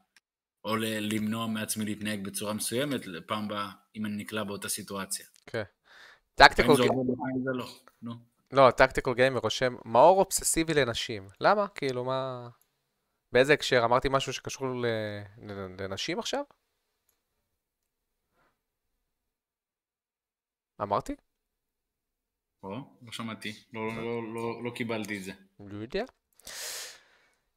[0.65, 5.27] או למנוע מעצמי להתנהג בצורה מסוימת לפעם הבאה, אם אני נקלע באותה סיטואציה.
[6.35, 7.51] טקטיקל, עובד, לפעמים זה
[8.03, 8.15] לא.
[8.53, 11.29] לא, טקטיקל גיימר רושם, מאור אובססיבי לנשים.
[11.41, 11.69] למה?
[11.69, 12.49] כאילו, מה...
[13.33, 13.85] באיזה הקשר?
[13.85, 14.69] אמרתי משהו שקשור
[15.79, 16.43] לנשים עכשיו?
[20.83, 21.15] אמרתי?
[22.63, 22.71] או,
[23.03, 25.33] לא שמעתי, לא, לא, לא, לא קיבלתי את זה.
[25.61, 26.05] לא יודע.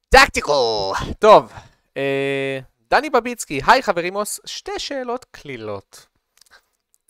[0.09, 0.51] טקטיקל!
[1.19, 1.53] טוב,
[1.97, 6.07] אה, דני בביצקי, היי חברימוס, שתי שאלות קלילות.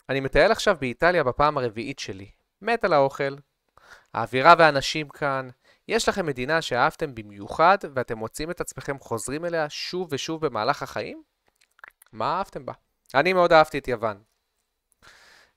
[0.08, 2.30] אני מטייל עכשיו באיטליה בפעם הרביעית שלי.
[2.62, 3.36] מת על האוכל,
[4.14, 5.48] האווירה והאנשים כאן.
[5.88, 11.22] יש לכם מדינה שאהבתם במיוחד ואתם מוצאים את עצמכם חוזרים אליה שוב ושוב במהלך החיים?
[12.12, 12.72] מה אהבתם בה?
[13.14, 14.22] אני מאוד אהבתי את יוון.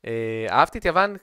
[0.05, 1.15] אה, אהבתי את יוון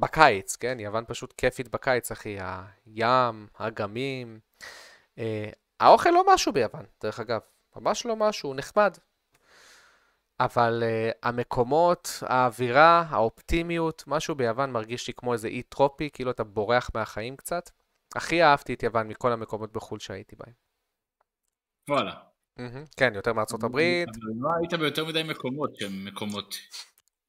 [0.00, 0.80] בקיץ, כן?
[0.80, 2.36] יוון פשוט כיפית בקיץ, אחי.
[2.40, 4.40] הים, אגמים.
[5.18, 7.40] אה, האוכל לא משהו ביוון, דרך אגב.
[7.76, 8.96] ממש לא משהו, נחמד.
[10.40, 16.44] אבל uh, המקומות, האווירה, האופטימיות, משהו ביוון מרגיש לי כמו איזה אי טרופי, כאילו אתה
[16.44, 17.70] בורח מהחיים קצת.
[18.16, 20.52] הכי אהבתי את יוון מכל המקומות בחו"ל שהייתי בהם.
[21.88, 22.14] וואלה.
[22.58, 22.96] Mm-hmm.
[22.96, 24.08] כן, יותר מארצות הברית.
[24.08, 26.54] אבל לא היית ביותר מדי מקומות שהם מקומות.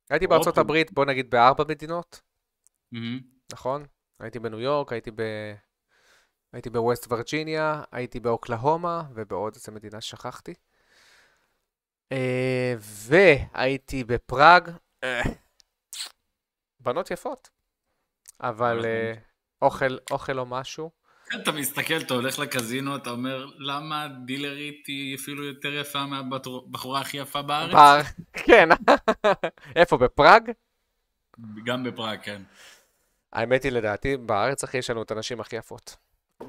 [0.09, 2.21] הייתי בארצות הברית, בוא נגיד בארבע מדינות,
[3.51, 3.85] נכון?
[4.19, 5.21] הייתי בניו יורק, הייתי ב...
[6.53, 10.53] הייתי בווסט וירג'יניה, הייתי באוקלהומה ובעוד איזה מדינה ששכחתי.
[12.11, 14.69] אה, והייתי בפראג.
[15.03, 15.21] אה,
[16.79, 17.49] בנות יפות,
[18.39, 19.13] אבל אה,
[19.61, 20.98] אוכל, אוכל או משהו.
[21.35, 27.17] אתה מסתכל, אתה הולך לקזינו, אתה אומר, למה דילרית היא אפילו יותר יפה מהבחורה הכי
[27.17, 28.05] יפה בארץ?
[28.33, 28.69] כן.
[29.75, 30.51] איפה, בפראג?
[31.65, 32.41] גם בפראג, כן.
[33.33, 35.95] האמת היא, לדעתי, בארץ, אחי, יש לנו את הנשים הכי יפות.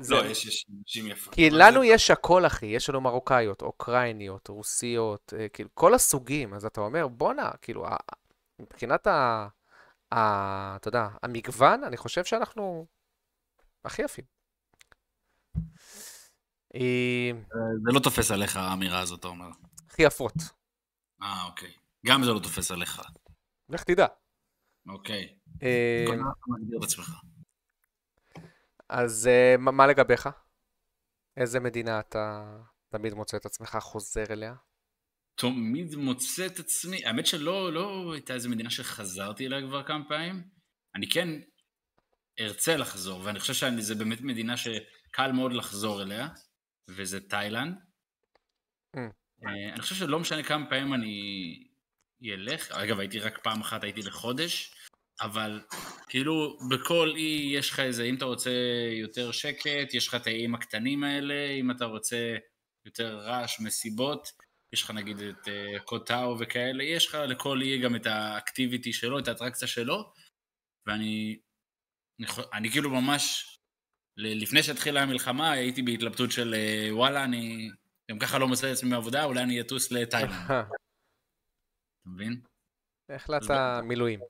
[0.08, 1.34] לא, יש, נשים יפות.
[1.34, 2.66] כי לנו יש הכל, אחי.
[2.66, 6.54] יש לנו מרוקאיות, אוקראיניות, רוסיות, אה, כאילו, כל הסוגים.
[6.54, 7.86] אז אתה אומר, בואנה, כאילו,
[8.58, 9.06] מבחינת.
[9.06, 9.48] ה...
[10.12, 12.86] אתה יודע, המגוון, אני חושב שאנחנו
[13.84, 14.39] הכי יפים.
[16.74, 17.30] אה,
[17.84, 19.48] זה לא תופס עליך, האמירה הזאת, אתה אומר.
[19.90, 20.34] הכי יפות.
[21.22, 21.72] אה, אוקיי.
[22.06, 23.02] גם זה לא תופס עליך.
[23.68, 24.06] לך תדע.
[24.88, 25.38] אוקיי.
[25.62, 26.04] אה.
[28.88, 30.28] אז uh, מה לגביך?
[31.36, 32.56] איזה מדינה אתה
[32.88, 34.54] תמיד מוצא את עצמך חוזר אליה?
[35.34, 40.42] תמיד מוצא את עצמי, האמת שלא לא הייתה איזה מדינה שחזרתי אליה כבר כמה פעמים.
[40.94, 41.28] אני כן
[42.40, 46.28] ארצה לחזור, ואני חושב שזה באמת מדינה שקל מאוד לחזור אליה,
[46.96, 47.74] וזה תאילנד.
[48.96, 49.00] Mm.
[49.46, 51.66] אני חושב שלא משנה כמה פעמים אני
[52.24, 54.74] אלך, אגב הייתי רק פעם אחת, הייתי לחודש,
[55.20, 55.60] אבל
[56.08, 58.50] כאילו בכל אי יש לך איזה, אם אתה רוצה
[58.92, 62.36] יותר שקט, יש לך את האיים הקטנים האלה, אם אתה רוצה
[62.86, 64.28] יותר רעש, מסיבות,
[64.72, 69.18] יש לך נגיד את uh, קוטאו וכאלה, יש לך לכל אי גם את האקטיביטי שלו,
[69.18, 70.12] את האטרקציה שלו,
[70.86, 71.40] ואני
[72.20, 73.56] אני, אני כאילו ממש,
[74.20, 77.70] לפני שהתחילה המלחמה הייתי בהתלבטות של uh, וואלה, אני
[78.10, 80.32] גם ככה לא מוצא את עצמי מעבודה, אולי אני אטוס לתאילנד.
[80.44, 80.62] אתה
[82.06, 82.40] מבין?
[83.08, 84.20] החלטת מילואים.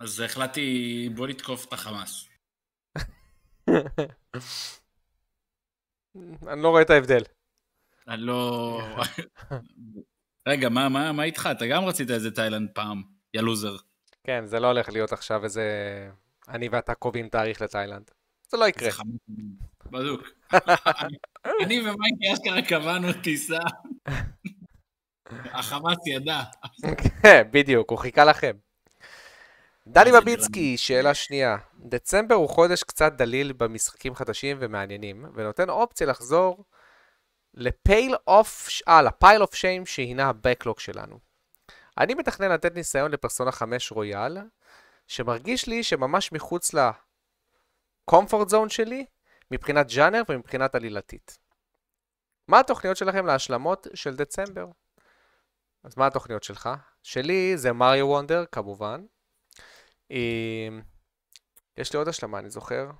[0.00, 2.28] אז החלטתי, בוא נתקוף את החמאס.
[6.48, 7.22] אני לא רואה את ההבדל.
[8.08, 8.80] אני לא...
[10.48, 11.48] רגע, מה, מה, מה איתך?
[11.52, 13.02] אתה גם רצית איזה תאילנד פעם,
[13.34, 13.76] יא לוזר.
[14.24, 15.64] כן, זה לא הולך להיות עכשיו איזה...
[16.48, 18.10] אני ואתה קובעים תאריך לתאילנד.
[18.50, 18.90] זה לא יקרה.
[19.86, 20.22] בדוק.
[21.62, 23.58] אני ומייקי אשכרה קבענו טיסה.
[25.30, 26.42] החמאס ידע.
[27.22, 28.52] כן, בדיוק, הוא חיכה לכם.
[29.86, 31.56] דני בביצקי, שאלה שנייה.
[31.78, 36.64] דצמבר הוא חודש קצת דליל במשחקים חדשים ומעניינים, ונותן אופציה לחזור
[37.54, 41.18] ל pile of, אה, ל pile of shame שהינה ה backlog שלנו.
[41.98, 44.38] אני מתכנן לתת ניסיון לפרסונה 5 רויאל,
[45.06, 46.74] שמרגיש לי שממש מחוץ
[48.10, 49.04] לקומפורט זון שלי,
[49.50, 51.38] מבחינת ג'אנר ומבחינת עלילתית.
[52.48, 54.66] מה התוכניות שלכם להשלמות של דצמבר?
[55.84, 56.68] אז מה התוכניות שלך?
[57.02, 59.04] שלי זה מריו וונדר, כמובן.
[61.76, 62.90] יש לי עוד השלמה, אני זוכר,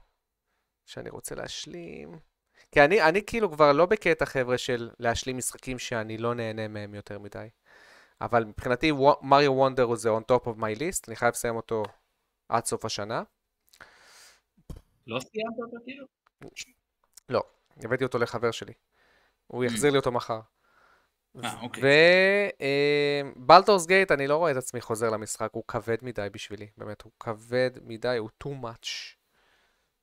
[0.86, 2.18] שאני רוצה להשלים.
[2.72, 6.94] כי אני, אני כאילו כבר לא בקטע, חבר'ה, של להשלים משחקים שאני לא נהנה מהם
[6.94, 7.48] יותר מדי.
[8.20, 8.92] אבל מבחינתי,
[9.22, 11.82] Mario Wonder זה on top of my list, אני חייב לסיים אותו
[12.48, 13.22] עד סוף השנה.
[15.10, 16.06] לא סיימת אותו כאילו?
[17.28, 17.42] לא,
[17.76, 18.72] הבאתי אותו לחבר שלי.
[19.46, 20.40] הוא יחזיר לי אותו מחר.
[21.44, 21.56] אה.
[23.36, 27.02] ו Baldur's Gate, אני לא רואה את עצמי חוזר למשחק, הוא כבד מדי בשבילי, באמת,
[27.02, 28.88] הוא כבד מדי, הוא too much.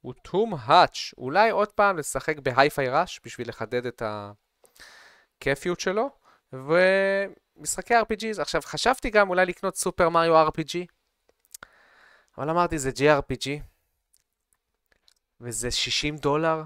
[0.01, 1.13] הוא too much.
[1.17, 6.09] אולי עוד פעם לשחק ב Hi-Fi Rush בשביל לחדד את הכיפיות שלו,
[6.53, 8.41] ומשחקי RPGs.
[8.41, 10.85] עכשיו, חשבתי גם אולי לקנות Super Mario RPG,
[12.37, 13.49] אבל אמרתי, זה JRPG,
[15.41, 16.63] וזה 60 דולר.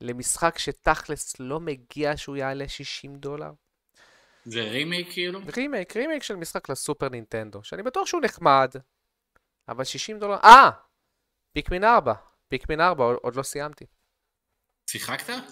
[0.00, 3.50] למשחק שתכלס לא מגיע שהוא יעלה 60 דולר.
[4.44, 5.40] זה רימייק כאילו?
[5.56, 8.74] remake, remake של משחק לסופר נינטנדו, שאני בטוח שהוא נחמד,
[9.68, 10.36] אבל 60 דולר...
[10.36, 10.70] אה!
[11.52, 12.12] Pikmin 4.
[12.48, 13.84] Pikmin 4, עוד, לא סיימתי.
[14.90, 15.42] שיחקת?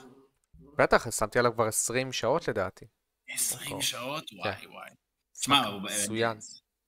[0.54, 2.84] בטח, שמתי עליו כבר 20 שעות לדעתי.
[3.28, 4.30] 20 שעות?
[4.30, 4.36] כן.
[4.36, 4.90] וואי וואי.
[5.32, 5.82] תשמע, הוא...
[5.82, 6.38] מצוין.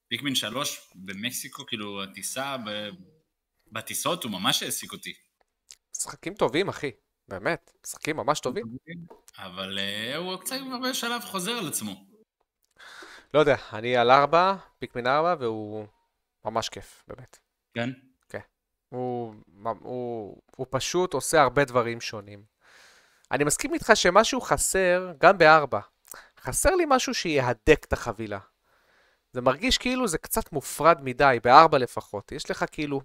[0.07, 2.55] פיקמין 3 במקסיקו, כאילו, הטיסה,
[3.71, 5.13] בטיסות הוא ממש העסיק אותי.
[6.05, 6.91] משחקים טובים, אחי.
[7.27, 8.65] באמת, משחקים ממש טובים.
[9.37, 12.05] אבל uh, הוא קצת כבר בשלב חוזר על עצמו.
[13.33, 15.85] לא יודע, אני על ארבע, פיקמין ארבע, והוא
[16.45, 17.37] ממש כיף, באמת.
[17.73, 17.89] כן?
[18.89, 19.33] הוא,
[19.79, 22.43] הוא, הוא פשוט עושה הרבה דברים שונים.
[23.31, 25.79] אני מסכים איתך שמשהו חסר, גם בארבע.
[26.39, 28.39] חסר לי משהו שיהדק את החבילה.
[29.33, 32.31] זה מרגיש כאילו זה קצת מופרד מדי, בארבע לפחות.
[32.31, 33.01] יש לך כאילו,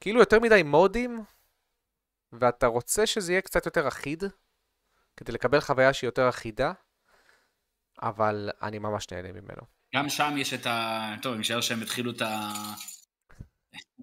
[0.00, 1.24] כאילו יותר מדי מודים,
[2.32, 4.24] ואתה רוצה שזה יהיה קצת יותר אחיד,
[5.16, 6.72] כדי לקבל חוויה שהיא יותר אחידה,
[8.02, 9.62] אבל אני ממש נהנה ממנו.
[9.94, 11.14] גם שם יש את ה...
[11.22, 12.52] טוב, אני משער שהם התחילו את ה...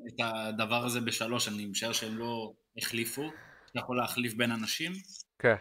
[0.07, 3.31] את הדבר הזה בשלוש, אני משער שהם לא החליפו,
[3.71, 4.91] אתה יכול להחליף בין אנשים.
[5.39, 5.55] כן,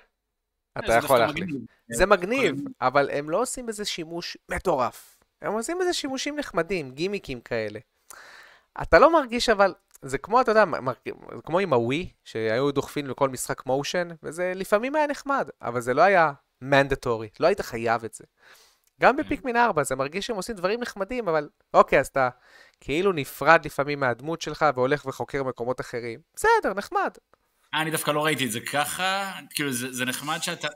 [0.79, 1.49] אתה יכול להחליף.
[1.89, 5.19] זה מגניב, אבל הם לא עושים בזה שימוש מטורף.
[5.43, 7.81] הם עושים בזה שימושים נחמדים, גימיקים כאלה.
[8.83, 10.65] אתה לא מרגיש אבל, זה כמו, אתה יודע,
[11.45, 16.03] כמו עם הווי, שהיו דוחפים לכל משחק מושן, וזה לפעמים היה נחמד, אבל זה לא
[16.03, 16.33] היה
[16.63, 18.25] מנדטורי, לא היית חייב את זה.
[19.01, 22.29] גם בפיקמין 4 זה מרגיש שהם עושים דברים נחמדים, אבל אוקיי, אז אתה
[22.81, 26.21] כאילו נפרד לפעמים מהדמות שלך והולך וחוקר מקומות אחרים.
[26.37, 27.11] בסדר, נחמד.
[27.75, 30.69] אה, אני דווקא לא ראיתי את זה ככה, כאילו זה, זה נחמד שאתה,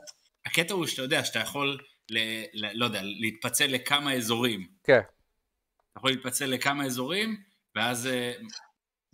[0.45, 1.77] הקטע הוא שאתה יודע, שאתה יכול,
[2.09, 2.17] ל,
[2.53, 4.67] ל, לא יודע, להתפצל לכמה אזורים.
[4.83, 4.99] כן.
[4.99, 7.37] אתה יכול להתפצל לכמה אזורים,
[7.75, 8.33] ואז, אה,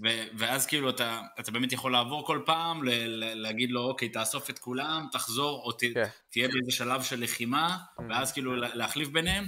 [0.03, 0.07] ו,
[0.37, 4.49] ואז כאילו אתה, אתה באמת יכול לעבור כל פעם, ל, ל, להגיד לו, אוקיי, תאסוף
[4.49, 6.05] את כולם, תחזור, או ת, כן.
[6.29, 8.03] תהיה באיזה שלב של לחימה, mm.
[8.09, 9.47] ואז כאילו להחליף ביניהם,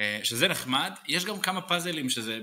[0.00, 0.92] אה, שזה נחמד.
[1.08, 2.38] יש גם כמה פאזלים שזה,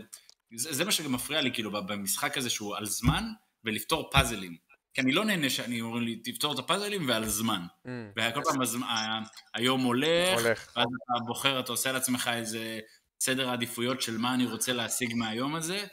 [0.56, 3.24] זה, זה מה שגם מפריע לי, כאילו, במשחק הזה שהוא על זמן,
[3.64, 4.58] ולפתור פאזלים.
[4.94, 7.62] כי אני לא נהנה שאני אומר לי, תפתור את הפאזלים ועל זמן.
[7.86, 7.90] Mm.
[8.16, 9.24] וכל פעם הזמן,
[9.54, 12.80] היום הולך, הולך, ואז אתה בוחר, אתה עושה לעצמך איזה
[13.22, 15.86] סדר העדיפויות של מה אני רוצה להשיג מהיום הזה,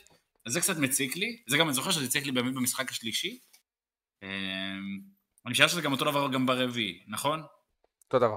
[0.49, 1.43] אז זה קצת מציק לי.
[1.47, 3.41] זה גם, אני זוכר שזה הציק לי באמת במשחק השלישי.
[4.23, 4.29] אמ,
[5.47, 7.43] אני חושב שזה גם אותו דבר גם ברביעי, נכון?
[8.05, 8.37] אותו דבר.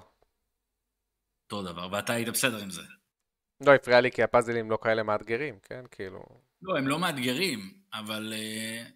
[1.44, 2.82] אותו דבר, ואתה היית בסדר עם זה.
[3.66, 5.84] לא הפריע לי כי הפאזלים לא כאלה מאתגרים, כן?
[5.92, 6.24] כאילו...
[6.62, 8.92] לא, הם לא מאתגרים, אבל uh,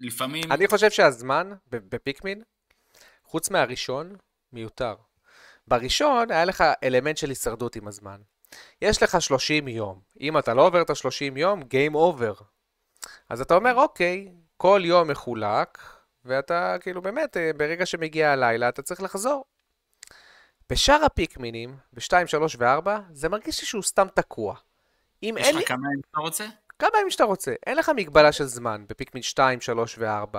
[0.00, 0.52] לפעמים...
[0.52, 2.42] אני חושב שהזמן בפיקמין,
[3.24, 4.16] חוץ מהראשון,
[4.52, 4.94] מיותר.
[5.66, 8.20] בראשון היה לך אלמנט של הישרדות עם הזמן.
[8.82, 10.00] יש לך 30 יום.
[10.20, 12.42] אם אתה לא עובר את ה-30 יום, Game Over.
[13.28, 15.78] אז אתה אומר, אוקיי, כל יום מחולק,
[16.24, 19.44] ואתה כאילו באמת, אה, ברגע שמגיע הלילה, אתה צריך לחזור.
[20.70, 24.54] בשאר הפיקמינים, ב-2, 3 ו-4, זה מרגיש לי שהוא סתם תקוע.
[25.22, 25.64] אם יש לך לי...
[25.64, 26.44] כמה ימים שאתה רוצה?
[26.78, 27.54] כמה ימים שאתה רוצה.
[27.66, 30.38] אין לך מגבלה של זמן בפיקמין 2, 3 ו-4.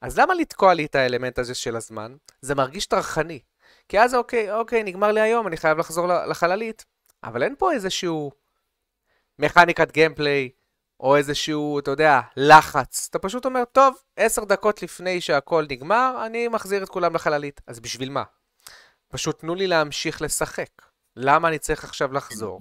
[0.00, 2.16] אז למה לתקוע לי את האלמנט הזה של הזמן?
[2.40, 3.40] זה מרגיש טרחני.
[3.88, 6.84] כי אז אוקיי, אוקיי, נגמר לי היום, אני חייב לחזור לחללית.
[7.24, 8.32] אבל אין פה איזשהו
[9.38, 10.50] מכניקת גיימפליי,
[11.00, 13.06] או איזשהו, אתה יודע, לחץ.
[13.10, 17.60] אתה פשוט אומר, טוב, עשר דקות לפני שהכל נגמר, אני מחזיר את כולם לחללית.
[17.66, 18.22] אז בשביל מה?
[19.08, 20.70] פשוט תנו לי להמשיך לשחק.
[21.16, 22.60] למה אני צריך עכשיו לחזור?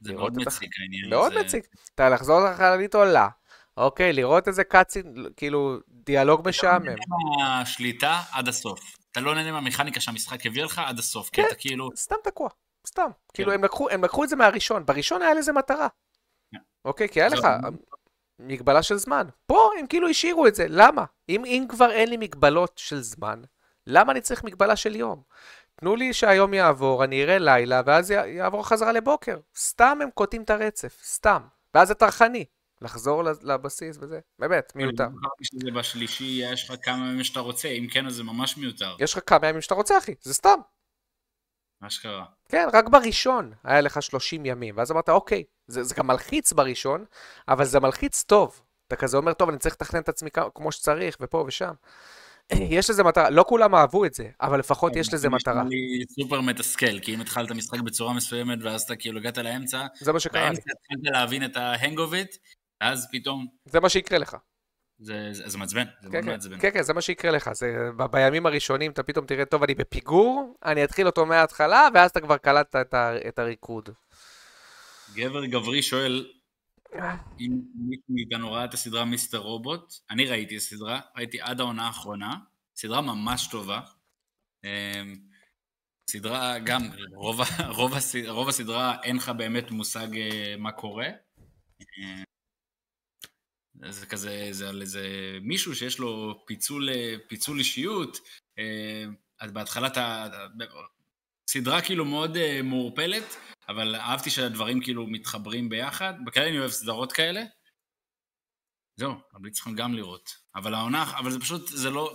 [0.00, 1.10] זה מאוד מציק העניין.
[1.10, 1.66] מאוד מציק.
[1.94, 3.28] אתה לחזור לחללית עולה,
[3.76, 6.82] אוקיי, לראות איזה קאצין, כאילו, דיאלוג משעמם.
[6.82, 6.96] אתה לא
[7.36, 8.96] נהנה מהשליטה עד הסוף.
[9.12, 11.90] אתה לא נהנה מהמכניקה שהמשחק הביא לך עד הסוף, כי כן, אתה כאילו...
[11.96, 12.48] סתם תקוע.
[12.86, 13.10] סתם.
[13.34, 13.58] כאילו, כן.
[13.58, 14.86] הם לקחו, הם לקחו את זה מהראשון.
[14.86, 15.88] בראשון היה לזה מטרה.
[16.52, 16.58] כן.
[16.84, 17.08] אוקיי?
[17.08, 17.48] כי היה לך
[18.38, 19.26] מגבלה של זמן.
[19.46, 20.66] פה הם כאילו השאירו את זה.
[20.68, 21.04] למה?
[21.28, 23.42] אם, אם כבר אין לי מגבלות של זמן,
[23.86, 25.22] למה אני צריך מגבלה של יום?
[25.76, 29.38] תנו לי שהיום יעבור, אני אראה לילה, ואז יעבור חזרה לבוקר.
[29.56, 31.42] סתם הם קוטעים את הרצף, סתם.
[31.74, 32.44] ואז זה טרחני.
[32.80, 35.08] לחזור לבסיס וזה, באמת, מיותר.
[35.74, 38.96] בשלישי, יש לך כמה ימים שאתה רוצה, אם כן, אז זה ממש מיותר.
[38.98, 40.58] יש לך כמה ימים שאתה רוצה, אחי, זה סתם.
[41.80, 42.24] מה שקרה.
[42.48, 47.04] כן, רק בראשון היה לך 30 ימים, ואז אמרת, אוקיי, זה, זה גם מלחיץ בראשון,
[47.48, 48.60] אבל זה מלחיץ טוב.
[48.86, 51.72] אתה כזה אומר, טוב, אני צריך לתכנן את עצמי כמו שצריך, ופה ושם.
[52.78, 55.64] יש לזה מטרה, לא כולם אהבו את זה, אבל לפחות כן, יש לזה מטרה.
[55.64, 60.12] לי סופר מתסכל, כי אם התחלת משחק בצורה מסוימת, ואז אתה כאילו הגעת לאמצע, זה
[60.12, 60.46] מה שקרה לי.
[60.48, 62.36] באמצע התחלת להבין את ה hang of it,
[62.80, 63.46] אז פתאום...
[63.64, 64.36] זה מה שיקרה לך.
[64.98, 66.60] זה, זה, זה מעצבן, זה כן, מאוד כן, מעצבן.
[66.60, 67.50] כן, כן, זה מה שיקרה לך.
[67.52, 72.10] זה, ב, בימים הראשונים אתה פתאום תראה, טוב, אני בפיגור, אני אתחיל אותו מההתחלה, ואז
[72.10, 72.94] אתה כבר קלטת את,
[73.28, 73.88] את הריקוד.
[75.14, 76.26] גבר גברי שואל,
[77.40, 81.86] אם מישהו מאיתנו ראה את הסדרה מיסטר רובוט, אני ראיתי את הסדרה, ראיתי עד העונה
[81.86, 82.34] האחרונה,
[82.76, 83.80] סדרה ממש טובה.
[84.64, 85.16] אמ,
[86.10, 86.82] סדרה, גם,
[87.14, 87.92] רוב, רוב,
[88.28, 91.08] רוב הסדרה אין לך באמת מושג אה, מה קורה.
[93.88, 95.06] זה כזה, זה על איזה
[95.42, 96.88] מישהו שיש לו פיצול,
[97.28, 98.18] פיצול אישיות,
[98.58, 99.04] אה,
[99.40, 100.28] אז בהתחלה אתה...
[101.50, 103.36] סדרה כאילו מאוד אה, מעורפלת,
[103.68, 106.14] אבל אהבתי שהדברים כאילו מתחברים ביחד.
[106.26, 107.42] בכאלה אני אוהב סדרות כאלה.
[108.96, 110.30] זהו, אבל צריכים גם לראות.
[110.54, 112.14] אבל העונה, אבל זה פשוט, זה לא,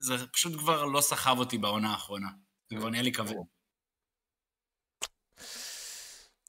[0.00, 2.28] זה פשוט כבר לא סחב אותי בעונה האחרונה.
[2.70, 3.57] זה כבר נהיה לי כבוד.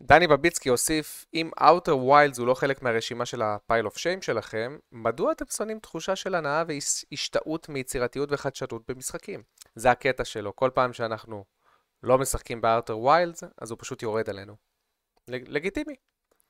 [0.04, 4.78] דני בביצקי הוסיף, אם Outer Wilds הוא לא חלק מהרשימה של ה-Pile of Shame שלכם,
[4.92, 9.44] מדוע אתם שונאים תחושה של הנאה והשתאות מיצירתיות וחדשנות במשחקים?
[9.76, 11.46] זה הקטע שלו, כל פעם שאנחנו
[12.04, 14.56] לא משחקים ב-Outer Wilds, אז הוא פשוט יורד עלינו.
[15.28, 15.96] לגיטימי.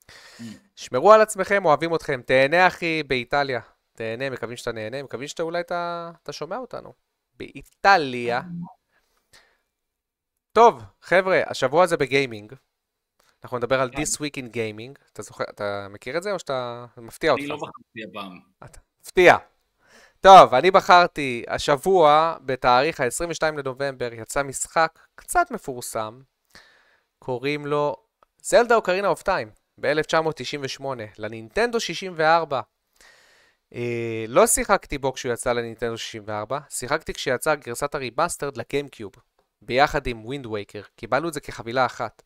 [0.10, 0.44] Mm.
[0.76, 2.22] שמרו על עצמכם, אוהבים אתכם.
[2.26, 3.60] תהנה אחי באיטליה.
[3.94, 6.94] תהנה, מקווים שאתה נהנה, מקווים שאתה אולי אתה, אתה שומע אותנו.
[7.34, 8.42] באיטליה.
[10.52, 12.54] טוב, חבר'ה, השבוע הזה בגיימינג.
[13.44, 14.02] אנחנו נדבר על כן.
[14.02, 15.04] This Week in Gaming.
[15.14, 17.42] אתה זוכר, אתה מכיר את זה או שאתה מפתיע אותך?
[17.42, 18.40] אני לא בחרתי הפעם.
[19.02, 19.38] מפתיע.
[20.22, 26.20] טוב, אני בחרתי השבוע, בתאריך ה-22 לנובמבר, יצא משחק קצת מפורסם,
[27.20, 27.96] קוראים לו
[28.42, 29.50] Zelda Ocarina of Time,
[29.80, 30.84] ב-1998,
[31.18, 32.62] לנינטנדו 64.
[33.76, 39.12] אה, לא שיחקתי בו כשהוא יצא לנינטנדו 64, שיחקתי כשיצא גרסת ה remastered ל GameCube,
[39.62, 42.22] ביחד עם Wind Waker, קיבלנו את זה כחבילה אחת.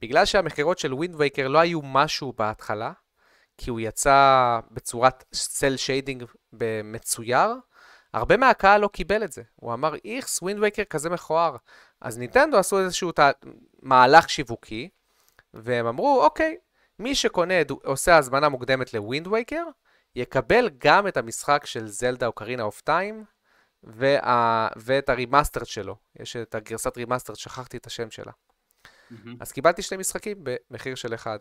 [0.00, 2.92] בגלל שהמכירות של Wind Waker לא היו משהו בהתחלה,
[3.58, 6.24] כי הוא יצא בצורת cel shading
[6.84, 7.48] מצויר,
[8.14, 9.42] הרבה מהקהל לא קיבל את זה.
[9.56, 11.56] הוא אמר, איכס, Wind Waker כזה מכוער.
[12.00, 13.18] אז נינטנדו עשו איזשהו ת...
[13.82, 14.88] מהלך שיווקי,
[15.54, 16.56] והם אמרו, אוקיי,
[16.98, 17.54] מי שקונה,
[17.84, 19.64] עושה הזמנה מוקדמת ל Wind Waker,
[20.16, 23.24] יקבל גם את המשחק של זלדה Ocarina of Time,
[23.84, 24.68] וה...
[24.76, 25.96] ואת ה remastered שלו.
[26.20, 28.32] יש את הגרסת remastered, שכחתי את השם שלה.
[29.10, 29.36] Mm-hmm.
[29.40, 31.38] אז קיבלתי שני משחקים במחיר של אחד,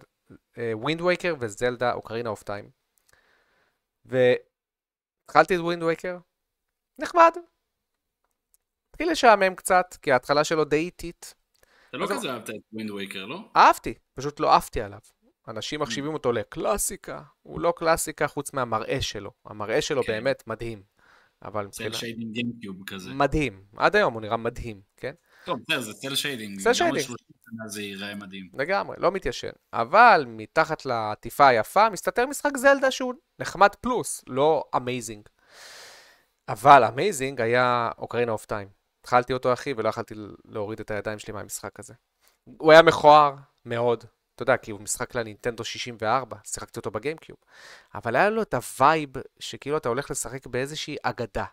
[0.57, 2.69] Wind uh, Waker וזלדה Ocarina of Time.
[4.05, 6.17] והתחלתי את Wind Waker,
[6.99, 7.31] נחמד.
[8.89, 11.33] התחיל לשעמם קצת, כי ההתחלה שלו די איטית.
[11.89, 13.39] אתה לא כזה אהבת את Wind Waker, לא?
[13.55, 14.99] אהבתי, פשוט לא עפתי עליו.
[15.47, 19.31] אנשים מחשיבים אותו לקלאסיקה, הוא לא קלאסיקה חוץ מהמראה שלו.
[19.45, 20.11] המראה שלו כן.
[20.11, 20.83] באמת מדהים.
[21.41, 21.91] אבל מבחינת...
[21.91, 23.13] cel shading GameCube כזה.
[23.13, 23.63] מדהים.
[23.77, 25.13] עד היום הוא נראה מדהים, כן?
[25.45, 26.61] טוב, בסדר, זה cel shading.
[26.61, 27.05] Cel shading.
[27.65, 28.49] זה ייראה מדהים.
[28.53, 29.49] לגמרי, לא מתיישן.
[29.73, 35.29] אבל מתחת לעטיפה היפה מסתתר משחק זלדה שהוא נחמד פלוס, לא amazing.
[36.49, 38.67] אבל amazing היה Ocarina of Time.
[39.01, 41.93] התחלתי אותו אחי ולא יכלתי להוריד את הידיים שלי מהמשחק הזה.
[42.57, 43.35] הוא היה מכוער
[43.65, 44.03] מאוד,
[44.35, 47.39] אתה יודע, כי הוא משחק לנינטנדו 64, שיחקתי אותו ב GameCube.
[47.95, 49.09] אבל היה לו את ה vibe
[49.39, 51.45] שכאילו אתה הולך לשחק באיזושהי אגדה.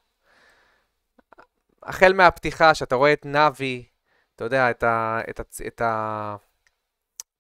[1.87, 3.87] החל מהפתיחה, שאתה רואה את נאבי,
[4.35, 5.83] אתה יודע, את, ה, את, ה, את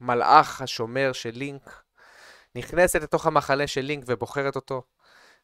[0.00, 1.82] המלאך השומר של לינק,
[2.54, 4.82] נכנסת לתוך המחנה של לינק ובוחרת אותו.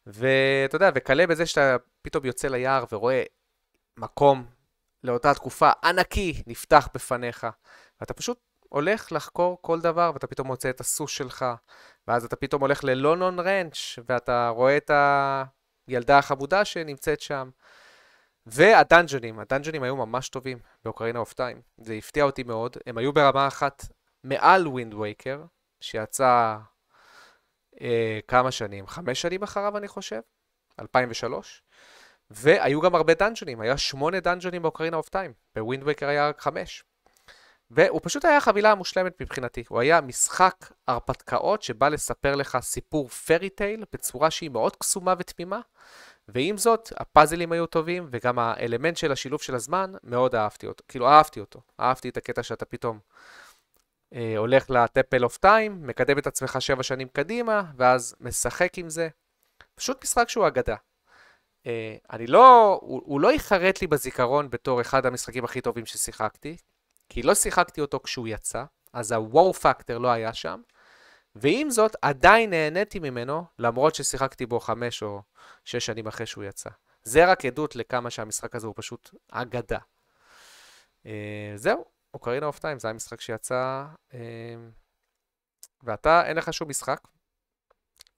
[0.05, 3.23] ואתה יודע, וכלה בזה שאתה פתאום יוצא ליער ורואה
[3.97, 4.45] מקום
[5.03, 7.47] לאותה תקופה ענקי נפתח בפניך,
[8.01, 8.39] ואתה פשוט
[8.69, 11.45] הולך לחקור כל דבר, ואתה פתאום מוצא את הסוס שלך,
[12.07, 14.91] ואז אתה פתאום הולך ללונון רנץ', ואתה רואה את
[15.87, 17.49] הילדה החמודה שנמצאת שם.
[18.45, 21.61] וה dungeonים, ה dungeonים היו ממש טובים ב Ocarina of Time.
[21.77, 22.77] זה הפתיע אותי מאוד.
[22.85, 23.85] הם היו ברמה אחת
[24.23, 25.43] מעל Wind Waker,
[25.81, 26.57] שיצא
[27.81, 28.87] אה, כמה שנים?
[28.87, 30.19] חמש שנים אחריו, אני חושב?
[30.79, 31.63] 2003.
[32.29, 35.33] והיו גם הרבה dungeonים, היה שמונה dungeonים ב Ocarina of Time.
[35.55, 36.83] ב Wind Waker היה רק חמש.
[37.75, 39.63] והוא פשוט היה החבילה המושלמת מבחינתי.
[39.69, 45.59] הוא היה משחק הרפתקאות שבא לספר לך סיפור fairy tale בצורה שהיא מאוד קסומה ותמימה,
[46.27, 50.83] ועם זאת, הפאזלים היו טובים, וגם האלמנט של השילוב של הזמן, מאוד אהבתי אותו.
[50.87, 51.61] כאילו, אהבתי אותו.
[51.79, 52.99] אהבתי את הקטע שאתה פתאום
[54.13, 59.09] אה, הולך לטפל אוף טיים, מקדם את עצמך שבע שנים קדימה, ואז משחק עם זה.
[59.75, 60.75] פשוט משחק שהוא אגדה.
[61.67, 66.57] אה, אני לא, הוא, הוא לא ייחרט לי בזיכרון בתור אחד המשחקים הכי טובים ששיחקתי,
[67.13, 68.63] כי לא שיחקתי אותו כשהוא יצא,
[68.93, 70.61] אז ה-wow factor לא היה שם,
[71.35, 75.21] ועם זאת, עדיין נהניתי ממנו, למרות ששיחקתי בו חמש או
[75.65, 76.69] שש שנים אחרי שהוא יצא.
[77.03, 79.77] זה רק עדות לכמה שהמשחק הזה הוא פשוט אגדה.
[81.03, 81.07] Uh,
[81.55, 84.15] זהו, אוקרינה אוף טיים, זה היה משחק שיצא, uh,
[85.83, 87.01] ואתה, אין לך שום משחק?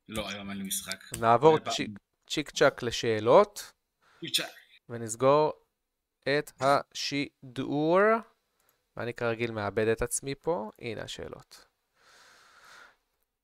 [0.10, 1.00] לא, היום אין לי משחק.
[1.20, 1.90] נעבור צ'יק,
[2.30, 3.72] צ'יק צ'אק לשאלות,
[4.90, 5.54] ונסגור
[6.24, 8.00] את השידור.
[8.98, 11.66] ואני כרגיל מאבד את עצמי פה, הנה השאלות.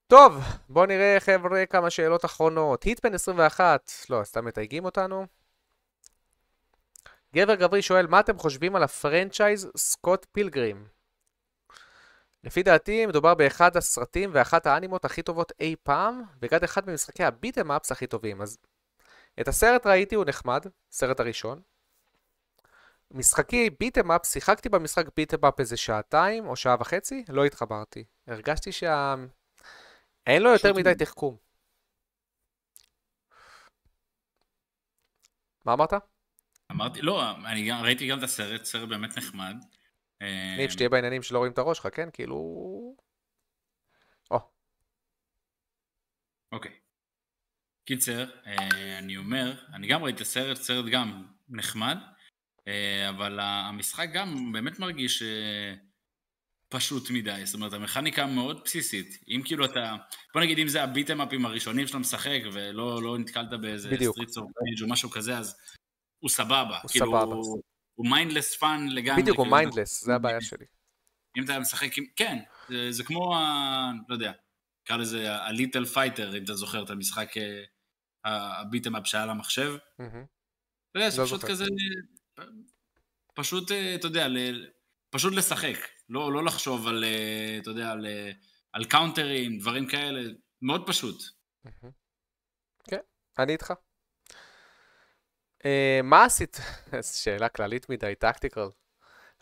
[0.08, 0.38] טוב,
[0.70, 2.84] בואו נראה חבר'ה כמה שאלות אחרונות.
[2.84, 5.26] היטפן 21, לא, סתם מתייגים אותנו.
[7.36, 10.88] גבר גברי שואל, מה אתם חושבים על הפרנצ'ייז סקוט פילגרים?
[12.44, 17.72] לפי דעתי מדובר באחד הסרטים ואחת האנימות הכי טובות אי פעם, וגם אחד ממשחקי הביטם
[17.72, 18.42] אפס הכי טובים.
[18.42, 18.58] אז
[19.42, 21.62] את הסרט ראיתי, הוא נחמד, סרט הראשון.
[23.14, 28.04] משחקי ביטם אפ, שיחקתי במשחק ביטם אפ איזה שעתיים או שעה וחצי, לא התחברתי.
[28.28, 29.16] הרגשתי שה...
[30.28, 31.38] אין לו יותר מדי תחכום.
[35.66, 35.94] מה אמרת?
[36.72, 39.56] אמרתי, לא, אני גם, ראיתי גם את הסרט, סרט באמת נחמד.
[40.22, 42.10] אה, ניב, שתהיה בעניינים שלא רואים את הראש שלך, כן?
[42.14, 42.36] כאילו...
[44.32, 44.40] או.
[46.52, 46.72] אוקיי.
[47.86, 51.98] קיצר, אה, אני אומר, אני גם ראיתי את הסרט, סרט גם נחמד.
[53.10, 55.74] אבל המשחק גם באמת מרגיש אה,
[56.70, 59.24] פשוט מדי, זאת אומרת, המכניקה מאוד בסיסית.
[59.28, 59.96] אם כאילו אתה,
[60.34, 63.90] בוא נגיד אם זה ה beat 'em upים הראשונים שאתה משחק, ולא לא נתקלת באיזה
[63.90, 65.56] Streets of Rage או משהו כזה, אז
[66.20, 66.80] הוא סבבה.
[66.84, 67.36] הוא כאילו, סבבה.
[67.96, 69.22] הוא mindless fun לגמרי.
[69.22, 70.66] בדיוק, הוא כאילו, mindless, זה הבעיה שלי.
[71.38, 72.06] אם אתה משחק עם...
[72.16, 72.38] כן,
[72.70, 73.92] זה, זה כמו ה...
[74.10, 74.32] לא יודע,
[74.84, 77.30] נקרא לזה ה-Little Fighter, אם אתה זוכר את המשחק
[78.26, 79.76] ה beat 'em up שהיה למחשב.
[79.96, 81.46] אתה יודע, זה לא פשוט.
[81.46, 81.66] כזה...
[83.34, 84.28] פשוט, אה, אתה יודע,
[85.10, 85.78] פשוט לשחק.
[86.10, 88.32] לא, לא לחשוב על, אה, אתה יודע, על, אה,
[88.74, 90.22] על counterים, דברים כאלה.
[90.62, 91.24] מאוד פשוט.
[92.84, 93.00] כן,
[93.40, 93.74] אני איתך.
[96.04, 96.58] מה עשית?
[97.24, 98.70] שאלה כללית מדי, tactical.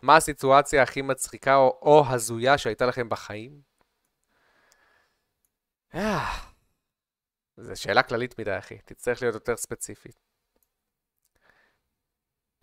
[0.01, 3.61] מה הסיטואציה הכי מצחיקה או, או הזויה שהייתה לכם בחיים?
[7.57, 8.77] זו שאלה כללית מדי, אחי.
[8.85, 10.09] תצטרך להיות יותר ספציפי.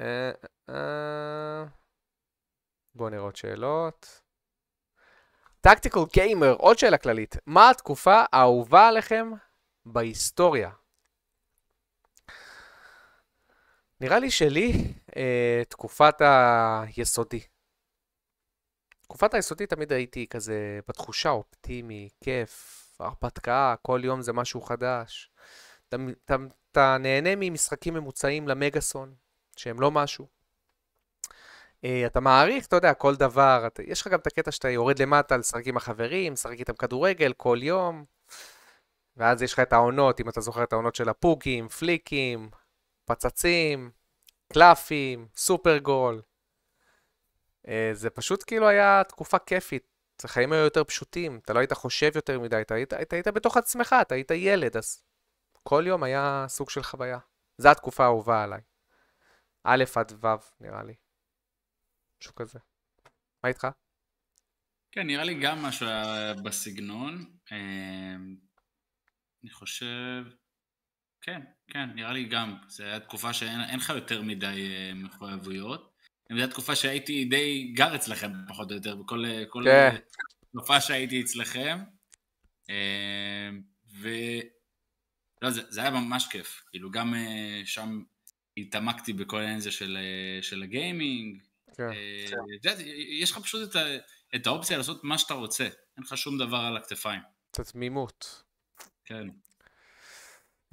[0.01, 0.31] אה,
[0.69, 1.65] אה,
[2.95, 4.21] בואו נראה עוד שאלות.
[5.61, 7.37] טקטיקל גיימר, עוד שאלה כללית.
[7.47, 9.31] מה התקופה האהובה עליכם
[9.87, 10.71] בהיסטוריה?
[14.01, 14.73] נראה לי שלי,
[15.17, 17.41] אה, תקופת היסודי.
[19.01, 25.31] תקופת היסודי תמיד הייתי כזה בתחושה אופטימי, כיף, הרפתקה, כל יום זה משהו חדש.
[25.89, 29.15] אתה נהנה ממשחקים ממוצעים למגאסון,
[29.59, 30.27] שהם לא משהו.
[31.85, 33.65] אה, אתה מעריך, אתה יודע, כל דבר.
[33.67, 37.33] אתה, יש לך גם את הקטע שאתה יורד למטה לשחק עם החברים, לשחק איתם כדורגל
[37.33, 38.05] כל יום.
[39.17, 42.51] ואז יש לך את העונות, אם אתה זוכר את העונות של הפוקים, פליקים,
[43.05, 43.91] פצצים,
[44.53, 46.23] קלפים, סופר גול.
[47.69, 49.97] אה, זה פשוט כאילו היה תקופה כיפית.
[50.25, 53.57] החיים היו יותר פשוטים, אתה לא היית חושב יותר מדי, אתה היית, היית, היית בתוך
[53.57, 55.03] עצמך, אתה היית ילד, אז
[55.63, 57.19] כל יום היה סוג של חוויה.
[57.59, 58.61] זו התקופה האהובה עליי.
[59.69, 60.27] א' עד ו',
[60.61, 60.95] נראה לי.
[62.21, 62.59] משהו כזה.
[63.43, 63.67] מה איתך?
[64.93, 65.87] כן, נראה לי גם משהו
[66.45, 67.37] בסגנון.
[67.53, 68.15] אה,
[69.43, 70.25] אני חושב...
[71.21, 72.57] כן, כן, נראה לי גם.
[72.69, 75.97] זו הייתה תקופה שאין אין לך יותר מדי אה, מחויבויות.
[76.29, 79.97] זו הייתה תקופה שהייתי די גר אצלכם, פחות או יותר, בכל כל כן.
[80.51, 81.79] תקופה שהייתי אצלכם.
[82.71, 83.51] אה,
[84.01, 84.09] ו...
[85.43, 86.65] לא, זה, זה היה ממש כיף.
[86.71, 88.03] כאילו, גם אה, שם
[88.57, 91.43] התעמקתי בכל העניין הזה של, אה, של הגיימינג.
[91.77, 91.91] כן.
[91.91, 92.73] אה,
[93.21, 93.85] יש לך פשוט את, ה,
[94.35, 95.65] את האופציה לעשות מה שאתה רוצה.
[95.65, 97.21] אין לך שום דבר על הכתפיים.
[97.51, 98.43] את התמימות.
[99.05, 99.29] כן.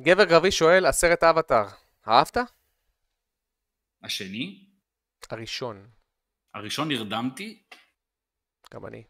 [0.01, 1.68] גבר גרבי שואל, הסרט אבטאר,
[2.07, 2.38] אהבת?
[4.03, 4.65] השני,
[5.30, 5.89] הראשון.
[6.53, 7.64] הראשון נרדמתי,
[8.73, 9.03] גם אני.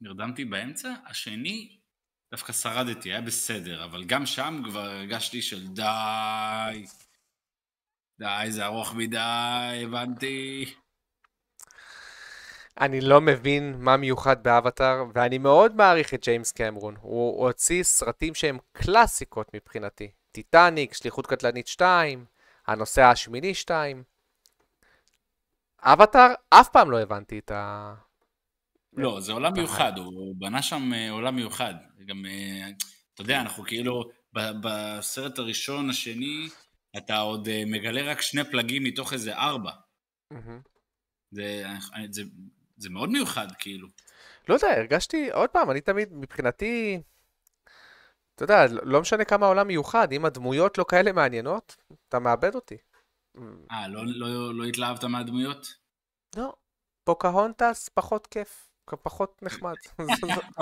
[0.00, 1.78] נרדמתי באמצע, השני
[2.30, 6.86] דווקא שרדתי, היה בסדר, אבל גם שם כבר הרגשתי של די,
[8.18, 10.64] די, זה ארוך מדי, הבנתי.
[12.80, 16.94] אני לא מבין מה מיוחד באבטאר, ואני מאוד מעריך את ג'יימס קמרון.
[17.00, 20.10] הוא הוציא סרטים שהם קלאסיקות מבחינתי.
[20.32, 22.24] טיטניק, שליחות קטלנית 2,
[22.66, 24.02] הנוסע השמיני 2.
[25.82, 27.94] אבטאר, אף פעם לא הבנתי את ה...
[28.92, 31.74] לא, זה עולם מיוחד, הוא בנה שם אה, עולם מיוחד.
[32.06, 32.68] גם, אה,
[33.14, 36.48] אתה יודע, אנחנו כאילו, בסרט הראשון, השני,
[36.96, 39.70] אתה עוד אה, מגלה רק שני פלגים מתוך איזה ארבע.
[41.30, 41.64] זה,
[42.10, 42.22] זה,
[42.76, 43.88] זה מאוד מיוחד, כאילו.
[44.48, 47.00] לא יודע, הרגשתי, עוד פעם, אני תמיד, מבחינתי,
[48.34, 51.76] אתה יודע, לא משנה כמה העולם מיוחד, אם הדמויות לא כאלה מעניינות,
[52.08, 52.76] אתה מאבד אותי.
[53.70, 55.66] אה, לא, לא, לא התלהבת מהדמויות?
[56.36, 56.52] לא,
[57.04, 58.70] פוקהונטס פחות כיף,
[59.02, 59.74] פחות נחמד.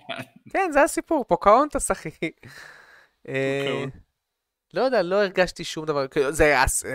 [0.52, 2.10] כן, זה הסיפור, פוקהונטס, אחי.
[3.28, 4.09] אה, פוקהונטס.
[4.74, 6.08] לא יודע, לא הרגשתי שום דבר.
[6.08, 6.54] כאילו, זה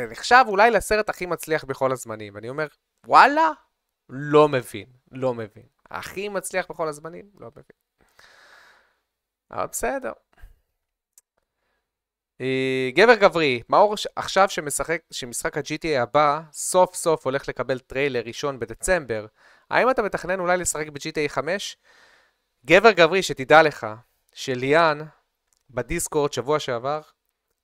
[0.10, 2.36] נחשב אולי לסרט הכי מצליח בכל הזמנים.
[2.36, 2.68] ואני אומר,
[3.08, 3.50] וואלה,
[4.10, 5.66] לא מבין, לא מבין.
[5.92, 7.26] הכי מצליח בכל הזמנים?
[7.40, 7.64] לא מבין.
[9.52, 10.12] אבל בסדר.
[12.42, 18.60] אה, גבר גברי, מאור עכשיו שמשחק, שמשחק ה-GTA הבא סוף סוף הולך לקבל טריילר ראשון
[18.60, 19.26] בדצמבר,
[19.70, 21.78] האם אתה מתכנן אולי לשחק ב-GTA 5?
[22.66, 23.88] גבר גברי, שתדע לך,
[24.34, 25.00] שליאן
[25.70, 27.02] בדיסקורד שבוע שעבר,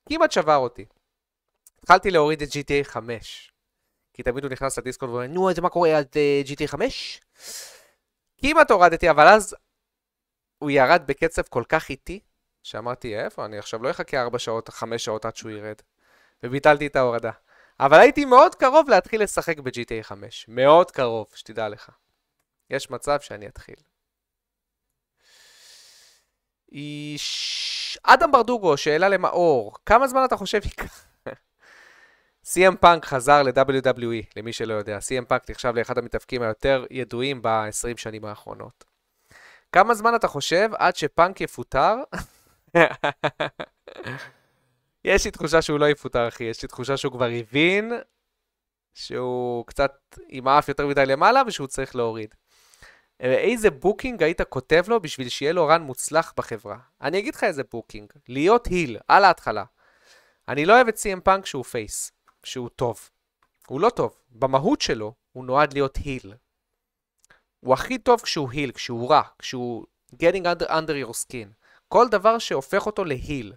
[0.08, 0.84] כמעט שבר אותי.
[1.82, 3.52] התחלתי להוריד את GTA 5.
[4.12, 7.20] כי תמיד הוא נכנס לדיסקורד ואומר, נו, אז מה קורה עד uh, GTA 5?
[8.38, 9.56] כמעט הורדתי, אבל אז
[10.58, 12.20] הוא ירד בקצב כל כך איטי,
[12.62, 15.76] שאמרתי, איפה, אני עכשיו לא אחכה 4 שעות, 5 שעות עד שהוא ירד.
[16.42, 17.30] וביטלתי את ההורדה.
[17.80, 20.44] אבל הייתי מאוד קרוב להתחיל לשחק ב-GTA 5.
[20.48, 21.90] מאוד קרוב, שתדע לך.
[22.70, 23.76] יש מצב שאני אתחיל.
[26.72, 27.98] איש...
[28.02, 31.06] אדם ברדוגו, שאלה למאור, כמה זמן אתה חושב ייקח?
[32.46, 34.98] CM פאנק חזר ל-WWE, למי שלא יודע.
[34.98, 38.84] CM פאנק נחשב לאחד המתאבקים היותר ידועים ב-20 שנים האחרונות.
[39.72, 41.94] כמה זמן אתה חושב עד שפאנק יפוטר?
[45.04, 46.44] יש לי תחושה שהוא לא יפוטר, אחי.
[46.44, 47.92] יש לי תחושה שהוא כבר הבין
[48.94, 49.92] שהוא קצת
[50.28, 52.34] עם האף יותר מדי למעלה ושהוא צריך להוריד.
[53.22, 56.78] איזה booking היית כותב לו בשביל שיהיה לו run מוצלח בחברה?
[57.00, 58.12] אני אגיד לך איזה booking.
[58.28, 59.64] להיות heel, על ההתחלה.
[60.48, 62.12] אני לא אוהב את CM Punk שהוא face,
[62.44, 63.10] שהוא טוב.
[63.66, 64.14] הוא לא טוב.
[64.30, 66.34] במהות שלו, הוא נועד להיות heel.
[67.60, 71.48] הוא הכי טוב כשהוא heel, כשהוא רע, כשהוא getting under, under your skin.
[71.88, 73.52] כל דבר שהופך אותו ל heel.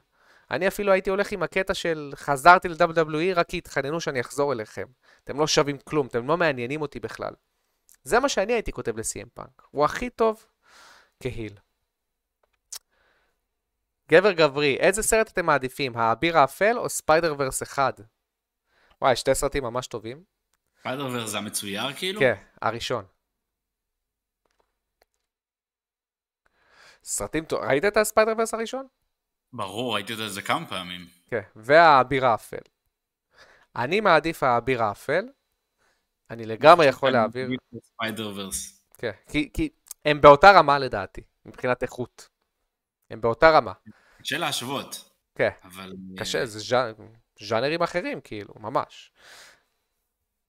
[0.52, 4.86] אני אפילו הייתי הולך עם הקטע של חזרתי ל-WWE רק כי התחננו שאני אחזור אליכם.
[5.24, 7.34] אתם לא שווים כלום, אתם לא מעניינים אותי בכלל.
[8.06, 9.68] זה מה שאני הייתי כותב ל- CM Punk.
[9.72, 10.46] הוא הכי טוב
[11.20, 11.54] כ heel.
[14.10, 15.98] גבר גברי, איזה סרט אתם מעדיפים?
[15.98, 18.02] האביר האפל או Spider-Verse 1?
[19.02, 20.24] וואי, שתי סרטים ממש טובים.
[20.80, 22.20] Spider-Verse זה המצויר כאילו?
[22.20, 23.06] כן, הראשון.
[27.04, 27.70] סרטים טובים.
[27.70, 28.88] ראית את ה Spider-Verse הראשון?
[29.54, 31.08] ברור, ראיתי את זה כמה פעמים.
[31.30, 32.58] כן, והאביר האפל.
[33.76, 35.26] אני מעדיף האביר האפל.
[36.30, 37.50] אני לגמרי יכול להעביר...
[37.84, 38.82] Spider-Verse.
[38.98, 39.70] כן, כי, כי
[40.06, 42.30] הם באותה רמה לדעתי, מבחינת איכות.
[43.10, 43.74] הם באותה רמה.
[44.20, 45.10] קשה להשוות.
[45.36, 45.94] כן, אבל...
[46.18, 46.92] קשה, זה ז'אנ...
[47.40, 49.12] ז'אנרים אחרים, כאילו, ממש.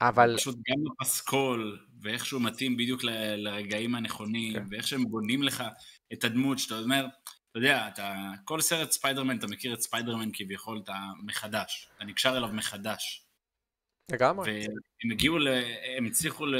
[0.00, 0.36] אבל...
[0.36, 4.64] פשוט גם הפסקול, ואיך שהוא מתאים בדיוק ל- לרגעים הנכונים, כן.
[4.70, 5.64] ואיך שהם בונים לך
[6.12, 7.06] את הדמות, שאתה אומר,
[7.50, 12.36] אתה יודע, אתה, כל סרט ספיידרמן, אתה מכיר את ספיידרמן כביכול, אתה מחדש, אתה נקשר
[12.36, 13.25] אליו מחדש.
[14.12, 14.66] לגמרי.
[14.66, 15.48] והם הגיעו, ל...
[15.96, 16.56] הם הצליחו ל...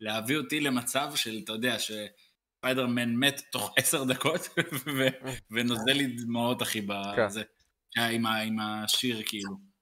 [0.00, 4.48] להביא אותי למצב של, אתה יודע, שספיידרמן מת תוך עשר דקות,
[4.86, 5.06] ו...
[5.50, 7.26] ונוזל לי דמעות, אחי, כן.
[7.26, 7.42] בזה.
[7.96, 8.40] עם, ה...
[8.40, 9.72] עם השיר, כאילו.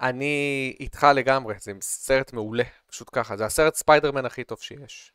[0.00, 3.36] אני איתך לגמרי, זה סרט מעולה, פשוט ככה.
[3.36, 5.12] זה הסרט ספיידרמן הכי טוב שיש.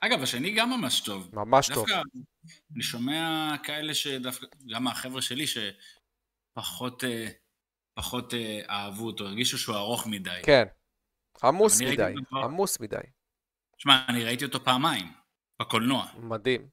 [0.00, 1.30] אגב, השני גם ממש טוב.
[1.32, 1.86] ממש טוב.
[1.88, 2.02] דווקא
[2.74, 7.28] אני שומע כאלה שדווקא, גם מהחבר'ה שלי, שפחות אה,
[7.94, 10.40] פחות אה, אהבו אותו, הרגישו שהוא ארוך מדי.
[10.44, 10.64] כן.
[11.42, 12.44] עמוס מדי, כבר.
[12.44, 12.96] עמוס מדי.
[13.78, 15.12] שמע, אני ראיתי אותו פעמיים,
[15.60, 16.06] בקולנוע.
[16.16, 16.68] מדהים.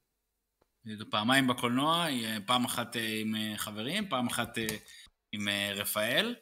[0.86, 4.58] ראיתי אותו פעמיים בקולנוע, אה, פעם אחת אה, עם חברים, פעם אחת
[5.32, 6.36] עם רפאל,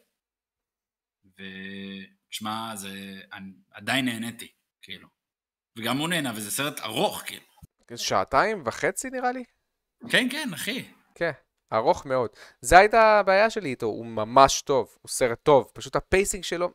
[1.24, 3.20] ושמע, זה...
[3.70, 4.52] עדיין נהניתי,
[4.82, 5.08] כאילו.
[5.78, 7.44] וגם הוא נהנה, וזה סרט ארוך, כאילו.
[7.96, 9.44] שעתיים וחצי נראה לי?
[10.10, 10.88] כן, כן, אחי.
[11.14, 11.32] כן,
[11.72, 12.30] ארוך מאוד.
[12.60, 16.72] זה הייתה הבעיה שלי איתו, הוא ממש טוב, הוא סרט טוב, פשוט ה pacing שלו...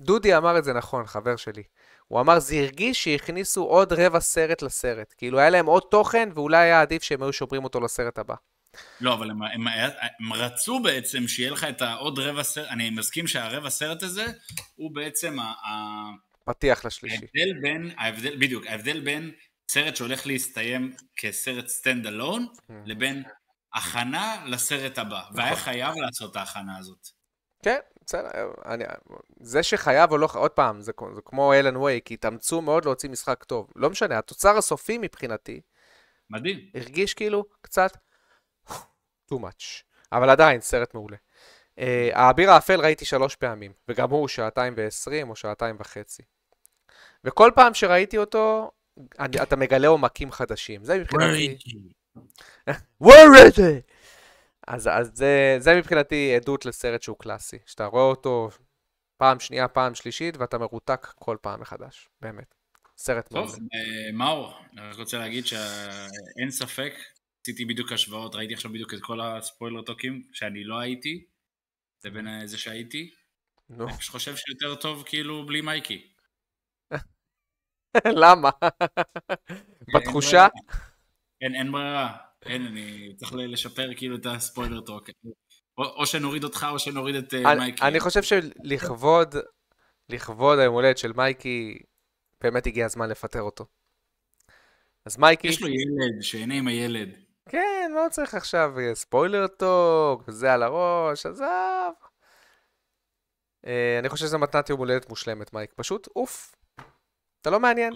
[0.00, 1.62] דודי אמר את זה נכון, חבר שלי.
[2.08, 5.14] הוא אמר, זה הרגיש שהכניסו עוד רבע סרט לסרט.
[5.18, 8.34] כאילו, היה להם עוד תוכן, ואולי היה עדיף שהם היו שוברים אותו לסרט הבא.
[9.00, 9.66] לא, אבל הם, הם,
[10.20, 14.26] הם רצו בעצם שיהיה לך את העוד רבע סרט, אני מסכים שהרבע סרט הזה
[14.76, 16.10] הוא בעצם ה- ה-
[16.44, 17.16] פתיח לשלישי.
[17.16, 19.30] ההבדל בין, ההבדל, בדיוק, ההבדל בין
[19.70, 22.46] סרט שהולך להסתיים כסרט standalone,
[22.86, 23.22] לבין
[23.74, 27.08] הכנה לסרט הבא, והיה חייב לעשות את ההכנה הזאת.
[27.62, 28.28] כן, בסדר,
[28.66, 28.84] אני,
[29.40, 33.44] זה שחייב או לא, עוד פעם, זה, זה כמו אלן כי התאמצו מאוד להוציא משחק
[33.44, 33.70] טוב.
[33.76, 35.60] לא משנה, התוצר הסופי מבחינתי
[36.30, 36.70] מדהים.
[36.74, 37.96] הרגיש כאילו קצת
[39.30, 39.82] too much,
[40.12, 41.16] אבל עדיין סרט מעולה.
[41.76, 41.82] Uh,
[42.12, 46.22] האביר האפל ראיתי שלוש פעמים, וגם הוא שעתיים ועשרים או שעתיים וחצי.
[47.24, 48.70] וכל פעם שראיתי אותו,
[49.18, 50.84] אני, אתה מגלה עומקים חדשים.
[50.84, 51.58] זה מבחינתי...
[53.04, 53.92] Where is it?
[54.66, 58.50] אז, אז זה, זה מבחינתי עדות לסרט שהוא קלאסי, שאתה רואה אותו
[59.16, 62.54] פעם שנייה, פעם שלישית, ואתה מרותק כל פעם מחדש, באמת.
[62.96, 63.46] סרט מעולה.
[63.46, 66.92] טוב, אה, מאור, אני רק רוצה להגיד שאין ספק,
[67.42, 71.24] עשיתי בדיוק השוואות, ראיתי עכשיו בדיוק את כל הספוילר טוקים, שאני לא הייתי,
[72.04, 73.14] לבין אה, זה שהייתי.
[73.70, 76.12] נו, אני פשוט חושב שיותר טוב כאילו בלי מייקי.
[78.22, 78.50] למה?
[79.94, 80.48] בתחושה?
[81.40, 82.16] אין, אין ברירה.
[82.46, 85.10] אין, אני צריך לשפר כאילו את הספוילר טוק.
[85.78, 87.82] או, או שנוריד אותך או שנוריד את אה, אני, מייקי.
[87.82, 89.34] אני חושב שלכבוד,
[90.08, 91.78] לכבוד היום הולדת של מייקי,
[92.40, 93.64] באמת הגיע הזמן לפטר אותו.
[95.04, 97.08] אז מייקי, יש לו ילד, שיהנה עם הילד.
[97.48, 101.94] כן, לא צריך עכשיו אה, ספוילר טוק, וזה על הראש, עזוב.
[103.66, 105.72] אה, אני חושב שזו מתנת יום הולדת מושלמת, מייק.
[105.76, 106.54] פשוט עוף.
[107.40, 107.92] אתה לא מעניין,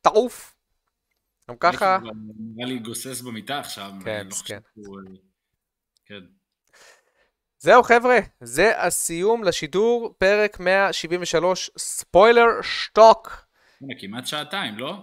[0.00, 0.57] תעוף.
[1.50, 1.98] גם ככה,
[2.56, 3.90] נראה לי גוסס במיטה עכשיו.
[4.04, 4.36] כן, לא.
[4.36, 5.14] שהוא, אה,
[6.06, 6.20] כן.
[7.58, 13.46] זהו חבר'ה, זה הסיום לשידור, פרק 173, ספוילר שטוק.
[14.00, 14.94] כמעט שעתיים, לא?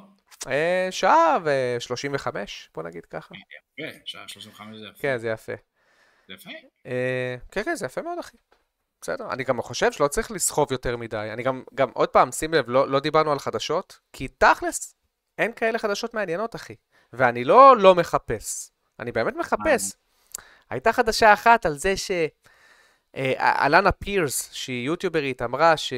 [0.47, 2.27] אה, שעה ו-35,
[2.75, 3.35] בוא נגיד ככה.
[3.79, 5.01] יפה, שעה 35 זה יפה.
[5.01, 5.53] כן, זה יפה.
[6.27, 6.49] זה יפה.
[6.85, 8.37] אה, כן, כן, זה יפה מאוד, אחי.
[9.01, 11.29] בסדר, אני גם חושב שלא צריך לסחוב יותר מדי.
[11.33, 14.94] אני גם, גם עוד פעם, שים לב, לא, לא דיברנו על חדשות, כי תכלס,
[15.37, 16.75] אין כאלה חדשות מעניינות, אחי.
[17.13, 19.93] ואני לא לא מחפש, אני באמת מחפש.
[20.69, 22.11] הייתה חדשה אחת על זה ש...
[23.15, 25.93] אה, אלאנה פירס, שהיא יוטיוברית, אמרה ש...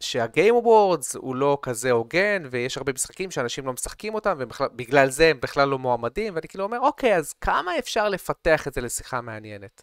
[0.00, 5.10] שה Game Awards הוא לא כזה הוגן, ויש הרבה משחקים שאנשים לא משחקים אותם, ובגלל
[5.10, 8.80] זה הם בכלל לא מועמדים, ואני כאילו אומר, אוקיי, אז כמה אפשר לפתח את זה
[8.80, 9.82] לשיחה מעניינת?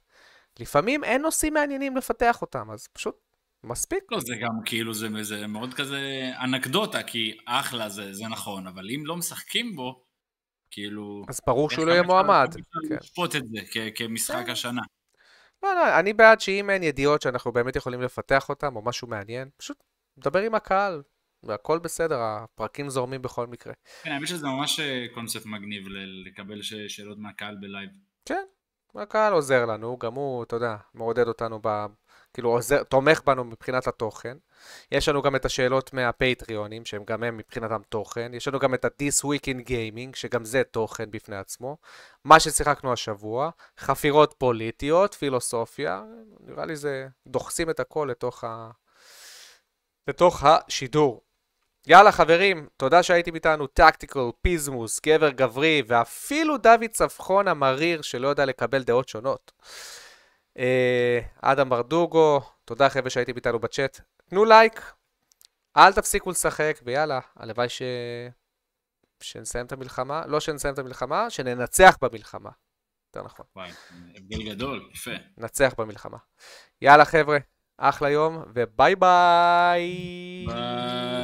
[0.59, 3.15] לפעמים אין נושאים מעניינים לפתח אותם, אז פשוט
[3.63, 4.03] מספיק.
[4.11, 8.89] לא, זה גם כאילו, זה, זה מאוד כזה אנקדוטה, כי אחלה זה, זה נכון, אבל
[8.89, 10.03] אם לא משחקים בו,
[10.71, 11.23] כאילו...
[11.29, 12.47] אז ברור שהוא לא יהיה מועמד.
[12.49, 13.59] אפשר לשפוט את זה
[13.95, 14.81] כמשחק השנה?
[15.63, 19.49] לא, לא, אני בעד שאם אין ידיעות שאנחנו באמת יכולים לפתח אותם, או משהו מעניין,
[19.57, 19.83] פשוט
[20.17, 21.01] דבר עם הקהל,
[21.43, 23.73] והכל בסדר, הפרקים זורמים בכל מקרה.
[24.03, 25.87] כן, האמת שזה ממש אה, קונספט מגניב
[26.25, 27.89] לקבל שאלות מהקהל בלייב.
[28.25, 28.43] כן,
[28.95, 31.85] הקהל עוזר לנו, גם הוא, אתה יודע, מעודד אותנו, ב...
[32.33, 34.37] כאילו עוזר, תומך בנו מבחינת התוכן.
[34.91, 38.31] יש לנו גם את השאלות מהפטריונים, שהם גם הם מבחינתם תוכן.
[38.33, 41.77] יש לנו גם את ה-This Week in Gaming, שגם זה תוכן בפני עצמו.
[42.25, 43.49] מה ששיחקנו השבוע,
[43.79, 46.03] חפירות פוליטיות, פילוסופיה,
[46.39, 48.69] נראה לי זה, דוחסים את הכל לתוך, ה...
[50.07, 51.21] לתוך השידור.
[51.87, 58.45] יאללה חברים, תודה שהייתם איתנו, טקטיקל, פיזמוס, גבר גברי, ואפילו דוד צפחון המריר שלא יודע
[58.45, 59.51] לקבל דעות שונות.
[60.57, 64.01] אה, אדם ברדוגו, תודה חבר'ה שהייתם איתנו בצ'אט.
[64.29, 64.93] תנו לייק,
[65.77, 67.81] אל תפסיקו לשחק, ויאללה, הלוואי ש...
[69.23, 72.49] שנסיים את המלחמה, לא שנסיים את המלחמה, שננצח במלחמה.
[73.07, 73.45] יותר נכון.
[73.55, 73.71] וואי,
[74.15, 75.11] הבדל גדול, יפה.
[75.37, 76.17] נצח במלחמה.
[76.81, 77.37] יאללה חבר'ה,
[77.77, 80.45] אחלה יום, וביי ביי.
[80.47, 81.23] ביי.